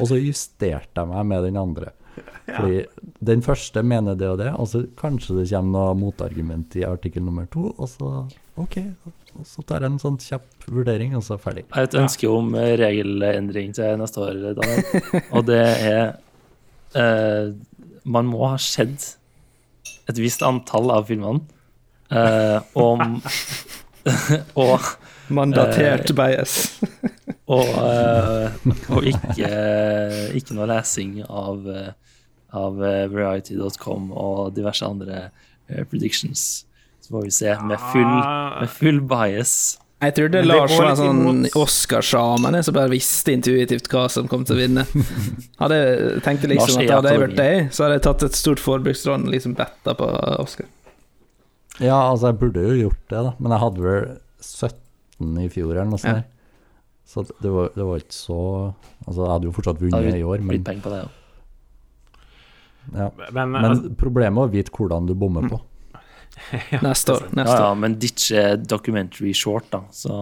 og 0.00 0.08
så 0.08 0.16
justerte 0.16 0.96
jeg 1.02 1.10
meg 1.12 1.28
med 1.28 1.44
den 1.44 1.60
andre. 1.60 1.92
Fordi 2.46 2.82
den 3.26 3.42
første 3.44 3.82
mener 3.82 4.16
det 4.18 4.28
og 4.30 4.38
det, 4.40 4.50
og 4.54 4.68
så 4.70 4.82
kanskje 4.98 5.40
det 5.40 5.46
kommer 5.50 5.72
noe 5.74 5.96
motargument 5.98 6.76
i 6.78 6.84
artikkel 6.86 7.24
nummer 7.26 7.48
to, 7.52 7.70
og 7.74 7.88
så 7.90 8.10
OK, 8.56 8.78
og 9.36 9.44
så 9.44 9.64
tar 9.68 9.84
jeg 9.84 9.92
en 9.92 10.00
sånn 10.00 10.16
kjapp 10.22 10.68
vurdering, 10.72 11.16
og 11.18 11.24
så 11.26 11.36
ferdig. 11.40 11.66
Jeg 11.66 11.76
har 11.76 11.88
et 11.90 11.98
ønske 12.00 12.30
om 12.30 12.54
eh, 12.56 12.72
regelendring 12.80 13.74
til 13.76 13.98
neste 14.00 14.22
år, 14.22 14.38
Daniel. 14.56 15.02
Og 15.36 15.44
det 15.48 15.60
er 15.60 16.00
eh, 16.96 17.52
Man 18.06 18.30
må 18.30 18.46
ha 18.46 18.56
sett 18.62 19.16
et 20.06 20.20
visst 20.22 20.44
antall 20.46 20.92
av 20.94 21.10
filmene. 21.10 21.42
Eh, 22.14 22.58
om 22.78 23.18
Og 24.66 24.88
Mandatert 25.34 26.12
bias. 26.14 26.54
Og, 27.50 27.66
eh, 27.66 28.66
og 28.94 29.06
ikke, 29.06 29.48
ikke 30.38 30.54
noe 30.54 30.68
lesing 30.70 31.20
av, 31.26 31.66
eh, 31.70 32.05
av 32.56 32.82
eh, 32.84 33.06
Variety.com 33.12 34.12
og 34.12 34.54
diverse 34.56 34.86
andre 34.86 35.26
eh, 35.26 35.82
predictions. 35.90 36.66
Så 37.00 37.14
får 37.14 37.26
vi 37.26 37.34
se 37.34 37.56
med 37.62 37.82
full, 37.92 38.14
med 38.60 38.70
full 38.72 39.02
bias. 39.06 39.56
Jeg 39.96 40.12
trodde 40.18 40.42
Lars 40.44 40.74
var 40.76 40.90
litt 40.90 41.00
sånn 41.00 41.46
Oscarsjaman 41.56 42.58
som 42.66 42.74
bare 42.76 42.92
visste 42.92 43.32
intuitivt 43.32 43.86
hva 43.88 44.04
som 44.12 44.26
kom 44.28 44.44
til 44.44 44.58
å 44.58 44.60
vinne. 44.60 44.84
Hadde 45.62 45.78
tenkte 46.26 46.50
liksom 46.50 46.82
at 46.82 46.92
hadde 46.98 47.14
jeg 47.14 47.22
vært 47.22 47.38
deg, 47.38 47.68
så 47.72 47.86
hadde 47.86 47.96
jeg 47.96 48.04
tatt 48.04 48.26
et 48.26 48.36
stort 48.36 48.60
forbrukslån 48.60 49.24
og 49.24 49.32
liksom 49.32 49.54
betta 49.56 49.94
på 49.96 50.08
Oscar. 50.42 50.68
Ja, 51.80 51.96
altså, 52.10 52.30
jeg 52.30 52.40
burde 52.40 52.64
jo 52.64 52.76
gjort 52.86 53.02
det, 53.12 53.22
da. 53.28 53.32
Men 53.38 53.54
jeg 53.54 53.62
hadde 53.62 53.84
vel 53.86 54.04
17 54.44 55.40
i 55.44 55.48
fjor 55.52 55.72
eller 55.74 55.90
noe 55.92 56.02
sånt. 56.02 56.24
Ja. 56.24 56.32
Så 57.06 57.22
det 57.40 57.52
var, 57.54 57.70
det 57.76 57.84
var 57.86 58.00
ikke 58.02 58.16
så 58.16 58.38
Altså, 59.06 59.20
jeg 59.20 59.30
hadde 59.30 59.46
jo 59.46 59.52
fortsatt 59.54 59.78
vunnet 59.78 60.16
i 60.18 60.24
år, 60.26 60.40
men, 60.42 60.56
blitt 60.56 60.66
penger 60.66 60.82
på 60.82 60.92
det. 60.92 61.04
Ja. 61.04 61.25
Ja. 62.94 63.10
Men, 63.32 63.50
men 63.54 63.64
altså, 63.64 63.90
problemet 63.98 64.42
er 64.42 64.46
å 64.50 64.52
vite 64.52 64.70
hvordan 64.76 65.06
du 65.08 65.14
bommer 65.18 65.48
på. 65.50 65.58
Neste 66.84 67.12
år. 67.16 67.22
Neste 67.32 67.56
Ja, 67.56 67.60
ja, 67.68 67.74
men 67.78 67.98
ditche 68.00 68.42
documentary 68.60 69.32
short, 69.36 69.66
da, 69.72 69.80
så 69.94 70.12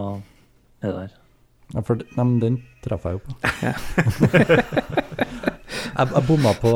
er 0.80 0.88
det 0.88 0.96
der. 0.98 1.12
Ja, 1.74 1.80
for, 1.82 1.94
nei, 1.98 2.24
men 2.24 2.40
den 2.42 2.56
traff 2.84 3.04
jeg 3.08 3.12
jo 3.18 3.22
på. 3.24 3.30
jeg, 5.98 6.06
jeg 6.06 6.24
bomma 6.28 6.52
på 6.60 6.72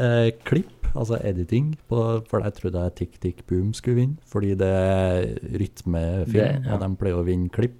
eh, 0.00 0.30
klipp, 0.48 0.88
altså 0.94 1.18
editing, 1.22 1.74
på, 1.90 1.96
for 2.30 2.38
jeg 2.44 2.52
trodde 2.58 2.82
jeg 2.86 2.94
Tick 3.02 3.12
Tick 3.22 3.38
Boom 3.50 3.68
skulle 3.76 3.98
vinne, 4.00 4.16
fordi 4.30 4.50
det 4.58 4.72
er 4.72 5.18
rytmefilm, 5.60 6.32
Det, 6.32 6.48
ja. 6.48 6.52
og 6.74 6.78
de 6.82 6.88
pleier 7.00 7.18
å 7.20 7.26
vinne 7.28 7.48
klipp. 7.54 7.78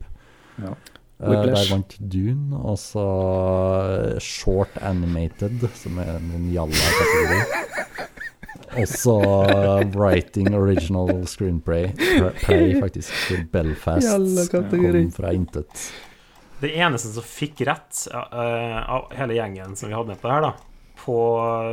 Ja. 0.63 0.73
Eh, 1.21 1.29
Whiplash. 1.29 1.69
der 1.69 1.75
vant 1.75 1.97
Dune, 1.99 2.59
og 2.63 2.79
så 2.79 3.07
Short 4.23 4.77
Animated, 4.87 5.65
som 5.75 5.99
er 5.99 6.21
noen 6.23 6.51
jalla 6.55 6.93
kategori. 7.01 7.41
Og 8.79 8.85
så 8.87 9.15
Writing 9.97 10.53
Original 10.55 11.25
Screenplay, 11.27 11.89
play, 12.45 12.77
faktisk, 12.79 13.15
til 13.27 13.47
Belfast. 13.51 14.05
Jalla. 14.07 14.45
Kom 14.53 15.11
fra 15.17 15.33
intet. 15.35 15.89
det 16.61 16.75
eneste 16.77 17.11
som 17.15 17.25
fikk 17.25 17.65
rett 17.67 18.05
uh, 18.13 18.79
av 18.83 19.15
hele 19.17 19.39
gjengen 19.39 19.75
som 19.79 19.89
vi 19.89 19.97
hadde 19.97 20.13
med 20.13 20.21
på 20.21 20.31
her, 20.31 20.45
da, 20.45 20.53
på 21.01 21.19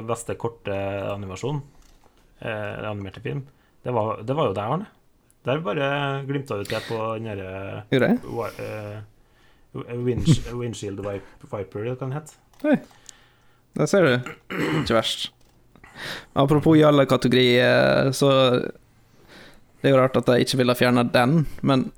beste 0.07 0.37
korte 0.39 0.77
animasjon, 1.11 1.59
uh, 2.41 2.89
animerte 2.89 3.21
film, 3.21 3.43
det 3.83 3.93
var, 3.93 4.23
det 4.25 4.37
var 4.37 4.49
jo 4.49 4.55
deg, 4.57 4.77
Arne. 4.77 4.87
Der 5.45 5.61
bare 5.65 5.89
glimta 6.25 6.57
du 6.57 6.63
til 6.65 6.87
på 6.87 7.01
den 7.19 7.27
derre 7.29 7.83
Gjorde 7.91 8.15
jeg? 9.83 9.97
Wi- 9.97 10.05
winch, 10.05 10.41
Windshield 10.53 10.99
Viper, 11.03 11.83
det 11.83 11.97
kan 11.99 12.11
hva 12.11 12.11
den 12.11 12.11
het. 12.13 12.35
Der 13.75 13.85
ser 13.91 14.05
du. 14.07 14.31
Ikke 14.81 14.95
verst. 14.95 15.29
Apropos 16.35 16.77
jalla-kategori, 16.77 17.45
så 18.15 18.29
Det 19.81 19.91
er 19.91 19.95
jo 19.95 19.99
rart 20.01 20.17
at 20.17 20.25
de 20.25 20.39
ikke 20.41 20.57
ville 20.57 20.75
fjerne 20.75 21.03
den, 21.11 21.45
men 21.61 21.91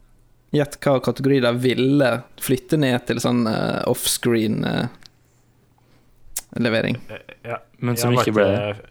gjett 0.51 0.75
hva 0.83 0.97
kategori 1.01 1.39
de 1.45 1.51
ville 1.63 2.09
flytte 2.41 2.77
ned 2.77 3.05
til 3.07 3.17
sånn 3.23 3.45
eh, 3.47 3.83
offscreen 3.87 4.63
eh, 4.65 4.87
levering. 6.59 6.97
Eh, 7.09 7.33
Ja, 7.47 7.57
Men 7.79 7.95
som 7.97 8.11
ikke 8.13 8.33
ble 8.33 8.43
det- 8.43 8.89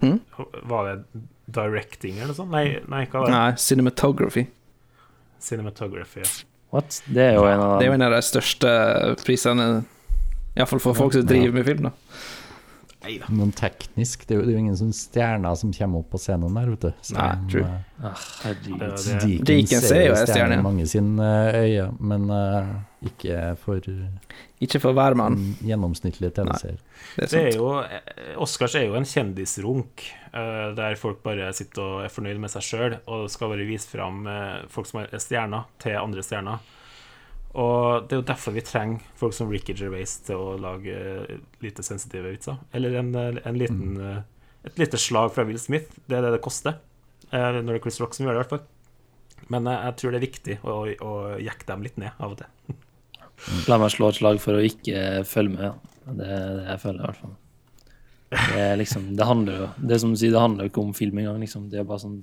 Hm? 0.00 0.20
Var 0.68 0.84
det 0.96 1.04
directing 1.50 2.16
eller 2.18 2.26
noe 2.28 2.34
sånt? 2.36 2.50
Nei, 2.50 2.78
nei 2.88 3.06
hva 3.06 3.20
var 3.22 3.26
det? 3.26 3.32
Nei, 3.32 3.52
cinematography. 3.56 4.46
Cinematography. 5.40 6.20
Ja. 6.20 6.44
What? 6.74 6.98
Det 7.08 7.22
er 7.30 7.38
jo 7.38 7.46
en 7.48 7.60
av 7.64 7.78
Det 7.78 7.86
er 7.86 7.92
jo 7.92 7.96
en 7.96 8.06
av 8.08 8.12
de 8.12 8.24
største 8.26 8.72
prisene, 9.24 9.68
iallfall 10.56 10.82
for 10.84 10.98
folk 10.98 11.16
som 11.16 11.24
driver 11.28 11.56
med 11.56 11.64
film, 11.68 11.88
da. 11.88 11.94
Nei 12.98 13.14
da. 13.22 13.28
Noen 13.30 13.52
teknisk 13.54 14.24
Det 14.26 14.34
er 14.34 14.40
jo, 14.40 14.44
det 14.44 14.50
er 14.50 14.56
jo 14.56 14.62
ingen 14.64 14.78
sånn 14.80 14.94
stjerner 14.96 15.54
som 15.60 15.70
kommer 15.72 16.02
opp 16.02 16.08
på 16.12 16.18
scenen 16.20 16.56
der, 16.58 16.72
vet 16.74 16.82
du. 16.88 17.14
Nei, 17.14 17.28
true. 17.52 17.62
eh, 17.64 18.08
Ah, 18.08 18.24
er 19.94 20.04
jo 20.08 20.16
en 20.18 20.28
stjerne, 20.28 20.58
i 20.58 20.64
mange 20.66 20.86
sin 20.90 21.12
øyne, 21.18 21.54
øye, 21.62 21.86
men 22.00 22.26
uh, 22.30 22.74
ikke 23.06 23.54
for 23.62 23.80
Ikke 24.60 24.80
for 24.82 24.96
hver 24.96 25.14
mann. 25.14 25.36
en 25.38 25.68
gjennomsnittlig 25.68 26.32
TV-seer. 26.34 26.78
Det 27.16 27.28
Det 27.30 27.42
er 27.42 27.56
jo, 27.56 27.68
eh, 27.78 28.32
Oscars 28.42 28.74
er 28.74 28.88
jo 28.88 28.96
en 28.98 29.04
kjendisrunk, 29.06 30.02
eh, 30.32 30.74
der 30.74 30.96
folk 30.98 31.22
bare 31.22 31.52
sitter 31.54 31.82
og 31.82 32.04
er 32.04 32.08
fornøyd 32.10 32.40
med 32.42 32.50
seg 32.50 32.62
sjøl 32.66 32.96
og 33.06 33.28
skal 33.30 33.52
bare 33.52 33.66
vise 33.68 33.86
fram 33.86 34.26
eh, 34.26 34.66
folk 34.68 34.86
som 34.90 35.00
er 35.04 35.14
stjerner, 35.22 35.68
til 35.78 35.94
andre 36.00 36.24
stjerner. 36.26 36.58
Og 37.54 38.08
det 38.08 38.16
er 38.16 38.20
jo 38.20 38.26
derfor 38.28 38.52
vi 38.52 38.60
trenger 38.66 39.00
folk 39.16 39.32
som 39.34 39.48
Ricky 39.50 39.74
Gervais 39.74 40.18
til 40.26 40.36
å 40.36 40.56
lage 40.60 40.98
lite 41.64 41.82
sensitive 41.86 42.28
vitser. 42.34 42.58
Eller 42.74 42.98
en, 43.00 43.14
en 43.16 43.58
liten, 43.58 43.94
mm. 43.94 44.24
et 44.68 44.78
lite 44.78 44.98
slag 45.00 45.32
fra 45.34 45.46
Will 45.48 45.58
Smith. 45.58 45.88
Det 46.06 46.18
er 46.18 46.26
det 46.26 46.34
det 46.36 46.42
koster. 46.44 46.76
eh, 47.30 47.38
Når 47.62 47.62
det 47.72 47.78
er 47.78 47.86
Chris 47.86 48.00
Rock 48.02 48.14
som 48.14 48.26
gjør 48.26 48.34
det, 48.34 48.42
i 48.42 48.42
hvert 48.42 48.56
fall. 48.58 48.66
Men 49.48 49.70
jeg 49.70 49.96
tror 49.96 50.10
det 50.12 50.18
er 50.18 50.26
viktig 50.26 50.58
å, 50.66 50.76
å 51.00 51.14
jekke 51.40 51.66
dem 51.70 51.82
litt 51.86 51.96
ned 51.96 52.10
av 52.18 52.34
og 52.34 52.42
til. 52.42 52.74
La 53.68 53.78
meg 53.78 53.92
slå 53.94 54.10
et 54.10 54.18
slag 54.18 54.40
for 54.42 54.58
å 54.58 54.64
ikke 54.64 55.22
følge 55.28 55.54
med. 55.54 55.92
Det 56.08 56.26
er 56.26 56.56
det 56.58 56.66
jeg 56.72 56.82
føler, 56.84 56.98
i 56.98 57.06
hvert 57.06 57.22
fall. 57.22 57.36
Det 58.28 58.64
liksom 58.76 59.16
Det 59.16 59.24
handler 59.24 59.54
jo 59.56 59.66
Det 59.88 59.96
som 60.02 60.10
du 60.12 60.18
sier, 60.20 60.34
det 60.34 60.42
handler 60.42 60.66
jo 60.66 60.72
ikke 60.72 60.82
om 60.82 60.96
film 60.96 61.22
engang, 61.22 61.38
liksom. 61.40 61.70
Det 61.72 61.80
er 61.80 61.88
bare 61.88 62.04
sånn 62.04 62.18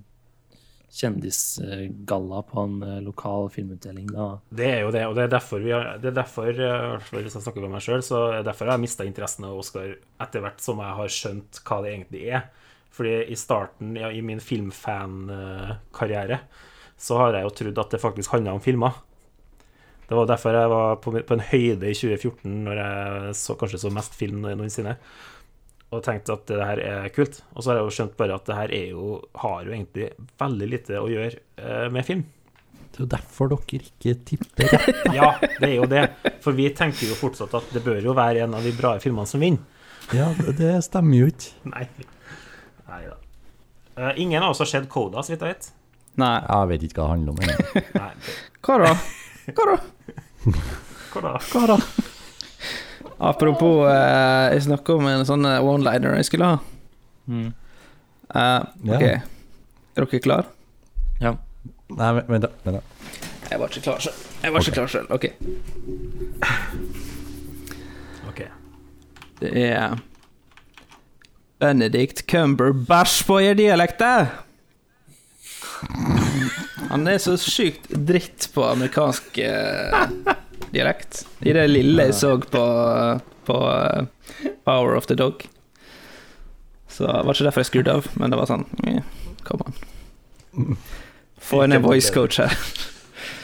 kjendisgalla 0.96 2.42
på 2.48 2.62
en 2.62 2.76
eh, 2.84 3.00
lokal 3.04 3.50
filmutdeling. 3.52 4.06
Da. 4.14 4.28
Det 4.48 4.68
er 4.70 4.86
jo 4.86 4.92
det, 4.96 5.02
og 5.10 5.16
det 5.18 5.26
er 5.26 5.34
derfor 5.34 5.64
vi 5.64 5.74
har 5.74 5.98
Det 6.00 6.12
er 6.12 6.20
derfor, 6.22 6.48
eh, 6.48 7.10
hvis 7.12 7.36
jeg 7.36 7.44
snakker 7.44 7.66
med 7.66 7.74
meg 7.74 7.84
sjøl, 7.84 8.04
så 8.06 8.22
er 8.38 8.46
derfor 8.48 8.70
jeg 8.70 8.78
har 8.78 8.84
mista 8.84 9.08
interessen 9.08 9.48
av 9.48 9.58
Oscar 9.60 9.90
etter 10.24 10.46
hvert 10.46 10.64
som 10.64 10.80
jeg 10.80 10.98
har 11.00 11.18
skjønt 11.18 11.60
hva 11.66 11.82
det 11.84 11.92
egentlig 11.92 12.24
er. 12.38 12.48
Fordi 12.96 13.16
i 13.28 13.36
starten 13.36 13.98
ja, 14.00 14.08
i 14.08 14.24
min 14.24 14.40
filmfankarriere 14.40 16.40
så 16.96 17.20
har 17.20 17.36
jeg 17.36 17.44
jo 17.44 17.56
trodd 17.60 17.82
at 17.84 17.92
det 17.92 18.00
faktisk 18.00 18.38
handla 18.38 18.56
om 18.56 18.64
filmer. 18.64 18.96
Det 20.06 20.14
var 20.20 20.28
derfor 20.30 20.54
jeg 20.54 20.70
var 20.70 21.00
på, 21.02 21.14
på 21.26 21.34
en 21.38 21.46
høyde 21.50 21.90
i 21.90 21.96
2014, 21.98 22.52
når 22.68 22.82
jeg 22.82 23.36
så, 23.40 23.56
kanskje 23.58 23.80
så 23.82 23.90
mest 23.94 24.14
film 24.20 24.44
noensinne, 24.46 24.98
og 25.94 26.04
tenkte 26.06 26.36
at 26.36 26.46
det 26.50 26.60
her 26.62 26.82
er 26.84 27.10
kult. 27.16 27.40
Og 27.56 27.64
så 27.64 27.72
har 27.72 27.80
jeg 27.80 27.88
jo 27.88 27.94
skjønt 27.98 28.16
bare 28.20 28.38
at 28.38 28.46
det 28.50 28.58
her 28.60 28.74
er 28.78 28.88
jo, 28.94 29.16
har 29.42 29.66
jo 29.66 29.74
egentlig 29.74 30.10
veldig 30.42 30.68
lite 30.70 31.00
å 31.02 31.10
gjøre 31.10 31.40
eh, 31.58 31.88
med 31.94 32.06
film. 32.06 32.22
Det 32.96 33.02
er 33.02 33.04
jo 33.06 33.10
derfor 33.12 33.50
dere 33.52 33.80
ikke 33.82 34.14
tipper 34.30 34.70
rett. 34.72 35.02
Ja, 35.18 35.32
det 35.42 35.68
er 35.72 35.76
jo 35.80 35.88
det. 35.92 36.04
For 36.44 36.56
vi 36.58 36.70
tenker 36.76 37.10
jo 37.10 37.18
fortsatt 37.20 37.54
at 37.58 37.74
det 37.76 37.82
bør 37.86 37.98
jo 38.06 38.14
være 38.18 38.46
en 38.46 38.54
av 38.56 38.64
de 38.66 38.72
bra 38.78 38.94
filmene 39.04 39.28
som 39.30 39.42
vinner. 39.44 39.64
Ja, 40.14 40.30
det, 40.38 40.70
stemmer 40.86 41.18
jo 41.24 41.32
ikke. 41.34 41.56
Nei. 41.74 41.88
Nei 42.92 43.02
da. 43.10 43.18
Eh, 43.98 44.12
ingen 44.22 44.44
av 44.44 44.54
oss 44.54 44.62
har 44.62 44.70
sett 44.70 44.90
Coda, 44.92 45.24
så 45.26 45.34
vidt 45.34 45.44
jeg 45.48 45.56
vet. 45.58 45.72
Nei. 46.22 46.36
Jeg 46.46 46.72
vet 46.72 46.86
ikke 46.88 47.02
hva 47.02 47.08
det 47.08 47.16
handler 47.18 47.34
om. 47.34 47.46
egentlig. 47.50 47.86
Hva 48.66 48.82
det- 48.86 48.98
Hva 49.54 49.66
da? 49.70 49.76
Hva 51.14 51.22
da? 51.22 51.32
Hva 51.52 51.64
da? 51.70 51.78
Apropos 53.26 53.86
eh, 53.88 54.46
Jeg 54.56 54.64
snakka 54.66 54.96
om 54.98 55.06
en 55.08 55.26
sånn 55.28 55.46
eh, 55.48 55.62
one-liner 55.64 56.18
jeg 56.20 56.26
skulle 56.32 56.46
ha. 56.50 56.58
Mm. 57.32 57.50
Eh, 58.36 58.62
Ja. 58.90 58.96
ok, 58.98 59.04
er 59.06 59.22
dere 60.06 60.20
klar? 60.26 60.44
Ja. 61.22 61.32
Nei, 61.96 62.10
vent, 62.18 62.28
vent 62.34 62.44
da. 62.44 62.50
Vent 62.66 62.76
da. 62.80 62.84
Jeg 63.52 63.58
var 63.62 63.68
ikke 63.70 63.84
klar 63.86 64.00
sjøl. 64.02 64.18
Jeg 64.42 64.52
var 64.56 64.60
ikke 64.66 64.76
klar 64.76 64.90
selv. 64.90 65.08
Ok. 65.14 65.26
Ok. 68.32 68.40
Det 69.40 69.52
er 69.70 69.96
Benedict 71.62 72.26
Cumberbatch-dialekter. 72.28 74.22
Han 76.90 77.08
er 77.08 77.20
så 77.24 77.36
sykt 77.40 77.88
dritt 78.08 78.50
på 78.54 78.66
amerikansk 78.68 79.40
uh, 79.40 80.08
dialekt. 80.74 81.24
I 81.46 81.56
det 81.56 81.68
lille 81.72 82.10
jeg 82.10 82.18
så 82.20 82.36
på, 82.40 82.66
på 83.48 83.60
uh, 83.64 84.50
Power 84.68 84.98
of 84.98 85.08
the 85.08 85.16
Dog. 85.20 85.46
Så 86.92 87.08
det 87.08 87.22
var 87.28 87.36
ikke 87.36 87.48
derfor 87.48 87.64
jeg 87.64 87.72
skrudde 87.72 87.96
av, 88.00 88.10
men 88.20 88.32
det 88.32 88.40
var 88.40 88.52
sånn 88.52 88.68
Kom 89.46 89.62
an. 89.66 90.76
Få 91.44 91.66
inn 91.66 91.76
en 91.76 91.84
voice 91.84 92.12
coach 92.14 92.40
her. 92.42 92.54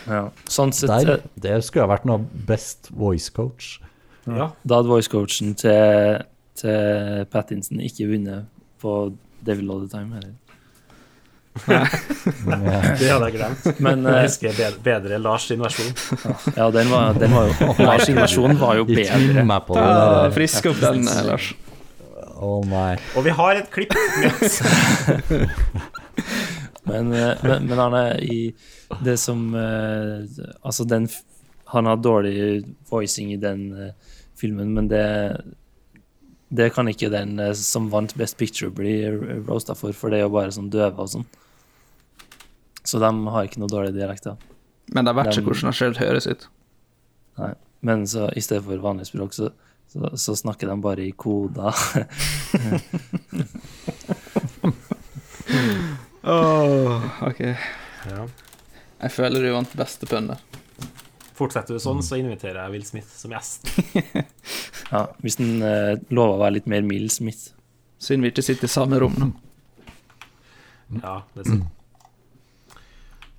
Ja. 0.10 0.30
Sånn 0.50 0.72
sett 0.74 0.90
Der, 0.90 1.14
eh, 1.20 1.26
det 1.36 1.58
skulle 1.68 1.86
ha 1.86 1.92
vært 1.94 2.08
noe 2.10 2.24
best 2.48 2.90
voice 2.90 3.30
coach. 3.34 3.80
Ja. 4.26 4.52
Da 4.64 4.80
hadde 4.80 4.92
voice-coachen 4.92 5.56
til, 5.58 6.22
til 6.60 7.26
Pattinson 7.34 7.82
ikke 7.82 8.10
vunnet 8.12 8.50
på 8.82 9.14
Devil 9.46 9.72
All 9.74 9.86
The 9.88 9.92
Time 9.98 10.18
heller. 10.18 10.34
Det 11.52 13.08
hadde 13.12 13.28
jeg 13.28 13.34
glemt. 13.36 13.66
Men 13.84 14.06
Jeg 14.06 14.16
eh, 14.16 14.26
husker 14.26 14.56
bedre, 14.56 14.80
bedre 14.86 15.18
Lars 15.22 15.48
sin 15.50 15.60
versjon. 15.62 15.92
ja, 16.56 16.70
den 16.72 16.92
var, 16.92 17.18
den 17.20 17.36
var 17.36 17.50
jo 17.50 17.74
Lars 17.84 18.06
sin 18.08 18.20
versjon 18.20 18.56
var 18.60 18.80
jo 18.80 18.86
bedre. 18.88 19.44
Da, 19.76 20.30
frisk 20.36 20.72
opp 20.72 20.80
den, 20.82 21.04
eh, 21.12 21.24
Lars. 21.28 21.52
Å 22.42 22.54
nei. 22.66 22.96
Og 23.20 23.28
vi 23.28 23.34
har 23.38 23.60
et 23.60 23.72
klipp 23.74 23.96
med 23.96 24.32
oss. 24.32 24.62
Men, 26.82 27.12
eh, 27.14 27.38
men, 27.46 27.68
men 27.70 27.80
Arne, 27.80 28.06
i 28.26 28.50
det 29.06 29.14
som 29.22 29.54
Altså, 29.54 30.84
den 30.90 31.06
han 31.72 31.86
har 31.86 32.00
dårlig 32.02 32.64
voicing 32.90 33.30
i 33.36 33.38
den 33.40 33.68
filmen, 34.36 34.74
men 34.74 34.90
det 34.90 35.06
det 36.52 36.72
kan 36.76 36.90
ikke 36.90 37.12
den 37.14 37.38
som 37.56 37.86
vant 37.94 38.12
Best 38.20 38.36
Picture 38.42 38.74
bli 38.76 38.96
roasta 39.46 39.78
for, 39.78 39.94
for 39.96 40.12
det 40.12 40.20
er 40.20 40.26
jo 40.26 40.34
bare 40.34 40.52
sånn 40.52 40.68
døve 40.74 41.06
og 41.06 41.14
sånn. 41.14 41.30
Så 42.84 43.00
de 43.02 43.12
har 43.34 43.44
ikke 43.48 43.60
noe 43.62 43.70
dårlig 43.72 43.94
dialekt. 43.96 44.26
da. 44.26 44.36
Men 44.92 45.06
de 45.08 45.14
vet 45.16 45.32
ikke 45.34 45.48
hvordan 45.52 45.70
det 45.72 45.78
selv 45.78 45.98
høres 46.02 46.28
ut. 46.28 46.48
Nei. 47.40 47.54
Men 47.82 48.08
så 48.10 48.28
i 48.38 48.42
stedet 48.44 48.66
for 48.66 48.78
vanlig 48.84 49.06
språk, 49.10 49.34
så, 49.34 49.50
så, 49.90 50.10
så 50.20 50.36
snakker 50.38 50.68
de 50.70 50.76
bare 50.82 51.02
i 51.08 51.12
koder. 51.18 51.72
ok. 57.32 57.42
Ja. 57.42 58.28
Jeg 59.02 59.12
føler 59.16 59.42
du 59.42 59.50
vant 59.56 59.74
beste 59.78 60.06
pønn 60.10 60.28
der. 60.30 60.40
Fortsetter 61.38 61.74
du 61.74 61.80
sånn, 61.82 62.04
så 62.06 62.16
inviterer 62.22 62.60
jeg 62.62 62.72
Will 62.76 62.86
Smith 62.86 63.10
som 63.18 63.32
gjest. 63.34 63.62
Ja, 64.92 65.06
hvis 65.24 65.38
den 65.40 65.64
eh, 65.64 65.96
lover 66.12 66.36
å 66.36 66.42
være 66.42 66.58
litt 66.58 66.66
mer 66.68 66.84
mild 66.84 67.08
Smith. 67.16 67.54
Synd 68.04 68.20
vi 68.26 68.30
ikke 68.34 68.44
sitter 68.44 68.68
i 68.68 68.72
samme 68.74 68.98
rom 69.00 69.14
nå. 69.16 69.30
Ja, 70.98 71.22
det 71.32 71.40
er 71.46 71.48
sånn. 71.48 71.62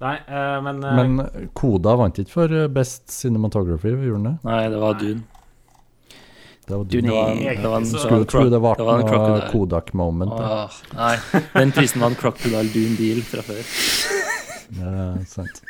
Nei, 0.03 0.17
uh, 0.27 0.59
men, 0.65 0.81
uh, 0.85 0.97
Men 0.99 1.51
Koda 1.55 1.95
vant 2.01 2.19
ikke 2.19 2.35
for 2.35 2.55
eh, 2.57 2.67
Best 2.73 3.13
Cinematography, 3.15 3.93
gjorde 3.95 4.19
den 4.19 4.25
det? 4.27 4.35
Nei, 4.49 4.63
det 4.73 4.81
var 4.83 4.99
Dune. 4.99 5.23
Det 6.67 6.75
var 6.79 6.85
Dune 6.91 7.03
du. 7.03 7.13
Det 7.13 7.19
var, 7.19 7.61
det 7.63 7.71
var 7.71 7.77
en, 7.77 7.87
Skulle 7.87 8.27
tro 8.31 8.43
det 8.51 8.63
var 8.63 8.83
var 8.83 9.05
noe. 9.05 9.37
Kodak-moment. 9.53 10.35
da. 10.39 10.65
Nei, 10.99 11.15
den 11.55 11.75
prisen 11.77 12.03
var 12.03 12.15
en 12.15 12.19
Crocodile 12.19 12.67
Dune 12.75 12.99
Deal 12.99 13.23
fra 13.27 13.45
før. 13.47 13.63
Det 14.73 14.91
er 15.05 15.23
sant. 15.31 15.63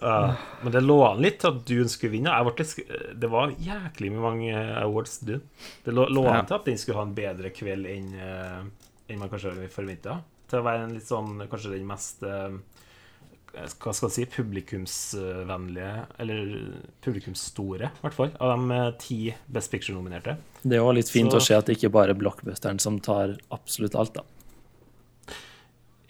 Ja, 0.00 0.34
men 0.62 0.72
det 0.72 0.80
lå 0.80 0.96
an 1.04 1.18
litt 1.20 1.42
til 1.42 1.50
at 1.52 1.64
Dune 1.68 1.92
skulle 1.92 2.14
vinne. 2.14 2.32
Jeg 2.32 2.46
ble 2.48 2.64
litt, 2.64 3.10
det 3.20 3.28
var 3.30 3.50
jæklig 3.60 4.12
mange 4.16 4.52
eh, 4.54 4.76
awards 4.80 5.18
Dune. 5.20 5.42
Det 5.84 5.94
lå, 5.94 6.06
lå 6.08 6.24
an 6.32 6.48
til 6.48 6.56
at 6.56 6.70
den 6.70 6.80
skulle 6.80 7.02
ha 7.02 7.04
en 7.06 7.16
bedre 7.18 7.52
kveld 7.52 7.90
enn 7.90 8.14
eh, 8.16 8.62
enn 9.10 9.18
man 9.20 9.30
kanskje 9.30 9.68
forventa. 9.74 10.20
Til 10.50 10.58
å 10.60 10.66
være 10.66 10.84
en 10.88 10.94
litt 10.96 11.06
sånn, 11.08 11.36
kanskje 11.50 11.70
den 11.76 11.86
mest 11.86 12.22
eh, 12.26 12.56
hva 13.50 13.92
skal 13.94 14.08
jeg 14.08 14.14
si, 14.14 14.24
publikumsvennlige, 14.36 16.06
eller 16.22 16.50
publikumsstore, 17.02 17.88
i 17.90 18.02
hvert 18.04 18.14
fall, 18.16 18.30
av 18.40 18.52
de 18.54 18.76
eh, 18.76 18.90
ti 19.02 19.18
Best 19.50 19.70
Picture-nominerte. 19.72 20.36
Det 20.62 20.76
er 20.76 20.82
jo 20.84 20.92
litt 20.94 21.10
fint 21.10 21.30
Så- 21.32 21.38
å 21.38 21.42
se 21.42 21.54
at 21.58 21.66
det 21.66 21.76
ikke 21.78 21.90
bare 21.92 22.10
er 22.14 22.18
blockbusteren 22.20 22.78
som 22.80 22.98
tar 23.02 23.36
absolutt 23.50 23.94
alt, 23.98 24.14
da. 24.14 24.22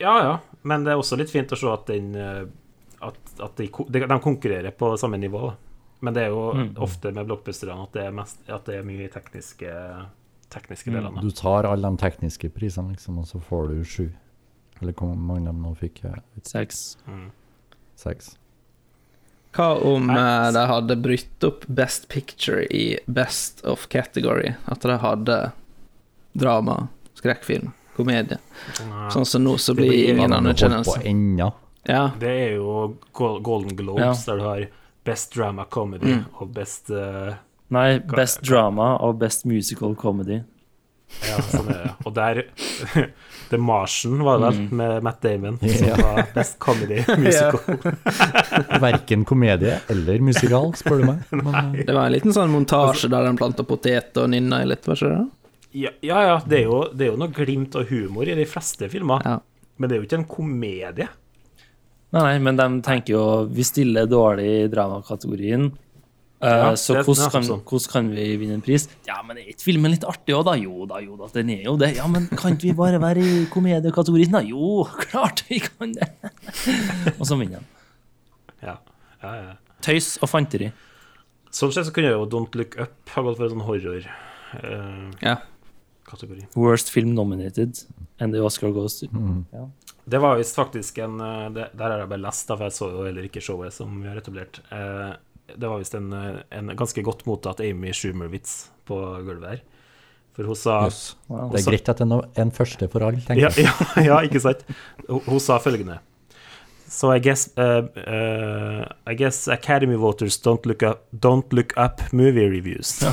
Ja, 0.01 0.15
ja, 0.25 0.35
men 0.65 0.85
det 0.85 0.93
er 0.95 1.01
også 1.01 1.17
litt 1.21 1.31
fint 1.33 1.53
å 1.53 1.57
se 1.61 1.69
at 1.69 1.87
den 1.93 2.15
eh, 2.17 2.45
At, 3.03 3.17
at 3.41 3.57
de, 3.57 3.65
de, 3.89 4.01
konkurrerer 4.21 4.71
på 4.77 4.91
samme 5.01 5.17
nivå. 5.17 5.41
Da. 5.47 5.55
Men 6.05 6.13
det 6.15 6.23
er 6.27 6.29
jo 6.35 6.53
Mm. 6.53 6.75
ofte 6.77 7.11
med 7.17 7.27
blockbusterne 7.31 7.83
at 7.87 7.93
det 7.97 8.03
er, 8.05 8.19
at 8.55 8.65
det 8.67 8.75
er 8.77 8.83
mye 8.85 9.09
tekniske, 9.09 9.71
tekniske 10.53 10.91
Mm. 10.93 10.99
deler. 11.09 11.23
Du 11.23 11.31
tar 11.31 11.65
alle 11.65 11.89
de 11.91 11.97
tekniske 11.97 12.51
prisene, 12.53 12.93
liksom, 12.93 13.19
og 13.19 13.25
så 13.25 13.41
får 13.41 13.69
du 13.69 13.81
sju. 13.85 14.11
Eller 14.81 14.93
hvor 14.97 15.15
mange 15.17 15.53
de 15.53 15.75
fikk? 15.77 16.03
jeg. 16.05 16.23
Seks. 16.49 16.97
Mm. 17.07 17.31
Seks. 18.01 18.37
Hva 19.53 19.67
om 19.85 20.07
Nei. 20.07 20.15
eh, 20.17 20.53
de 20.55 20.63
hadde 20.71 20.97
brutt 21.03 21.45
opp 21.45 21.65
Best 21.69 22.09
Picture 22.09 22.63
i 22.71 22.99
Best 23.07 23.65
of 23.67 23.89
Category? 23.91 24.55
At 24.71 24.81
de 24.87 24.97
hadde 25.03 25.39
drama, 26.39 26.89
skrekkfilm, 27.19 27.73
komedie. 27.97 28.39
Nei. 28.89 29.09
Sånn 29.11 29.27
som 29.27 29.43
nå, 29.45 29.57
så 29.59 29.75
blir 29.75 29.91
det 29.91 30.15
ingen 30.15 30.33
anerkjennelse. 30.33 31.01
Ja, 31.89 32.11
Det 32.21 32.29
er 32.29 32.55
jo 32.61 32.97
Golden 33.17 33.75
Globes, 33.77 34.25
der 34.27 34.37
du 34.37 34.43
har 34.45 34.67
Best 35.05 35.33
Drama 35.35 35.65
Comedy 35.65 36.15
Mm. 36.15 36.25
og 36.41 36.53
Best 36.55 36.91
uh, 36.91 37.35
Nei, 37.71 37.99
Best 37.99 38.43
Drama 38.43 38.97
og 39.01 39.19
Best 39.19 39.45
Musical 39.47 39.95
Comedy. 39.97 40.43
Ja, 41.27 41.37
sånn 41.51 41.69
er 41.73 41.83
det. 41.85 41.93
Og 42.07 42.15
der 42.17 42.41
The 43.51 43.59
Martian 43.59 44.21
var 44.25 44.39
det 44.39 44.47
vel, 44.47 44.59
Mm. 44.61 44.77
med 44.79 45.03
Matt 45.03 45.21
Damon, 45.25 45.59
Ja. 45.63 45.97
som 45.97 46.03
var 46.05 46.29
Best 46.35 46.59
Comedy 46.63 47.01
Musical. 47.19 47.61
Verken 48.81 49.25
komedie 49.27 49.81
eller 49.91 50.19
musikal, 50.23 50.73
spør 50.79 51.03
du 51.03 51.07
meg. 51.11 51.25
Men, 51.35 51.73
det 51.87 51.93
var 51.97 52.07
en 52.07 52.15
liten 52.15 52.35
sånn 52.37 52.53
montasje 52.55 53.11
der 53.11 53.27
de 53.27 53.35
planta 53.41 53.67
poteter 53.67 54.25
og 54.27 54.31
nynna 54.35 54.63
i 54.65 54.69
litt, 54.71 54.87
var 54.89 54.97
ikke 55.01 55.13
det? 55.17 55.27
Ja, 55.81 55.91
ja, 56.03 56.21
ja 56.27 56.37
det, 56.47 56.63
er 56.63 56.65
jo, 56.71 56.79
det 56.95 57.07
er 57.07 57.13
jo 57.13 57.19
noe 57.21 57.35
glimt 57.35 57.77
og 57.79 57.91
humor 57.93 58.27
i 58.31 58.35
de 58.39 58.47
fleste 58.51 58.89
filmer, 58.91 59.23
Ja. 59.27 59.37
men 59.79 59.89
det 59.91 59.97
er 59.97 60.01
jo 60.03 60.09
ikke 60.09 60.19
en 60.23 60.31
komedie. 60.31 61.09
Nei, 62.11 62.23
nei, 62.27 62.39
men 62.43 62.57
de 62.59 62.65
tenker 62.83 63.15
jo 63.15 63.25
vi 63.55 63.63
stiller 63.67 64.07
dårlig 64.11 64.47
i 64.65 64.69
dramakategorien. 64.73 65.69
Eh, 66.41 66.49
Ja, 66.49 66.71
så 66.81 66.95
hvordan 67.05 67.31
kan, 67.35 67.43
sånn. 67.45 67.61
hvordan 67.69 67.91
kan 67.93 68.07
vi 68.15 68.37
vinne 68.41 68.55
en 68.57 68.63
pris? 68.65 68.87
Ja, 69.07 69.19
men 69.27 69.37
er 69.37 69.49
ikke 69.53 69.67
filmen 69.67 69.91
litt 69.93 70.05
artig 70.09 70.33
òg, 70.35 70.45
da? 70.49 70.55
Jo 70.57 70.87
da, 70.89 71.01
jo 71.05 71.17
da, 71.21 71.27
den 71.35 71.51
er 71.53 71.63
jo 71.67 71.75
det. 71.77 71.91
Ja, 71.99 72.07
men 72.09 72.29
kan 72.33 72.55
ikke 72.57 72.71
vi 72.71 72.77
bare 72.79 73.01
være 73.03 73.21
i 73.21 73.47
komediekategorien, 73.53 74.33
da? 74.33 74.41
Jo, 74.49 74.85
klart 75.05 75.45
vi 75.51 75.59
kan 75.67 75.93
det. 75.93 76.09
og 77.19 77.27
så 77.29 77.37
vinner 77.37 77.61
den. 77.61 77.67
Ja, 78.65 78.79
ja, 79.23 79.35
ja. 79.37 79.55
Tøys 79.85 80.15
og 80.25 80.29
fanteri. 80.33 80.71
Sånn 81.53 81.73
sett 81.75 81.87
så 81.89 81.93
kunne 81.93 82.13
jo 82.13 82.25
Don't 82.31 82.55
Look 82.57 82.77
Up 82.81 82.95
ha 83.15 83.23
gått 83.27 83.37
for 83.41 83.45
en 83.49 83.55
sånn 83.57 83.65
horror-kategori. 83.69 85.23
Ja. 85.25 85.37
Worst 86.57 86.91
film 86.91 87.13
nominated, 87.15 87.79
and 88.19 88.35
the 88.35 88.41
Oscar 88.43 88.73
goes 88.75 88.97
to 88.99 89.07
mm. 89.13 89.45
Det 90.11 90.19
var 90.19 90.37
visst 90.41 90.57
faktisk 90.59 90.99
en 91.05 91.21
eh, 91.23 91.51
det, 91.55 91.69
Der 91.79 91.91
har 91.93 91.99
jeg 92.03 92.09
bare 92.11 92.23
lest, 92.25 92.49
da, 92.49 92.57
for 92.57 92.67
jeg 92.67 92.75
så 92.75 92.89
jo 92.91 93.05
heller 93.07 93.23
ikke 93.29 93.41
showet 93.45 93.73
som 93.77 93.93
vi 94.03 94.09
har 94.11 94.17
etablert. 94.19 94.59
Eh, 94.75 95.13
det 95.57 95.69
var 95.69 95.79
visst 95.81 95.95
en, 95.99 96.13
eh, 96.13 96.41
en 96.51 96.77
ganske 96.77 97.03
godt 97.03 97.27
mottatt 97.29 97.61
Amy 97.65 97.93
Schumer-vits 97.97 98.71
på 98.89 98.97
gulvet 99.27 99.49
her. 99.55 99.61
For 100.37 100.47
hun 100.47 100.57
sa 100.57 100.87
yes. 100.87 101.17
Wow. 101.27 101.51
Det 101.51 101.61
er 101.61 101.71
greit 101.73 101.89
at 101.91 101.99
det 101.99 102.07
er 102.07 102.45
en 102.45 102.53
første 102.55 102.89
for 102.93 103.01
alle, 103.07 103.21
tenker 103.27 103.49
ja, 103.49 103.51
jeg. 103.57 103.67
ja, 103.67 103.73
ja, 104.11 104.17
ikke 104.27 104.41
sant? 104.43 104.63
Hun, 105.09 105.21
hun 105.27 105.41
sa 105.43 105.59
følgende 105.63 105.99
So 106.91 107.13
I 107.15 107.21
guess 107.23 107.49
uh, 107.55 107.87
uh, 108.03 108.83
I 109.07 109.15
guess 109.15 109.47
Academy 109.49 109.95
voters 109.95 110.37
don't 110.43 110.67
look 110.67 110.83
up 110.83 111.07
don't 111.15 111.53
look 111.55 111.73
up 111.77 112.01
movie 112.13 112.49
reviews. 112.51 113.03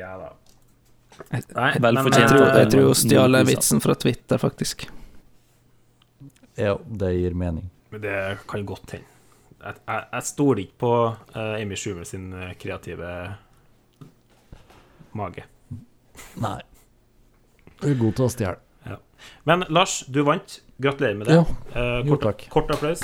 ja 0.00 0.18
da. 0.18 0.32
Nei, 1.32 1.72
Vel 1.80 1.98
fortjent 2.04 2.20
Jeg 2.20 2.28
eh, 2.28 2.36
tror, 2.36 2.46
jeg 2.60 2.68
tror 2.72 2.80
hun 2.82 2.90
Null 2.90 3.00
stjal 3.00 3.38
vitsen 3.48 3.82
fra 3.82 3.94
Twitter, 3.98 4.38
faktisk. 4.40 4.86
Ja, 6.56 6.76
det 6.86 7.12
gir 7.18 7.34
mening. 7.36 7.70
Men 7.92 8.00
det 8.04 8.38
kan 8.48 8.64
godt 8.66 8.90
hende. 8.96 9.06
Jeg, 9.60 9.74
jeg, 9.86 10.04
jeg 10.12 10.22
stoler 10.28 10.60
ikke 10.62 10.78
på 10.82 10.92
uh, 11.34 11.54
Amy 11.60 11.76
Schumer 11.80 12.04
sin 12.06 12.28
eh, 12.36 12.52
kreative 12.60 13.10
mage. 15.16 15.44
Nei. 16.40 16.60
Du 17.80 17.88
er 17.90 17.98
god 18.00 18.16
til 18.18 18.26
å 18.26 18.30
stjele. 18.32 18.62
Men 19.48 19.64
Lars, 19.72 20.00
du 20.12 20.20
vant. 20.26 20.58
Gratulerer 20.82 21.16
med 21.18 21.26
det. 21.30 21.34
Ja, 21.40 21.44
Eh, 21.76 21.98
jo, 22.06 22.14
kort, 22.14 22.22
takk. 22.28 22.44
kort 22.52 22.70
applaus. 22.70 23.02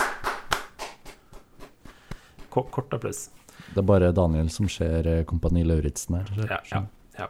Kort, 2.53 2.71
kort 2.71 2.93
applaus. 2.95 3.25
Det 3.73 3.81
er 3.81 3.87
bare 3.89 4.13
Daniel 4.15 4.51
som 4.53 4.69
ser 4.71 5.09
Kompani 5.29 5.65
Lauritzen 5.65 6.19
her. 6.21 6.31
Ja, 6.51 6.59
ja, 6.71 6.83
ja. 7.19 7.29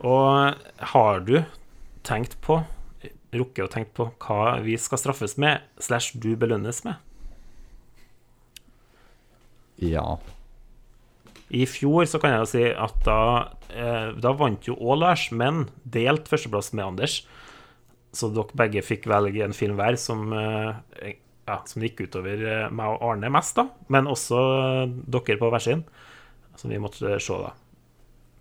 Og 0.00 0.86
har 0.92 1.20
du 1.26 1.36
tenkt 2.06 2.34
på, 2.42 2.60
rukket 3.34 3.64
å 3.66 3.70
tenke 3.70 3.94
på, 3.96 4.08
hva 4.24 4.58
vi 4.64 4.76
skal 4.80 5.00
straffes 5.00 5.36
med, 5.40 5.64
slash 5.82 6.18
du 6.18 6.32
belønnes 6.38 6.82
med? 6.86 6.98
Ja. 9.80 10.18
I 11.50 11.64
fjor 11.66 12.06
så 12.06 12.20
kan 12.22 12.34
jeg 12.34 12.42
jo 12.42 12.50
si 12.50 12.64
at 12.70 12.98
da, 13.06 13.22
eh, 13.74 14.10
da 14.14 14.34
vant 14.38 14.68
jo 14.68 14.76
òg 14.78 15.00
Lars, 15.02 15.30
men 15.34 15.64
delt 15.82 16.28
førsteplass 16.30 16.72
med 16.74 16.92
Anders. 16.92 17.20
Så 18.14 18.30
dere 18.34 18.58
begge 18.58 18.84
fikk 18.86 19.08
velge 19.10 19.42
en 19.44 19.56
film 19.56 19.78
hver 19.78 19.98
som, 19.98 20.30
eh, 20.34 21.16
ja, 21.46 21.58
som 21.66 21.82
gikk 21.82 22.04
utover 22.06 22.44
eh, 22.46 22.68
meg 22.70 22.94
og 22.94 23.02
Arne 23.08 23.30
mest, 23.32 23.58
da. 23.58 23.66
Men 23.88 24.10
også 24.10 24.38
eh, 24.84 24.94
dere 25.10 25.40
på 25.40 25.50
hver 25.50 25.64
sin, 25.64 25.84
som 26.60 26.70
vi 26.70 26.78
måtte 26.82 27.18
se, 27.18 27.40
da. 27.42 27.54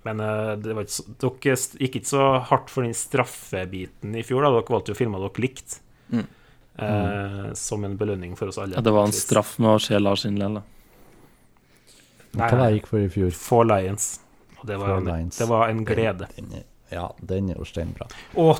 Men 0.07 0.19
eh, 0.23 0.53
det 0.63 0.75
var 0.77 0.85
ikke 0.87 0.95
så, 0.95 1.05
dere 1.19 1.55
gikk 1.83 1.99
ikke 1.99 2.11
så 2.13 2.25
hardt 2.49 2.71
for 2.71 2.87
den 2.87 2.95
straffebiten 2.95 4.15
i 4.15 4.23
fjor, 4.23 4.45
da. 4.45 4.53
Dere 4.55 4.71
valgte 4.75 4.93
jo 4.93 4.99
filme 4.99 5.19
dere 5.21 5.43
likt. 5.43 5.79
Mm. 6.13 6.25
Eh, 6.79 7.53
som 7.59 7.83
en 7.83 7.97
belønning 7.99 8.37
for 8.39 8.51
oss 8.51 8.57
alle. 8.61 8.77
Ja, 8.79 8.83
det 8.85 8.93
var 8.95 9.09
en 9.09 9.15
straff 9.15 9.57
med 9.59 9.75
å 9.75 9.81
se 9.83 9.99
Lars 9.99 10.23
sin 10.23 10.39
lille. 10.39 10.63
Nei, 12.37 12.47
Hva 12.47 12.69
jeg 12.69 12.79
gikk 12.79 12.89
for 12.91 13.03
i 13.03 13.09
fjor? 13.11 13.31
Four 13.35 13.67
Lions. 13.67 14.09
Og 14.59 14.67
det 14.69 14.77
var, 14.79 14.97
en, 14.99 15.07
Lions. 15.09 15.37
det 15.39 15.47
var 15.49 15.69
en 15.71 15.83
glede. 15.87 16.27
Den, 16.35 16.49
den, 16.51 16.59
er- 16.61 16.67
ja, 16.95 17.05
den 17.21 17.49
er 17.53 17.59
jo 17.59 17.67
steinbra. 17.67 18.07
Og 18.41 18.59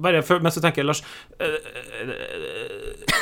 bare 0.00 0.22
før, 0.24 0.40
mens 0.44 0.56
du 0.56 0.62
tenker, 0.64 0.86
Lars 0.86 1.02
øh, 1.40 1.58
øh, 2.00 2.12
øh, 2.14 3.18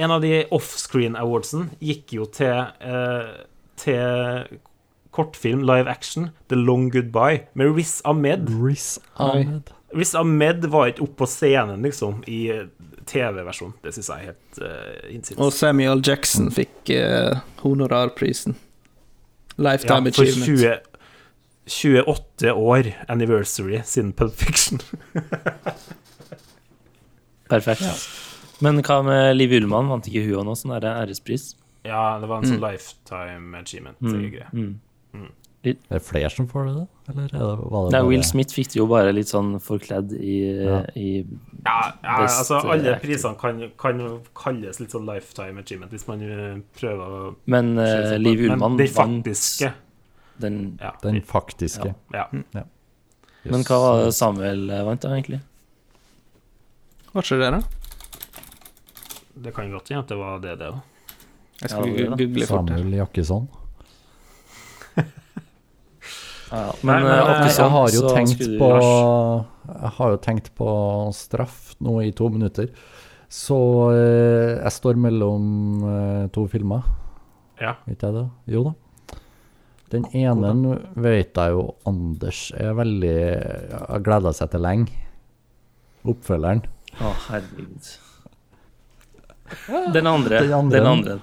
En 0.00 0.12
av 0.14 0.20
de 0.22 0.44
offscreen 0.54 1.16
awardsen 1.16 1.70
gikk 1.80 2.12
jo 2.18 2.26
til 2.32 2.52
eh, 2.80 3.30
Til 3.80 4.44
kortfilm 5.10 5.64
live 5.66 5.90
action 5.90 6.30
The 6.48 6.58
Long 6.58 6.88
Goodbye 6.92 7.46
med 7.58 7.74
Riz 7.76 8.00
Ahmed. 8.04 8.50
Riz 8.62 8.98
Ahmed. 9.16 9.70
Riz 9.94 10.14
Ahmed 10.14 10.68
var 10.70 10.92
ikke 10.92 11.02
oppe 11.08 11.24
på 11.24 11.30
scenen, 11.30 11.82
liksom, 11.82 12.22
i 12.30 12.44
TV-versjonen, 13.10 13.74
det 13.82 13.94
syns 13.96 14.10
jeg 14.10 14.22
er 14.22 14.30
helt 14.30 14.60
uh, 14.62 15.08
hinsides. 15.10 15.40
Og 15.42 15.52
Samuel 15.54 16.02
Jackson 16.06 16.50
fikk 16.54 16.92
uh, 16.94 17.40
honorarprisen. 17.64 18.54
Lifetime 19.60 20.10
Ja, 20.10 20.14
for 20.14 20.22
Achievement. 20.22 20.86
20, 21.66 22.02
28 22.06 22.52
år 22.54 22.90
anniversary 23.08 23.80
siden 23.84 24.12
Pulp 24.12 24.34
Fiction. 24.34 24.80
Perfekt. 27.50 27.82
Men 28.62 28.82
hva 28.84 29.00
med 29.06 29.36
Liv 29.36 29.52
Ullmann? 29.58 29.90
Vant 29.90 30.06
ikke 30.06 30.22
hun 30.28 30.50
også 30.50 30.66
sånn 30.66 30.76
der 30.78 30.88
ærespris? 31.02 31.50
Ja, 31.86 32.18
det 32.20 32.28
var 32.28 32.42
en 32.42 32.50
sånn 32.50 32.62
lifetime 32.62 33.58
achievement-greie. 33.62 34.50
Mm. 34.52 34.74
Er 35.60 35.74
det 35.90 36.00
flere 36.00 36.30
som 36.32 36.46
får 36.48 36.70
det, 36.70 36.74
da? 36.78 36.84
Eller 37.10 37.24
er 37.26 37.32
det, 37.34 37.40
var 37.68 37.84
det 37.84 37.92
Nei, 37.92 37.98
bare 38.00 38.08
Will 38.08 38.22
Smith 38.24 38.54
fikk 38.56 38.70
det 38.72 38.78
jo 38.78 38.86
bare 38.88 39.12
litt 39.12 39.28
sånn 39.28 39.50
forkledd 39.60 40.14
i, 40.16 40.36
Ja. 40.56 40.78
i 40.96 41.10
Ja, 41.66 41.74
ja 42.00 42.14
Best, 42.22 42.38
altså 42.40 42.60
eh, 42.62 42.70
alle 42.76 42.94
prisene 43.02 43.36
kan, 43.36 43.60
kan 43.76 44.00
kalles 44.32 44.80
litt 44.80 44.96
sånn 44.96 45.04
lifetime 45.04 45.60
achievement 45.60 45.92
hvis 45.92 46.06
man 46.08 46.24
eh, 46.24 46.56
prøver 46.80 47.18
å 47.18 47.34
Men 47.52 47.74
uh, 47.76 48.16
Liv 48.16 48.46
Ullmann 48.46 48.80
de 48.80 48.88
vant 48.96 49.28
den 50.40 50.56
ja, 50.80 50.94
Den 51.02 51.20
faktiske. 51.28 51.92
ja. 52.16 52.24
Men 53.44 53.68
hva 53.68 53.82
var 53.84 54.04
det 54.06 54.14
Samuel 54.16 54.64
vant, 54.86 55.04
da, 55.04 55.12
egentlig? 55.12 55.42
Hva 57.12 57.24
skjer 57.26 57.44
det, 57.44 57.52
da? 57.58 57.60
Det 59.44 59.52
kan 59.56 59.68
godt 59.72 59.92
hende 59.92 60.06
at 60.06 60.08
det 60.08 60.16
var 60.16 60.40
det, 60.40 60.56
det 60.60 60.72
òg. 60.72 60.80
Jeg 61.60 61.72
skal 61.74 61.92
google 61.92 62.46
fort. 62.48 62.70
Samuel 62.70 62.94
Jakkesson. 62.96 63.48
Ja, 66.50 66.72
Nei, 66.82 66.94
men 66.96 67.04
men, 67.04 67.12
eh, 67.12 67.30
eh, 67.30 67.42
Jeg 67.46 67.54
sånn, 67.54 67.70
har 67.70 67.92
jo 67.94 68.00
tenkt 68.10 68.40
på 68.58 68.70
Jeg 69.70 69.92
har 69.98 70.10
jo 70.10 70.16
tenkt 70.24 70.48
på 70.58 70.70
straff 71.14 71.76
nå 71.80 72.00
i 72.02 72.10
to 72.16 72.28
minutter. 72.28 72.70
Så 73.30 73.56
eh, 73.94 74.56
jeg 74.58 74.72
står 74.74 74.98
mellom 74.98 75.44
eh, 75.86 76.24
to 76.34 76.48
filmer. 76.50 76.82
Ja. 77.60 77.76
Vet 77.86 78.02
jeg 78.02 78.16
det? 78.16 78.26
Jo 78.50 78.64
da. 78.70 78.74
Den 79.90 80.04
ene 80.14 80.76
vet 81.02 81.34
jeg 81.34 81.50
jo 81.50 81.62
Anders 81.90 82.52
er 82.54 82.76
veldig 82.78 83.14
Har 83.74 84.02
gleda 84.06 84.32
seg 84.34 84.52
til 84.52 84.62
lenge. 84.62 85.06
Oppfølgeren. 86.10 86.62
Å, 86.98 87.10
herregud. 87.28 87.90
Den 89.94 90.06
andre. 90.06 90.40
Den 90.46 90.54
andre. 90.56 90.78
Den 90.78 90.86
andre. 90.90 91.16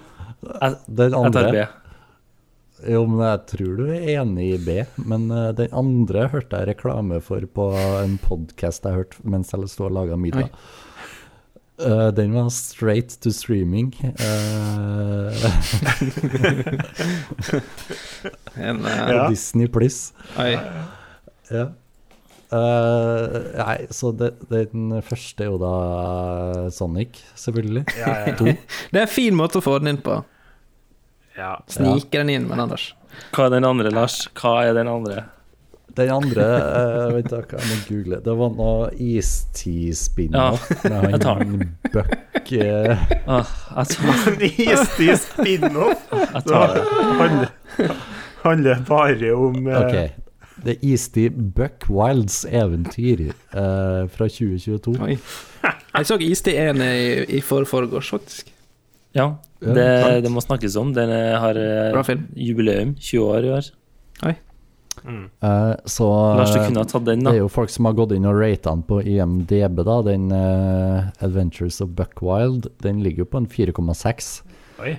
Jeg, 0.48 0.76
Den 0.88 1.16
jeg 1.16 1.32
tar 1.34 1.48
andre 1.48 1.52
B. 1.52 1.68
Jo, 2.86 3.06
men 3.10 3.24
jeg 3.24 3.40
tror 3.50 3.78
du 3.80 3.86
er 3.90 4.04
enig 4.20 4.52
i 4.54 4.58
B. 4.62 4.70
Men 5.10 5.32
uh, 5.34 5.50
den 5.58 5.72
andre 5.74 6.28
hørte 6.30 6.60
jeg 6.60 6.68
reklame 6.76 7.18
for 7.26 7.42
på 7.42 7.72
en 8.04 8.20
podkast 8.22 8.86
jeg 8.86 8.94
hørte 9.00 9.18
mens 9.26 9.50
jeg 9.56 9.66
sto 9.72 9.88
og 9.90 9.96
laga 9.98 10.18
middag. 10.20 10.52
Uh, 11.78 12.10
den 12.14 12.34
var 12.34 12.50
straight 12.54 13.18
to 13.22 13.30
streaming. 13.34 13.94
Uh, 14.22 15.34
En, 18.58 18.86
eh, 18.86 19.10
Ja. 19.14 19.30
Disney 19.30 19.68
Pluss. 19.68 20.14
Ja. 20.38 21.68
Eh, 22.48 23.36
nei, 23.60 23.78
så 23.92 24.14
det, 24.16 24.32
den 24.50 24.94
første 25.04 25.44
er 25.44 25.50
jo 25.52 25.58
da 25.62 26.70
Sonic, 26.72 27.20
selvfølgelig. 27.36 27.84
Ja, 28.00 28.14
ja, 28.24 28.36
To. 28.40 28.46
Det 28.48 29.02
er 29.02 29.06
en 29.06 29.12
fin 29.12 29.36
måte 29.36 29.60
å 29.60 29.66
få 29.66 29.78
den 29.84 29.96
inn 29.96 30.02
på. 30.04 30.22
Ja. 31.38 31.56
Snike 31.72 32.18
den 32.18 32.34
inn 32.34 32.48
med 32.48 32.58
den, 32.58 32.68
Anders. 32.68 32.92
Hva 33.34 33.48
er 33.48 33.58
den 33.58 33.66
andre, 33.68 33.92
Lars? 33.94 34.22
Hva 34.38 34.60
er 34.66 34.78
den 34.78 34.90
andre? 34.92 35.24
Den 35.98 36.12
andre 36.14 36.44
uh, 36.46 37.16
Vent, 37.16 37.32
da, 37.32 37.40
jeg 37.58 37.70
må 37.70 37.78
google. 37.88 38.20
Det 38.26 38.34
var 38.38 38.52
noe 38.54 38.90
Istid-spin-off 39.02 40.68
med 40.84 41.08
jeg 41.14 41.22
tar 41.24 41.42
den. 41.42 41.72
Buck 41.94 42.52
eh, 42.54 43.08
Åh, 43.26 43.56
jeg 43.80 43.96
tar, 43.96 44.28
En 44.34 44.46
istig 44.46 45.16
spin-off 45.24 46.14
jeg 46.14 46.44
tar 46.46 46.76
det. 46.76 46.84
handler, 47.22 47.96
handler 48.44 48.84
bare 48.88 49.34
om 49.34 49.58
eh, 49.66 49.80
okay. 49.82 50.10
Det 50.62 50.76
er 50.76 50.86
Easty 50.92 51.28
Buck 51.30 51.86
Wilds 51.90 52.44
eventyr 52.50 53.28
eh, 53.30 54.04
fra 54.14 54.30
2022. 54.30 54.98
Oi. 55.06 55.18
Jeg 55.98 56.10
så 56.10 56.18
Easty 56.22 56.54
1 56.54 56.82
i, 56.86 57.38
i 57.38 57.42
forforgårs, 57.42 58.10
faktisk. 58.14 58.54
Ja, 59.18 59.28
det, 59.60 59.88
det 60.26 60.32
må 60.32 60.44
snakkes 60.44 60.76
om. 60.80 60.94
Den 60.96 61.12
har 61.12 61.58
eh, 61.58 61.92
Bra 61.96 62.04
film. 62.06 62.28
jubileum. 62.38 62.96
20 63.00 63.24
år 63.26 63.48
i 63.48 63.54
år. 63.58 63.72
mm. 65.04 65.24
Eh, 65.42 65.74
så 65.86 66.10
Lars, 66.38 66.54
du 66.54 66.60
kunne 66.62 66.84
ha 66.84 66.90
tatt 66.90 67.06
den, 67.08 67.26
da. 67.26 67.34
det 67.34 67.42
er 67.42 67.46
jo 67.46 67.52
folk 67.52 67.74
som 67.74 67.90
har 67.90 67.98
gått 67.98 68.14
inn 68.18 68.28
og 68.30 68.38
rata 68.38 68.76
den 68.76 68.86
på 68.88 69.02
IMDb, 69.02 69.84
da. 69.88 69.98
Den 70.06 70.30
uh, 70.34 71.10
Adventures 71.26 71.82
of 71.82 71.96
Buckwild', 71.98 72.70
den 72.86 73.02
ligger 73.06 73.26
jo 73.26 73.32
på 73.34 73.42
en 73.44 73.50
4,6, 73.50 74.32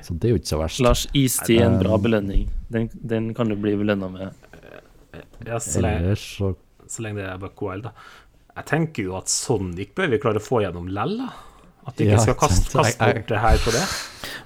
så 0.02 0.14
det 0.14 0.30
er 0.30 0.34
jo 0.34 0.42
ikke 0.42 0.52
så 0.52 0.62
verst. 0.62 0.82
Lars, 0.82 1.06
istid 1.14 1.60
er 1.60 1.68
en 1.70 1.80
bra 1.82 1.98
belønning. 2.02 2.48
Den, 2.68 2.90
den 2.98 3.30
kan 3.34 3.50
du 3.50 3.56
bli 3.58 3.76
belønna 3.78 4.10
med. 4.10 4.46
Ja, 5.46 5.60
så 5.62 5.80
lenge, 5.80 6.16
så 6.18 6.56
så 6.88 7.04
lenge 7.04 7.20
det 7.20 7.28
er 7.28 7.42
Buckwild, 7.42 7.88
da. 7.88 7.92
Jeg 8.58 8.66
tenker 8.72 9.06
jo 9.06 9.14
at 9.18 9.30
Sonic 9.30 9.92
bør 9.96 10.10
vi 10.12 10.18
klare 10.22 10.40
å 10.40 10.44
få 10.44 10.62
gjennom 10.64 10.88
lell, 10.90 11.14
da. 11.20 11.28
At 11.88 11.96
du 11.96 12.04
ikke 12.04 12.14
Ja, 12.18 12.22
skal 12.22 12.36
kaste, 12.36 12.68
kaste 12.76 12.98
bort 13.00 13.28
det 13.30 13.40
her 13.40 13.60
på 13.64 13.72
det. 13.72 13.82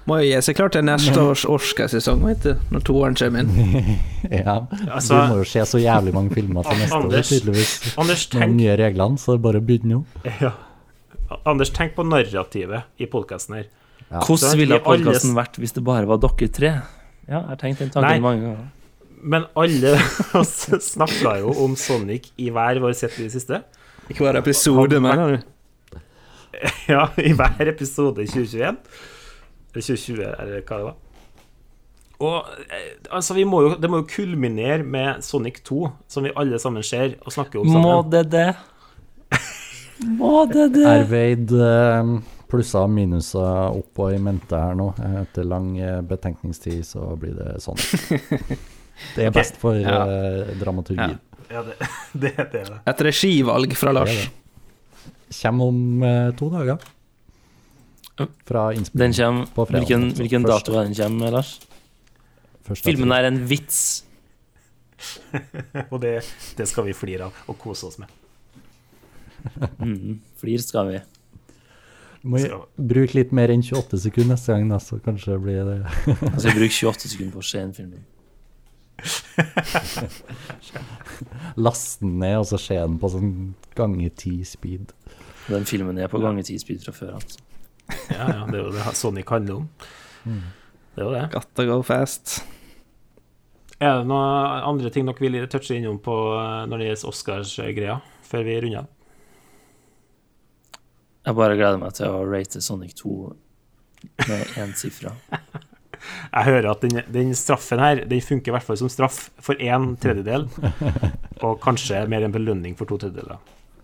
Må 0.07 0.17
jo 0.19 0.27
gi 0.29 0.39
seg 0.45 0.55
klart 0.57 0.73
til 0.75 0.83
neste 0.87 1.19
års 1.19 1.43
Oscarsesong, 1.47 2.23
vet 2.27 2.43
du, 2.45 2.53
når 2.71 2.83
toeren 2.87 3.15
kommer 3.19 3.43
inn. 3.43 3.97
Ja. 4.31 4.55
Altså, 4.87 5.17
du 5.19 5.33
må 5.33 5.37
jo 5.41 5.47
se 5.47 5.63
så 5.67 5.79
jævlig 5.83 6.13
mange 6.15 6.31
filmer 6.35 6.63
til 6.67 6.79
neste 6.79 6.99
år, 6.99 7.25
tydeligvis. 7.27 7.73
Anders, 7.99 8.23
tenk, 8.31 8.45
Noen 8.47 8.57
nye 8.61 8.77
reglene, 8.79 9.19
så 9.19 9.35
det 9.35 9.43
bare 9.43 9.59
å 9.59 9.79
nå. 9.91 9.99
ja. 10.39 10.53
Anders, 11.49 11.71
tenk 11.73 11.95
på 11.97 12.05
narrativet 12.05 12.87
i 13.01 13.07
podkasten 13.09 13.57
her. 13.57 13.67
Ja. 14.09 14.21
Hvordan 14.21 14.57
ville 14.59 14.77
vi 14.77 14.85
podkasten 14.85 15.33
vært 15.35 15.57
hvis 15.59 15.73
det 15.75 15.83
bare 15.87 16.07
var 16.09 16.19
dere 16.23 16.49
tre? 16.53 16.71
Ja, 17.27 17.39
jeg 17.39 17.47
har 17.49 17.59
tenkt 17.61 17.79
den 17.83 17.89
Nei. 17.89 18.01
tanken 18.01 18.25
mange 18.25 18.43
ganger. 18.47 18.67
Men 19.23 19.45
alle 19.59 19.93
oss 20.41 20.55
snakka 20.87 21.37
jo 21.41 21.53
om 21.63 21.75
Sonic 21.79 22.31
i 22.37 22.49
hver 22.53 22.79
vår 22.83 22.95
sett 22.99 23.15
i 23.19 23.27
det 23.27 23.33
siste. 23.35 23.61
Ikke 24.11 24.25
hver 24.27 24.39
episode, 24.41 24.99
mener 25.03 25.37
du? 25.37 25.52
Ja, 26.93 27.07
i 27.17 27.31
hver 27.37 27.67
episode 27.71 28.23
i 28.23 28.27
2021. 28.27 28.77
Eller 29.73 29.85
2020, 29.87 30.21
eller 30.27 30.61
hva 30.67 30.77
det 30.77 30.85
var. 30.89 30.99
Og 32.23 32.51
eh, 32.69 32.91
altså, 33.11 33.33
vi 33.35 33.43
må 33.49 33.61
jo, 33.65 33.71
det 33.81 33.89
må 33.91 34.01
jo 34.03 34.07
kulminere 34.11 34.83
med 34.85 35.23
Sonic 35.25 35.61
2, 35.67 35.79
som 36.07 36.23
vi 36.27 36.31
alle 36.39 36.59
sammen 36.61 36.83
ser 36.85 37.17
og 37.25 37.33
snakker 37.35 37.59
om 37.63 37.67
Må 37.73 37.81
sammen. 37.81 38.11
det 38.13 38.21
det? 38.31 38.51
Må 40.19 40.45
det 40.51 40.69
det? 40.75 40.85
Er 40.89 41.03
veid 41.09 41.51
eh, 41.57 42.13
plusser 42.51 42.85
og 42.85 42.91
minuser 42.93 43.73
opp 43.79 43.99
og 44.03 44.13
i 44.15 44.19
mente 44.21 44.59
her 44.59 44.75
nå. 44.77 44.91
Etter 45.23 45.47
lang 45.47 45.73
eh, 45.79 45.99
betenkningstid 46.05 46.83
så 46.87 47.13
blir 47.19 47.35
det 47.39 47.57
sånn. 47.63 47.79
Det 49.15 49.25
er 49.25 49.31
best 49.33 49.55
for 49.59 49.75
Ja. 49.81 50.03
eh, 50.05 50.53
dramaturgien. 50.61 51.17
Ja, 51.49 51.63
det, 51.65 51.75
det, 52.13 52.31
det 52.37 52.59
er 52.61 52.69
det. 52.69 52.77
Et 52.93 53.01
regivalg 53.09 53.73
fra 53.77 53.91
Lars. 53.97 54.13
Det 54.13 54.42
Kommer 55.41 55.71
om 55.73 56.03
eh, 56.07 56.31
to 56.39 56.49
dager. 56.53 56.77
Fra 58.45 58.67
Den 58.71 58.77
innspilling. 58.83 59.13
kommer 59.17 59.45
På 59.55 59.65
fredag, 59.65 59.79
Hvilken, 59.83 60.03
altså. 60.09 60.21
hvilken 60.21 60.43
dato 60.45 60.75
er 60.77 60.83
den 60.89 60.95
kommer, 60.99 61.31
Lars? 61.39 61.53
Første 62.63 62.85
Filmen 62.87 63.11
er 63.15 63.27
en 63.31 63.39
vits. 63.49 63.79
Og 65.91 65.97
det, 66.03 66.13
det 66.57 66.67
skal 66.69 66.85
vi 66.87 66.93
flire 66.95 67.25
av 67.27 67.33
og 67.51 67.57
kose 67.59 67.89
oss 67.89 67.97
med. 68.01 68.07
Mm, 69.83 70.21
flir 70.39 70.61
skal 70.63 70.87
vi. 70.87 70.99
Må 72.23 72.39
jeg 72.39 72.55
bruke 72.79 73.17
litt 73.17 73.33
mer 73.35 73.51
enn 73.51 73.59
28 73.65 73.97
sekunder 74.05 74.37
neste 74.37 74.53
gang, 74.55 74.69
da, 74.71 74.77
så 74.79 74.95
kanskje 75.03 75.35
blir 75.43 75.65
det 75.67 75.73
Altså, 75.83 76.45
jeg 76.47 76.55
bruker 76.55 76.77
28 76.93 77.09
sekunder 77.11 77.33
på 77.35 77.41
å 77.43 77.47
se 77.49 77.59
en 77.59 77.73
film. 77.75 77.97
Laste 81.59 82.05
den 82.05 82.15
ned 82.21 82.37
og 82.39 82.47
så 82.53 82.59
se 82.61 82.77
den 82.79 82.95
på 83.01 83.09
sånn 83.11 83.33
ganger 83.75 84.13
ti 84.23 84.37
speed. 84.47 84.93
Den 85.49 85.65
filmen 85.67 85.97
er 85.99 86.11
på 86.11 86.21
gange 86.23 86.43
ti 86.47 86.55
speed 86.59 86.85
fra 86.85 86.95
før. 86.95 87.15
Altså. 87.19 87.43
Ja, 88.09 88.27
ja, 88.29 88.41
det 88.47 88.59
er 88.59 88.63
jo 88.63 88.73
det 88.73 88.95
Sonic 88.95 89.29
handler 89.29 89.61
om. 89.61 89.69
Det 90.23 91.01
er 91.01 91.07
jo 91.07 91.13
det. 91.13 91.23
Gotta 91.33 91.65
go 91.67 91.81
fast. 91.85 92.39
Er 93.83 93.99
det 93.99 94.07
noen 94.07 94.63
andre 94.63 94.91
ting 94.93 95.07
dere 95.09 95.19
vil 95.19 95.39
touche 95.51 95.75
innom 95.75 95.97
på 96.03 96.13
eh, 96.37 96.59
når 96.69 96.79
det 96.79 96.89
gjelder 96.89 97.09
Oscars-greia, 97.09 97.97
før 98.23 98.45
vi 98.47 98.59
runder 98.63 98.83
av? 98.83 98.91
Jeg 101.23 101.39
bare 101.39 101.57
gleder 101.57 101.79
meg 101.79 101.95
til 101.97 102.11
å 102.11 102.23
rate 102.27 102.61
Sonic 102.63 102.95
2 102.99 103.17
med 104.27 104.57
én 104.59 104.73
sifra. 104.77 105.13
Jeg 106.03 106.47
hører 106.49 106.67
at 106.73 106.81
den, 106.83 106.97
den 107.15 107.29
straffen 107.37 107.79
her 107.79 108.01
Den 108.11 108.19
funker 108.19 108.51
i 108.51 108.53
hvert 108.57 108.65
fall 108.67 108.75
som 108.81 108.89
straff 108.91 109.29
for 109.39 109.55
én 109.55 109.93
tredjedel, 110.03 110.49
og 111.45 111.61
kanskje 111.63 112.01
mer 112.11 112.25
en 112.27 112.35
belønning 112.35 112.75
for 112.75 112.89
to 112.89 112.99
tredjedeler. 112.99 113.39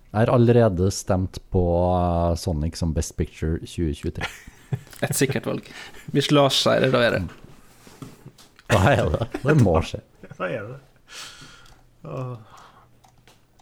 Jeg 0.09 0.25
har 0.25 0.31
allerede 0.33 0.89
stemt 0.93 1.37
på 1.53 1.61
eh, 1.93 2.35
Sonic 2.41 2.79
som 2.81 2.93
Best 2.95 3.13
Picture 3.17 3.59
2023. 3.61 4.25
Et 5.05 5.15
sikkert 5.15 5.45
valg. 5.49 5.67
Hvis 6.15 6.31
Lars 6.33 6.57
sier 6.63 6.81
det, 6.85 6.89
da 6.95 7.03
er 7.05 7.17
det. 7.17 7.21
Da 8.69 8.79
er 8.93 9.09
det. 9.13 9.27
Det 9.45 9.55
må 9.61 9.77
skje. 9.85 10.01
Da 10.39 10.47
er 10.47 10.65
det 10.69 10.77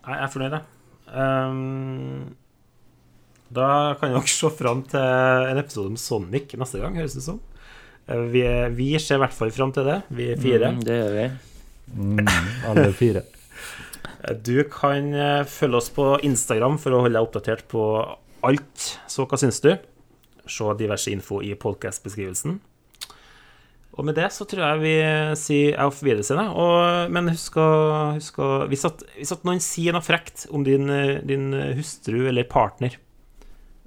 Jeg 0.08 0.18
er 0.22 0.30
fornøyd, 0.32 0.56
jeg. 0.56 0.66
Um, 1.08 2.36
da 3.56 3.68
kan 3.98 4.12
dere 4.12 4.28
se 4.30 4.50
fram 4.60 4.84
til 4.92 5.00
en 5.52 5.60
episode 5.62 5.94
om 5.94 5.98
Sonic 6.00 6.54
neste 6.60 6.82
gang, 6.84 6.98
høres 7.00 7.16
det 7.16 7.24
ut 7.24 7.30
som. 7.32 7.40
Eh, 8.08 8.24
Vi, 8.32 8.44
vi 8.78 8.90
ser 9.00 9.18
i 9.20 9.24
hvert 9.26 9.36
fall 9.36 9.52
fram 9.56 9.72
til 9.76 9.88
det, 9.88 10.02
vi 10.16 10.30
fire. 10.40 10.72
Mm, 10.76 10.84
det 10.86 11.00
gjør 11.02 11.16
vi. 11.18 11.26
Mm, 11.98 12.28
alle 12.72 12.88
fire. 12.96 13.24
Du 14.44 14.64
kan 14.68 15.14
eh, 15.16 15.44
følge 15.48 15.80
oss 15.80 15.92
på 15.94 16.06
Instagram 16.26 16.76
for 16.82 16.96
å 16.96 17.04
holde 17.06 17.16
deg 17.16 17.28
oppdatert 17.28 17.68
på 17.72 17.84
alt. 18.48 18.88
Så 19.08 19.24
hva 19.28 19.40
syns 19.40 19.62
du? 19.64 19.72
Se 20.48 20.68
diverse 20.80 21.12
info 21.12 21.40
i 21.44 21.54
podcast-beskrivelsen. 21.60 22.58
Og 23.98 24.06
med 24.06 24.18
det 24.20 24.28
så 24.36 24.46
tror 24.46 24.62
jeg 24.62 24.82
vi 24.84 24.96
sier 25.40 25.80
auf 25.82 26.04
Wiedersehen. 26.06 26.52
Og, 26.54 27.10
men 27.14 27.32
husk 27.32 27.56
å, 27.58 27.70
husk 28.18 28.38
hvis, 28.70 28.84
at, 28.90 29.02
hvis 29.18 29.34
at 29.34 29.48
noen 29.48 29.64
sier 29.64 29.96
noe 29.96 30.06
frekt 30.06 30.46
om 30.54 30.66
din, 30.68 30.92
din 31.26 31.50
hustru 31.80 32.28
eller 32.30 32.46
partner, 32.52 33.00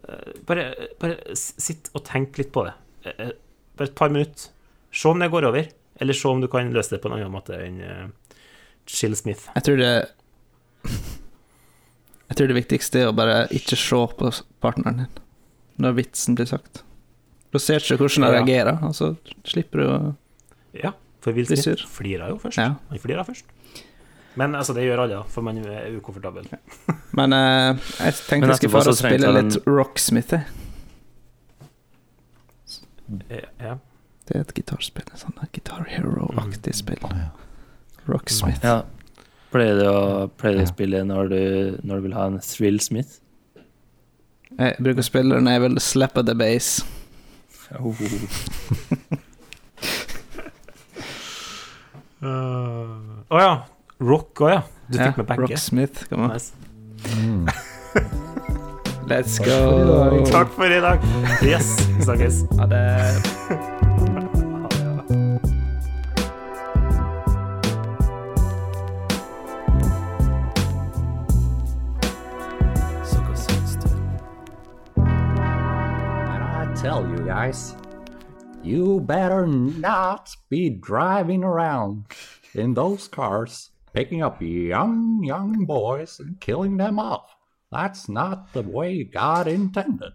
eh, 0.09 0.33
bare, 0.49 0.71
bare 1.03 1.37
sitt 1.39 1.93
og 1.95 2.05
tenk 2.09 2.41
litt 2.41 2.53
på 2.57 2.67
det. 2.69 2.75
Eh, 3.13 3.37
Bare 3.81 3.89
et 3.89 3.97
par 3.97 4.11
minutter. 4.13 4.51
Se 4.93 5.09
om 5.09 5.21
det 5.23 5.31
går 5.33 5.47
over, 5.49 5.69
eller 6.03 6.17
se 6.19 6.29
om 6.29 6.41
du 6.43 6.49
kan 6.53 6.69
løse 6.75 6.93
det 6.93 6.99
på 7.01 7.09
en 7.09 7.15
annen 7.17 7.31
måte 7.33 7.57
enn 7.57 7.79
Chill 8.85 9.15
Smith. 9.17 9.47
Jeg 9.55 9.65
tror 9.65 9.79
det 9.81 9.93
Jeg 10.85 12.39
tror 12.39 12.51
det 12.53 12.57
viktigste 12.61 13.03
er 13.03 13.11
å 13.11 13.17
bare 13.17 13.43
ikke 13.55 13.77
se 13.79 14.01
på 14.21 14.31
partneren 14.63 15.03
din 15.05 15.19
når 15.81 15.95
vitsen 15.97 16.37
blir 16.37 16.47
sagt. 16.47 16.83
Da 17.51 17.59
ser 17.59 17.81
du 17.81 17.87
ikke 17.89 18.05
hvordan 18.05 18.27
han 18.27 18.35
reagerer, 18.37 18.77
og 18.85 18.93
så 18.95 19.15
slipper 19.49 19.81
du 19.81 19.87
å 19.89 19.95
Ja, 20.77 20.93
for 21.25 21.35
Will 21.35 21.49
Smith 21.49 21.87
flirer 21.89 22.31
jo 22.31 22.37
først. 22.43 22.61
Ja. 22.61 22.75
Han 22.91 23.01
flirer 23.03 23.25
først. 23.27 23.49
Men 24.39 24.55
altså, 24.55 24.77
det 24.77 24.85
gjør 24.87 25.03
alle, 25.07 25.23
for 25.33 25.43
man 25.43 25.59
er 25.59 25.89
ukomfortabel. 25.97 26.47
Men 27.19 27.35
uh, 27.35 27.75
jeg 27.99 28.15
tenkte 28.15 28.39
Men 28.45 28.53
jeg 28.53 28.61
skulle 28.61 28.85
trengte 28.85 28.99
spille 29.01 29.33
litt 29.41 29.57
Rocksmith. 29.67 30.37
jeg. 30.37 30.45
Eh, 33.29 33.49
Ja. 33.59 33.79
Det 34.29 34.37
er 34.37 34.45
et 34.45 34.53
gitarspill. 34.55 35.03
et 35.11 35.19
Sånn 35.19 35.35
Guitar 35.51 35.83
Hero-aktig 35.91 36.77
spill. 36.79 37.01
Å, 37.03 37.11
ja. 37.19 37.31
Rocksmith. 38.07 38.63
Ja. 38.63 38.85
Pleier 39.51 39.75
du 39.81 39.87
å, 39.91 40.29
pleier 40.39 40.61
du 40.61 40.63
å 40.63 40.71
spille 40.71 41.03
når 41.07 41.33
du, 41.33 41.43
når 41.83 41.95
du 41.99 42.03
vil 42.07 42.15
ha 42.15 42.25
en 42.31 42.39
Thrill 42.45 42.79
Smith? 42.83 43.19
Jeg 44.59 44.77
bruker 44.79 45.03
å 45.03 45.07
spille 45.07 45.41
når 45.43 45.57
jeg 45.57 45.63
vil 45.65 45.77
slappe 45.83 46.23
the 46.27 46.35
bass. 46.39 46.69
Å 53.31 53.39
ja. 53.41 53.53
Rock 54.01 54.41
òg, 54.45 54.51
ja. 54.53 54.63
Du 54.91 54.99
fikk 54.99 55.21
med 55.21 55.27
begge. 55.29 55.43
Rocksmith. 55.47 56.07
Kom 56.11 56.27
an. 56.27 56.35
Nice. 56.35 56.53
Mm. 57.17 57.49
Let's 59.11 59.39
go. 59.39 60.23
Takk 60.31 60.55
for 60.55 60.71
i 60.71 60.81
dag. 60.83 61.05
Yes, 61.43 61.75
vi 61.97 62.09
snakkes. 62.09 62.45
Ha 62.59 62.71
det. 62.71 63.77
tell 76.81 77.07
you 77.07 77.27
guys, 77.27 77.77
you 78.63 79.01
better 79.01 79.47
not 79.47 80.35
be 80.49 80.71
driving 80.71 81.45
around 81.45 82.07
in 82.55 82.73
those 82.73 83.07
cars, 83.07 83.69
picking 83.93 84.23
up 84.23 84.41
young, 84.41 85.23
young 85.23 85.67
boys 85.67 86.19
and 86.19 86.41
killing 86.41 86.79
them 86.79 86.99
off. 86.99 87.37
That's 87.71 88.09
not 88.09 88.55
the 88.55 88.63
way 88.63 89.05
God 89.05 89.47
intended. 89.47 90.15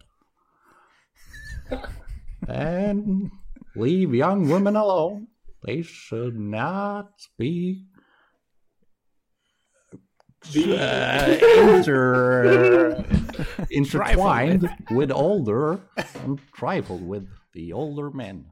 and 2.47 3.29
leave 3.75 4.15
young 4.15 4.49
women 4.49 4.75
alone. 4.75 5.27
They 5.63 5.83
should 5.83 6.39
not 6.39 7.11
be 10.53 10.77
uh, 10.77 11.37
inter, 11.75 13.05
intertwined 13.71 14.69
with 14.91 15.11
older 15.11 15.79
and 16.23 16.39
trifled 16.53 17.05
with 17.07 17.27
the 17.53 17.73
older 17.73 18.09
men. 18.11 18.45